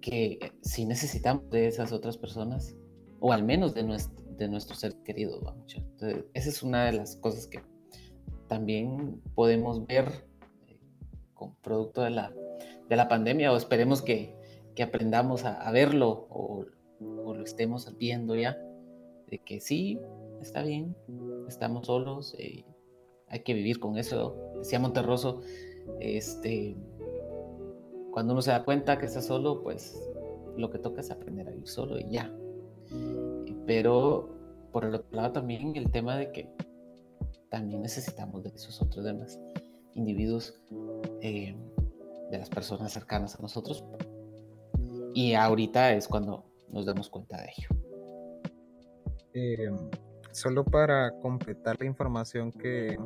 que 0.00 0.52
si 0.60 0.84
necesitamos 0.84 1.48
de 1.50 1.68
esas 1.68 1.92
otras 1.92 2.18
personas, 2.18 2.74
o 3.20 3.32
al 3.32 3.44
menos 3.44 3.74
de 3.74 3.84
nuestro, 3.84 4.76
ser 4.76 4.94
querido. 5.02 5.40
Entonces, 5.74 6.24
esa 6.34 6.48
es 6.48 6.62
una 6.62 6.84
de 6.86 6.92
las 6.92 7.16
cosas 7.16 7.46
que 7.46 7.60
también 8.48 9.20
podemos 9.34 9.86
ver 9.86 10.08
eh, 10.66 10.78
con 11.34 11.54
producto 11.56 12.02
de 12.02 12.10
la 12.10 12.32
de 12.88 12.96
la 12.96 13.08
pandemia 13.08 13.52
o 13.52 13.56
esperemos 13.56 14.02
que, 14.02 14.34
aprendamos 14.82 15.44
a, 15.44 15.70
verlo 15.70 16.26
o, 16.28 16.66
lo 17.00 17.42
estemos 17.42 17.96
viendo 17.98 18.36
ya, 18.36 18.58
de 19.26 19.38
que 19.38 19.60
sí, 19.60 19.98
está 20.40 20.62
bien, 20.62 20.96
estamos 21.48 21.86
solos, 21.86 22.34
eh, 22.38 22.64
hay 23.28 23.40
que 23.40 23.54
vivir 23.54 23.80
con 23.80 23.98
eso. 23.98 24.36
Decía 24.58 24.78
Monterroso, 24.78 25.40
este, 26.00 26.76
cuando 28.12 28.32
uno 28.32 28.42
se 28.42 28.50
da 28.50 28.64
cuenta 28.64 28.98
que 28.98 29.06
está 29.06 29.20
solo, 29.20 29.62
pues 29.62 30.00
lo 30.56 30.70
que 30.70 30.78
toca 30.78 31.00
es 31.00 31.10
aprender 31.10 31.48
a 31.48 31.50
vivir 31.50 31.68
solo 31.68 31.98
y 31.98 32.10
ya. 32.10 32.32
Pero 33.66 34.28
por 34.72 34.84
el 34.84 34.94
otro 34.94 35.16
lado 35.16 35.32
también 35.32 35.74
el 35.76 35.90
tema 35.90 36.16
de 36.16 36.32
que 36.32 36.48
también 37.50 37.82
necesitamos 37.82 38.42
de 38.42 38.50
esos 38.50 38.80
otros 38.82 39.04
demás 39.04 39.40
individuos 39.94 40.54
eh, 41.20 41.56
de 42.30 42.38
las 42.38 42.48
personas 42.50 42.92
cercanas 42.92 43.36
a 43.38 43.42
nosotros. 43.42 43.84
Y 45.14 45.34
ahorita 45.34 45.92
es 45.92 46.08
cuando 46.08 46.44
nos 46.68 46.84
damos 46.84 47.08
cuenta 47.08 47.38
de 47.38 47.48
ello. 47.56 47.68
Eh, 49.34 49.70
solo 50.32 50.64
para 50.64 51.12
completar 51.20 51.76
la 51.80 51.86
información 51.86 52.52
que, 52.52 52.98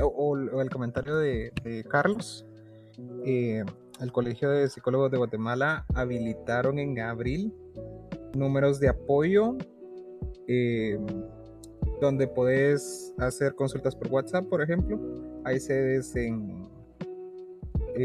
o, 0.00 0.36
el 0.36 0.70
comentario 0.70 1.16
de, 1.16 1.52
Carlos, 1.88 2.46
eh, 3.24 3.64
el 4.00 4.12
Colegio 4.12 4.50
de 4.50 4.68
Psicólogos 4.68 5.10
de 5.10 5.18
Guatemala 5.18 5.84
habilitaron 5.94 6.78
en 6.78 7.00
abril 7.00 7.54
números 8.34 8.78
de 8.78 8.88
apoyo 8.88 9.56
eh, 10.46 10.98
donde 12.00 12.26
puedes 12.28 13.12
hacer 13.18 13.54
consultas 13.54 13.94
por 13.94 14.08
WhatsApp, 14.08 14.46
por 14.46 14.62
ejemplo. 14.62 14.98
Hay 15.44 15.60
sedes 15.60 16.14
en 16.16 16.69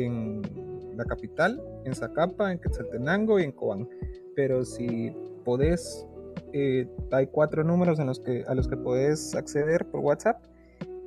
en 0.03 0.41
la 0.97 1.05
capital, 1.05 1.61
en 1.85 1.95
Zacapa, 1.95 2.51
en 2.51 2.59
Quetzaltenango 2.59 3.39
y 3.39 3.43
en 3.43 3.51
Cobán. 3.51 3.87
Pero 4.35 4.65
si 4.65 5.11
podés, 5.43 6.05
eh, 6.53 6.87
hay 7.11 7.27
cuatro 7.27 7.63
números 7.63 7.99
en 7.99 8.07
los 8.07 8.19
que, 8.19 8.43
a 8.47 8.55
los 8.55 8.67
que 8.67 8.77
podés 8.77 9.35
acceder 9.35 9.85
por 9.85 10.01
WhatsApp 10.01 10.43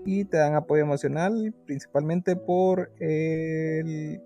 y 0.04 0.24
te 0.24 0.38
dan 0.38 0.54
apoyo 0.54 0.82
emocional, 0.82 1.54
principalmente 1.66 2.36
por 2.36 2.90
el 2.98 4.22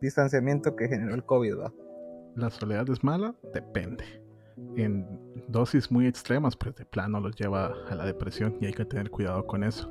distanciamiento 0.00 0.76
que 0.76 0.88
generó 0.88 1.14
el 1.14 1.24
COVID. 1.24 1.54
¿La 2.36 2.50
soledad 2.50 2.88
es 2.90 3.02
mala? 3.02 3.34
Depende. 3.52 4.04
En 4.76 5.06
dosis 5.48 5.90
muy 5.90 6.06
extremas, 6.06 6.56
pues 6.56 6.74
de 6.76 6.84
plano 6.84 7.20
los 7.20 7.34
lleva 7.36 7.74
a 7.88 7.94
la 7.94 8.04
depresión 8.04 8.56
y 8.60 8.66
hay 8.66 8.72
que 8.72 8.84
tener 8.84 9.10
cuidado 9.10 9.46
con 9.46 9.64
eso 9.64 9.90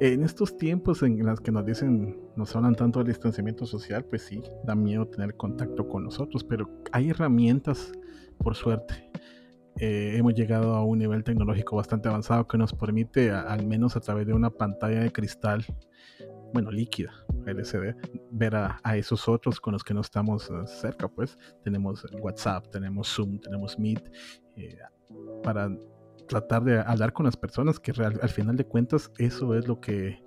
en 0.00 0.24
estos 0.24 0.56
tiempos 0.56 1.02
en 1.02 1.24
los 1.24 1.40
que 1.40 1.52
nos 1.52 1.64
dicen, 1.66 2.18
nos 2.34 2.56
hablan 2.56 2.74
tanto 2.74 3.00
del 3.00 3.08
distanciamiento 3.08 3.66
social, 3.66 4.04
pues 4.04 4.22
sí, 4.22 4.42
da 4.64 4.74
miedo 4.74 5.06
tener 5.06 5.36
contacto 5.36 5.86
con 5.86 6.04
nosotros, 6.04 6.42
pero 6.42 6.70
hay 6.90 7.10
herramientas, 7.10 7.92
por 8.38 8.54
suerte. 8.54 9.10
Eh, 9.76 10.14
hemos 10.16 10.34
llegado 10.34 10.74
a 10.74 10.84
un 10.84 10.98
nivel 10.98 11.22
tecnológico 11.22 11.76
bastante 11.76 12.08
avanzado 12.08 12.48
que 12.48 12.56
nos 12.56 12.72
permite, 12.72 13.30
al 13.30 13.66
menos 13.66 13.94
a 13.94 14.00
través 14.00 14.26
de 14.26 14.32
una 14.32 14.50
pantalla 14.50 15.00
de 15.00 15.12
cristal, 15.12 15.64
bueno, 16.54 16.70
líquida, 16.70 17.12
LCD, 17.46 17.94
ver 18.30 18.56
a, 18.56 18.80
esos 18.96 19.28
otros 19.28 19.60
con 19.60 19.74
los 19.74 19.84
que 19.84 19.92
no 19.92 20.00
estamos 20.00 20.50
eh, 20.50 20.66
cerca, 20.66 21.08
pues 21.08 21.38
tenemos 21.62 22.06
WhatsApp, 22.20 22.70
tenemos 22.70 23.08
Zoom, 23.08 23.38
tenemos 23.38 23.78
Meet, 23.78 24.10
eh, 24.56 24.78
para 25.42 25.70
tratar 26.30 26.62
de 26.62 26.78
hablar 26.78 27.12
con 27.12 27.26
las 27.26 27.36
personas, 27.36 27.80
que 27.80 27.90
al 27.90 28.28
final 28.28 28.56
de 28.56 28.64
cuentas 28.64 29.10
eso 29.18 29.56
es 29.56 29.66
lo 29.66 29.80
que, 29.80 30.22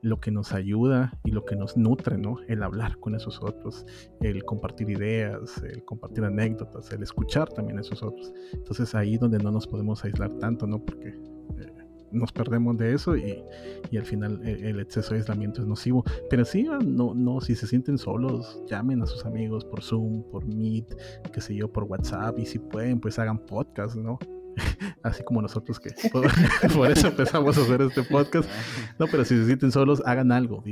lo 0.00 0.18
que 0.18 0.30
nos 0.30 0.54
ayuda 0.54 1.20
y 1.22 1.32
lo 1.32 1.44
que 1.44 1.54
nos 1.54 1.76
nutre, 1.76 2.16
¿no? 2.16 2.38
El 2.48 2.62
hablar 2.62 2.98
con 2.98 3.14
esos 3.14 3.42
otros, 3.42 3.84
el 4.22 4.42
compartir 4.44 4.88
ideas, 4.88 5.62
el 5.62 5.84
compartir 5.84 6.24
anécdotas, 6.24 6.90
el 6.92 7.02
escuchar 7.02 7.50
también 7.50 7.76
a 7.76 7.82
esos 7.82 8.02
otros. 8.02 8.32
Entonces 8.54 8.94
ahí 8.94 9.18
donde 9.18 9.38
no 9.38 9.50
nos 9.50 9.66
podemos 9.66 10.02
aislar 10.02 10.30
tanto, 10.38 10.66
¿no? 10.66 10.82
Porque 10.82 11.08
eh, 11.08 11.72
nos 12.10 12.32
perdemos 12.32 12.78
de 12.78 12.94
eso 12.94 13.14
y, 13.14 13.44
y 13.90 13.98
al 13.98 14.06
final 14.06 14.40
el, 14.46 14.64
el, 14.64 14.80
exceso 14.80 15.12
de 15.12 15.20
aislamiento 15.20 15.60
es 15.60 15.66
nocivo. 15.66 16.04
Pero 16.30 16.46
sí, 16.46 16.66
ah, 16.70 16.78
no, 16.82 17.14
no, 17.14 17.42
si 17.42 17.54
se 17.54 17.66
sienten 17.66 17.98
solos, 17.98 18.62
llamen 18.66 19.02
a 19.02 19.06
sus 19.06 19.26
amigos 19.26 19.66
por 19.66 19.82
Zoom, 19.82 20.22
por 20.30 20.46
Meet, 20.46 20.96
qué 21.34 21.40
sé 21.42 21.54
yo, 21.54 21.70
por 21.70 21.84
WhatsApp 21.84 22.38
y 22.38 22.46
si 22.46 22.58
pueden, 22.58 22.98
pues 22.98 23.18
hagan 23.18 23.38
podcast, 23.44 23.94
¿no? 23.96 24.18
Así 25.02 25.22
como 25.24 25.42
nosotros 25.42 25.80
que 25.80 25.90
por, 26.74 26.90
eso 26.90 27.08
empezamos 27.08 27.58
a 27.58 27.60
hacer 27.62 27.82
este 27.82 28.02
podcast. 28.02 28.48
No, 28.98 29.06
pero 29.06 29.24
si 29.24 29.36
se 29.36 29.46
sienten 29.46 29.72
solos, 29.72 30.02
hagan 30.06 30.32
algo. 30.32 30.62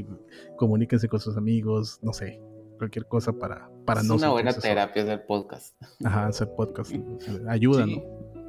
comuníquense 0.56 1.08
con 1.08 1.20
sus 1.20 1.36
amigos, 1.36 1.98
no 2.02 2.12
sé, 2.12 2.40
cualquier 2.78 3.06
cosa 3.06 3.32
para, 3.32 3.70
para 3.84 4.00
es 4.00 4.06
no 4.06 4.16
una 4.16 4.30
buena 4.30 4.52
terapia 4.52 5.02
hacer 5.02 5.24
podcast. 5.26 5.80
Ajá, 6.04 6.26
hacer 6.26 6.48
podcast. 6.56 6.92
Ayuda, 7.48 7.86
¿no? 7.86 8.02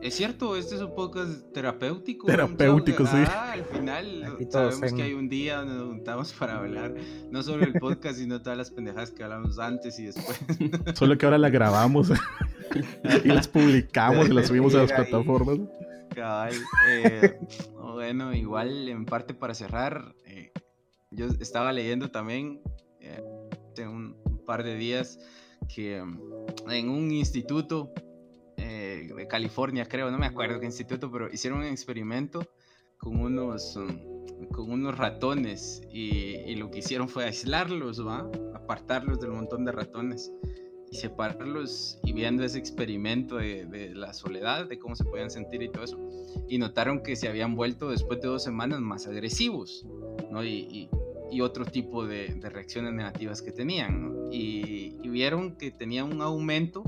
Es 0.03 0.15
cierto, 0.15 0.57
este 0.57 0.75
es 0.75 0.81
un 0.81 0.93
podcast 0.93 1.53
terapéutico. 1.53 2.27
Terapéutico, 2.27 3.05
sí. 3.05 3.15
Ah, 3.25 3.53
al 3.53 3.63
final 3.63 4.37
sabemos 4.49 4.91
que 4.91 5.01
hay 5.01 5.13
un 5.13 5.29
día 5.29 5.59
donde 5.59 5.75
nos 5.75 5.87
juntamos 5.87 6.33
para 6.33 6.57
hablar 6.57 6.93
no 7.31 7.41
solo 7.41 7.63
el 7.63 7.71
podcast, 7.79 8.17
sino 8.17 8.41
todas 8.41 8.57
las 8.57 8.69
pendejadas 8.69 9.11
que 9.11 9.23
hablamos 9.23 9.59
antes 9.59 9.97
y 9.99 10.07
después. 10.07 10.37
Solo 10.95 11.17
que 11.17 11.25
ahora 11.25 11.37
la 11.37 11.49
grabamos 11.49 12.11
y 13.23 13.27
las 13.29 13.47
publicamos 13.47 14.27
y 14.27 14.33
las 14.33 14.47
subimos 14.47 14.75
a 14.75 14.79
las 14.79 14.91
plataformas. 14.91 15.59
Cabal. 16.13 16.53
Eh, 16.89 17.39
bueno, 17.79 18.33
igual 18.33 18.89
en 18.89 19.05
parte 19.05 19.33
para 19.33 19.53
cerrar, 19.53 20.13
eh, 20.25 20.51
yo 21.11 21.27
estaba 21.39 21.71
leyendo 21.71 22.11
también 22.11 22.61
eh, 22.99 23.23
hace 23.71 23.87
un, 23.87 24.21
par 24.45 24.65
de 24.65 24.75
días 24.75 25.17
que 25.73 26.03
mm, 26.03 26.69
en 26.71 26.89
un 26.89 27.09
instituto 27.13 27.93
de 29.07 29.27
California, 29.27 29.85
creo, 29.85 30.09
no 30.11 30.17
me 30.17 30.25
acuerdo 30.25 30.59
qué 30.59 30.65
instituto, 30.65 31.11
pero 31.11 31.31
hicieron 31.31 31.59
un 31.59 31.65
experimento 31.65 32.47
con 33.03 33.19
unos, 33.19 33.75
um, 33.75 34.47
con 34.49 34.71
unos 34.71 34.97
ratones 34.97 35.81
y, 35.91 36.55
lo 36.55 36.71
que 36.71 36.79
hicieron 36.79 37.09
fue 37.09 37.25
aislarlos, 37.25 38.05
¿va? 38.05 38.29
Apartarlos 38.53 39.19
del 39.19 39.31
montón 39.31 39.65
de 39.65 39.71
ratones 39.71 40.31
y 40.89 40.95
separarlos 40.95 41.99
y 42.03 42.13
viendo 42.13 42.43
ese 42.43 42.59
experimento 42.59 43.37
de, 43.37 43.91
la 43.93 44.13
soledad, 44.13 44.69
de 44.69 44.79
cómo 44.79 44.95
se 44.95 45.03
podían 45.03 45.29
sentir 45.29 45.61
y 45.63 45.69
todo 45.69 45.83
eso. 45.83 45.99
Y 46.47 46.57
notaron 46.59 47.03
que 47.03 47.15
se 47.15 47.27
habían 47.27 47.55
vuelto 47.55 47.89
después 47.89 48.21
de 48.21 48.27
dos 48.27 48.43
semanas 48.43 48.79
más 48.79 49.07
agresivos, 49.07 49.85
¿no? 50.31 50.43
Y, 50.43 50.89
y, 51.31 51.41
otro 51.41 51.65
tipo 51.65 52.05
de, 52.05 52.35
de, 52.35 52.47
reacciones 52.47 52.93
negativas 52.93 53.41
que 53.41 53.51
tenían, 53.51 54.27
y, 54.31 54.95
y, 55.01 55.09
vieron 55.09 55.57
que 55.57 55.71
tenía 55.71 56.03
un 56.03 56.21
aumento 56.21 56.83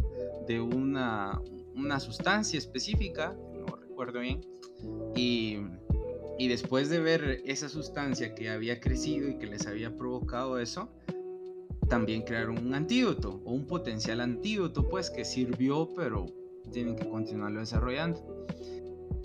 de 0.48 0.62
una, 0.62 1.42
una 1.76 2.00
sustancia 2.00 2.58
específica, 2.58 3.36
no 3.54 3.76
recuerdo 3.76 4.20
bien, 4.20 4.42
y, 5.16 5.58
y 6.38 6.48
después 6.48 6.90
de 6.90 7.00
ver 7.00 7.42
esa 7.46 7.70
sustancia 7.70 8.36
que 8.36 8.50
había 8.50 8.80
crecido 8.80 9.30
y 9.30 9.38
que 9.38 9.48
les 9.48 9.68
había 9.68 9.96
provocado 9.96 10.60
eso, 10.60 10.90
también 11.90 12.24
crearon 12.24 12.58
un 12.58 12.74
antídoto 12.74 13.42
o 13.46 13.52
un 13.52 13.68
potencial 13.68 14.22
antídoto, 14.22 14.88
pues 14.90 15.10
que 15.10 15.24
sirvió, 15.24 15.90
pero 15.96 16.26
tienen 16.72 16.96
que 16.96 17.08
continuarlo 17.08 17.60
desarrollando. 17.60 18.46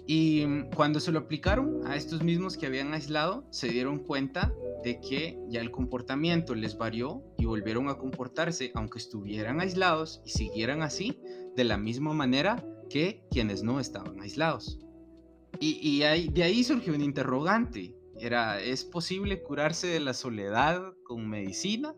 Y 0.06 0.64
cuando 0.74 1.00
se 1.00 1.12
lo 1.12 1.20
aplicaron 1.20 1.86
a 1.86 1.96
estos 1.96 2.22
mismos 2.22 2.56
que 2.56 2.66
habían 2.66 2.92
aislado, 2.94 3.44
se 3.50 3.68
dieron 3.68 3.98
cuenta 3.98 4.52
de 4.82 5.00
que 5.00 5.38
ya 5.48 5.60
el 5.60 5.70
comportamiento 5.70 6.54
les 6.54 6.76
varió 6.76 7.22
y 7.38 7.44
volvieron 7.44 7.88
a 7.88 7.96
comportarse, 7.96 8.72
aunque 8.74 8.98
estuvieran 8.98 9.60
aislados 9.60 10.22
y 10.24 10.30
siguieran 10.30 10.82
así, 10.82 11.18
de 11.56 11.64
la 11.64 11.76
misma 11.76 12.12
manera 12.12 12.64
que 12.88 13.24
quienes 13.30 13.62
no 13.62 13.80
estaban 13.80 14.20
aislados. 14.20 14.78
Y, 15.58 16.00
de 16.00 16.42
ahí 16.42 16.64
surgió 16.64 16.94
un 16.94 17.02
interrogante. 17.02 17.94
Era, 18.18 18.60
¿es 18.60 18.84
posible 18.84 19.42
curarse 19.42 19.86
de 19.86 20.00
la 20.00 20.14
soledad 20.14 20.92
con 21.04 21.28
medicina? 21.28 21.94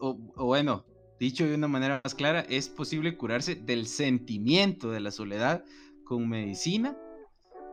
O, 0.00 0.14
bueno, 0.36 0.86
dicho 1.18 1.46
de 1.46 1.54
una 1.54 1.68
manera 1.68 2.00
más 2.02 2.14
clara, 2.14 2.40
¿es 2.40 2.68
posible 2.68 3.16
curarse 3.16 3.54
del 3.54 3.86
sentimiento 3.86 4.90
de 4.90 5.00
la 5.00 5.10
soledad 5.10 5.64
con 6.10 6.28
medicina? 6.28 6.98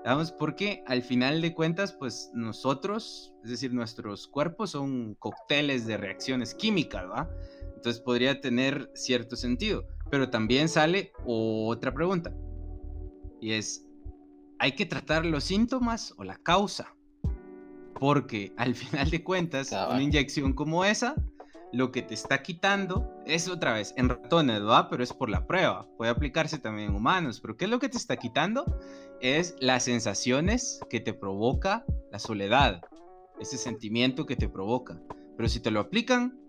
Vamos, 0.05 0.31
porque 0.31 0.83
al 0.85 1.01
final 1.01 1.41
de 1.41 1.55
cuentas, 1.55 1.91
pues 1.91 2.29
nosotros, 2.35 3.33
es 3.43 3.49
decir, 3.49 3.73
nuestros 3.73 4.27
cuerpos 4.27 4.69
son 4.69 5.15
cócteles 5.15 5.87
de 5.87 5.97
reacciones 5.97 6.53
químicas, 6.53 7.09
¿va? 7.09 7.27
Entonces 7.75 7.99
podría 7.99 8.39
tener 8.39 8.91
cierto 8.93 9.35
sentido. 9.35 9.87
Pero 10.11 10.29
también 10.29 10.69
sale 10.69 11.13
otra 11.25 11.95
pregunta. 11.95 12.31
Y 13.41 13.53
es, 13.53 13.87
¿hay 14.59 14.73
que 14.73 14.85
tratar 14.85 15.25
los 15.25 15.43
síntomas 15.43 16.13
o 16.17 16.23
la 16.23 16.35
causa? 16.35 16.95
Porque 17.99 18.53
al 18.55 18.75
final 18.75 19.09
de 19.09 19.23
cuentas, 19.23 19.71
una 19.71 20.03
inyección 20.03 20.53
como 20.53 20.85
esa, 20.85 21.15
lo 21.73 21.91
que 21.91 22.01
te 22.01 22.13
está 22.13 22.41
quitando 22.41 23.21
es 23.25 23.47
otra 23.47 23.73
vez 23.73 23.93
en 23.97 24.09
ratones, 24.09 24.61
¿verdad? 24.61 24.87
Pero 24.89 25.03
es 25.03 25.13
por 25.13 25.29
la 25.29 25.45
prueba. 25.45 25.87
Puede 25.97 26.11
aplicarse 26.11 26.59
también 26.59 26.89
en 26.89 26.95
humanos. 26.95 27.39
Pero 27.41 27.57
¿qué 27.57 27.65
es 27.65 27.71
lo 27.71 27.79
que 27.79 27.89
te 27.89 27.97
está 27.97 28.17
quitando? 28.17 28.65
Es 29.21 29.55
las 29.59 29.83
sensaciones 29.83 30.79
que 30.89 30.99
te 30.99 31.13
provoca 31.13 31.85
la 32.11 32.19
soledad. 32.19 32.81
Ese 33.39 33.57
sentimiento 33.57 34.25
que 34.25 34.35
te 34.35 34.49
provoca. 34.49 35.01
Pero 35.35 35.49
si 35.49 35.59
te 35.59 35.71
lo 35.71 35.79
aplican, 35.79 36.39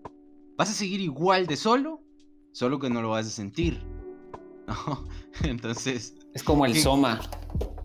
vas 0.57 0.69
a 0.69 0.73
seguir 0.73 1.01
igual 1.01 1.47
de 1.47 1.57
solo 1.57 2.03
solo 2.51 2.79
que 2.79 2.89
no 2.89 3.01
lo 3.01 3.09
vas 3.09 3.27
a 3.27 3.29
sentir. 3.29 3.81
Entonces... 5.43 6.15
Es 6.33 6.43
como 6.43 6.65
el 6.65 6.75
soma. 6.75 7.21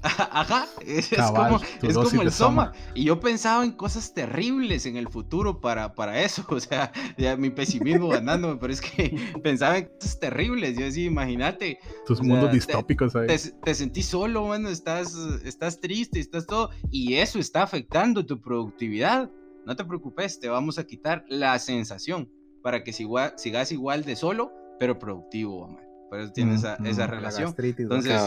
Ajá, 0.30 0.66
es, 0.84 1.08
como, 1.08 1.60
es 1.82 1.96
como 1.96 2.22
el 2.22 2.30
soma. 2.30 2.72
Y 2.94 3.04
yo 3.04 3.18
pensaba 3.20 3.64
en 3.64 3.72
cosas 3.72 4.12
terribles 4.12 4.84
en 4.84 4.96
el 4.96 5.08
futuro 5.08 5.60
para, 5.60 5.94
para 5.94 6.20
eso. 6.22 6.44
O 6.54 6.60
sea, 6.60 6.92
ya 7.18 7.36
mi 7.36 7.50
pesimismo 7.50 8.08
ganándome, 8.08 8.56
pero 8.60 8.72
es 8.72 8.80
que 8.80 9.16
pensaba 9.42 9.78
en 9.78 9.86
cosas 9.86 10.20
terribles. 10.20 10.76
Yo 10.78 10.84
decía, 10.84 11.06
imagínate. 11.06 11.78
Tus 12.06 12.22
mundos 12.22 12.52
distópicos 12.52 13.16
ahí. 13.16 13.26
Te, 13.26 13.38
te, 13.38 13.74
sentí 13.74 14.02
solo, 14.02 14.42
bueno, 14.42 14.68
estás, 14.68 15.16
estás 15.44 15.80
triste, 15.80 16.20
estás 16.20 16.46
todo. 16.46 16.70
Y 16.90 17.14
eso 17.14 17.38
está 17.38 17.62
afectando 17.62 18.24
tu 18.24 18.40
productividad. 18.40 19.30
No 19.66 19.74
te 19.74 19.84
preocupes, 19.84 20.38
te 20.38 20.48
vamos 20.48 20.78
a 20.78 20.84
quitar 20.84 21.24
la 21.28 21.58
sensación 21.58 22.30
para 22.62 22.84
que 22.84 22.92
sigas 22.92 23.72
igual 23.72 24.04
de 24.04 24.16
solo 24.16 24.52
pero 24.78 24.98
productivo, 24.98 25.68
man. 25.68 25.84
Por 26.10 26.20
eso 26.20 26.32
tiene 26.32 26.54
esa, 26.54 26.76
esa 26.84 27.06
relación. 27.06 27.54
Entonces, 27.58 28.20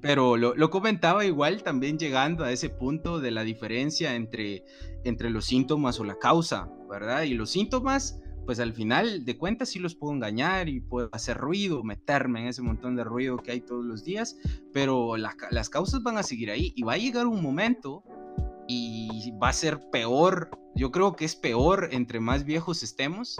pero 0.00 0.36
lo, 0.36 0.70
comentaba 0.70 1.24
igual 1.24 1.62
también 1.62 1.98
llegando 1.98 2.44
a 2.44 2.52
ese 2.52 2.70
punto 2.70 3.20
de 3.20 3.30
la 3.30 3.42
diferencia 3.42 4.14
entre, 4.14 4.64
entre 5.04 5.30
los 5.30 5.44
síntomas 5.44 6.00
o 6.00 6.04
la 6.04 6.18
causa, 6.18 6.70
¿verdad? 6.88 7.22
Y 7.22 7.34
los 7.34 7.50
síntomas, 7.50 8.18
pues 8.46 8.58
al 8.58 8.72
final 8.72 9.24
de 9.24 9.36
cuentas 9.36 9.68
sí 9.68 9.78
los 9.78 9.94
puedo 9.94 10.14
engañar 10.14 10.68
y 10.68 10.80
puedo 10.80 11.10
hacer 11.12 11.36
ruido, 11.36 11.84
meterme 11.84 12.40
en 12.40 12.46
ese 12.48 12.62
montón 12.62 12.96
de 12.96 13.04
ruido 13.04 13.36
que 13.36 13.52
hay 13.52 13.60
todos 13.60 13.84
los 13.84 14.02
días, 14.02 14.36
pero 14.72 15.16
las 15.16 15.68
causas 15.68 16.02
van 16.02 16.16
a 16.16 16.22
seguir 16.22 16.50
ahí 16.50 16.72
y 16.74 16.82
va 16.82 16.94
a 16.94 16.98
llegar 16.98 17.26
un 17.26 17.42
momento 17.42 18.02
y 18.66 19.32
va 19.42 19.50
a 19.50 19.52
ser 19.52 19.90
peor, 19.90 20.50
yo 20.74 20.90
creo 20.90 21.16
que 21.16 21.26
es 21.26 21.36
peor 21.36 21.90
entre 21.92 22.18
más 22.20 22.44
viejos 22.44 22.82
estemos, 22.82 23.36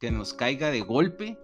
que 0.00 0.10
nos 0.10 0.32
caiga 0.32 0.70
de 0.70 0.80
golpe 0.80 1.38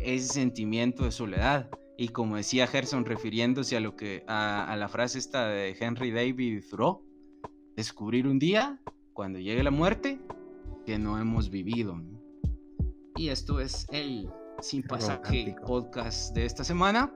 ese 0.00 0.34
sentimiento 0.34 1.04
de 1.04 1.10
soledad. 1.10 1.68
Y 2.00 2.10
como 2.10 2.36
decía 2.36 2.68
Gerson, 2.68 3.04
refiriéndose 3.04 3.76
a 3.76 3.80
lo 3.80 3.96
que 3.96 4.22
a, 4.28 4.76
la 4.78 4.88
frase 4.88 5.18
esta 5.18 5.48
de 5.48 5.76
Henry 5.78 6.12
David 6.12 6.62
Thoreau, 6.70 7.02
descubrir 7.74 8.28
un 8.28 8.38
día, 8.38 8.78
cuando 9.12 9.40
llegue 9.40 9.64
la 9.64 9.72
muerte, 9.72 10.20
que 10.86 10.96
no 10.96 11.18
hemos 11.18 11.50
vivido. 11.50 12.00
Y 13.16 13.30
esto 13.30 13.58
es 13.58 13.84
el 13.90 14.30
Sin 14.60 14.84
Pasaje 14.84 15.56
podcast 15.66 16.32
de 16.36 16.44
esta 16.44 16.62
semana. 16.62 17.12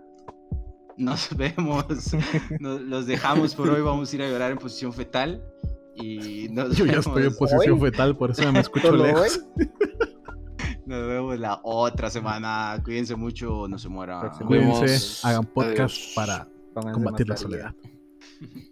Nos 0.96 1.28
vemos, 1.36 1.86
los 2.58 3.06
dejamos 3.06 3.54
por 3.54 3.68
hoy, 3.68 3.82
vamos 3.82 4.12
a 4.12 4.16
ir 4.16 4.22
a 4.22 4.28
llorar 4.28 4.50
en 4.50 4.58
posición 4.58 4.92
fetal. 4.92 5.44
Y 5.94 6.52
Yo 6.52 6.86
ya 6.86 6.98
estoy 6.98 7.26
en 7.26 7.36
posición 7.36 7.80
fetal, 7.80 8.16
por 8.16 8.32
eso 8.32 8.52
me 8.52 8.58
escucho 8.58 8.90
lejos. 8.96 9.44
Nos 10.86 11.06
vemos 11.06 11.38
la 11.38 11.60
otra 11.62 12.10
semana. 12.10 12.80
Cuídense 12.84 13.14
mucho, 13.14 13.66
no 13.68 13.78
se 13.78 13.88
mueran. 13.88 14.30
Cuídense, 14.46 15.26
hagan 15.26 15.44
podcast 15.44 16.14
para 16.14 16.48
combatir 16.92 17.28
la 17.28 17.36
soledad. 17.36 17.74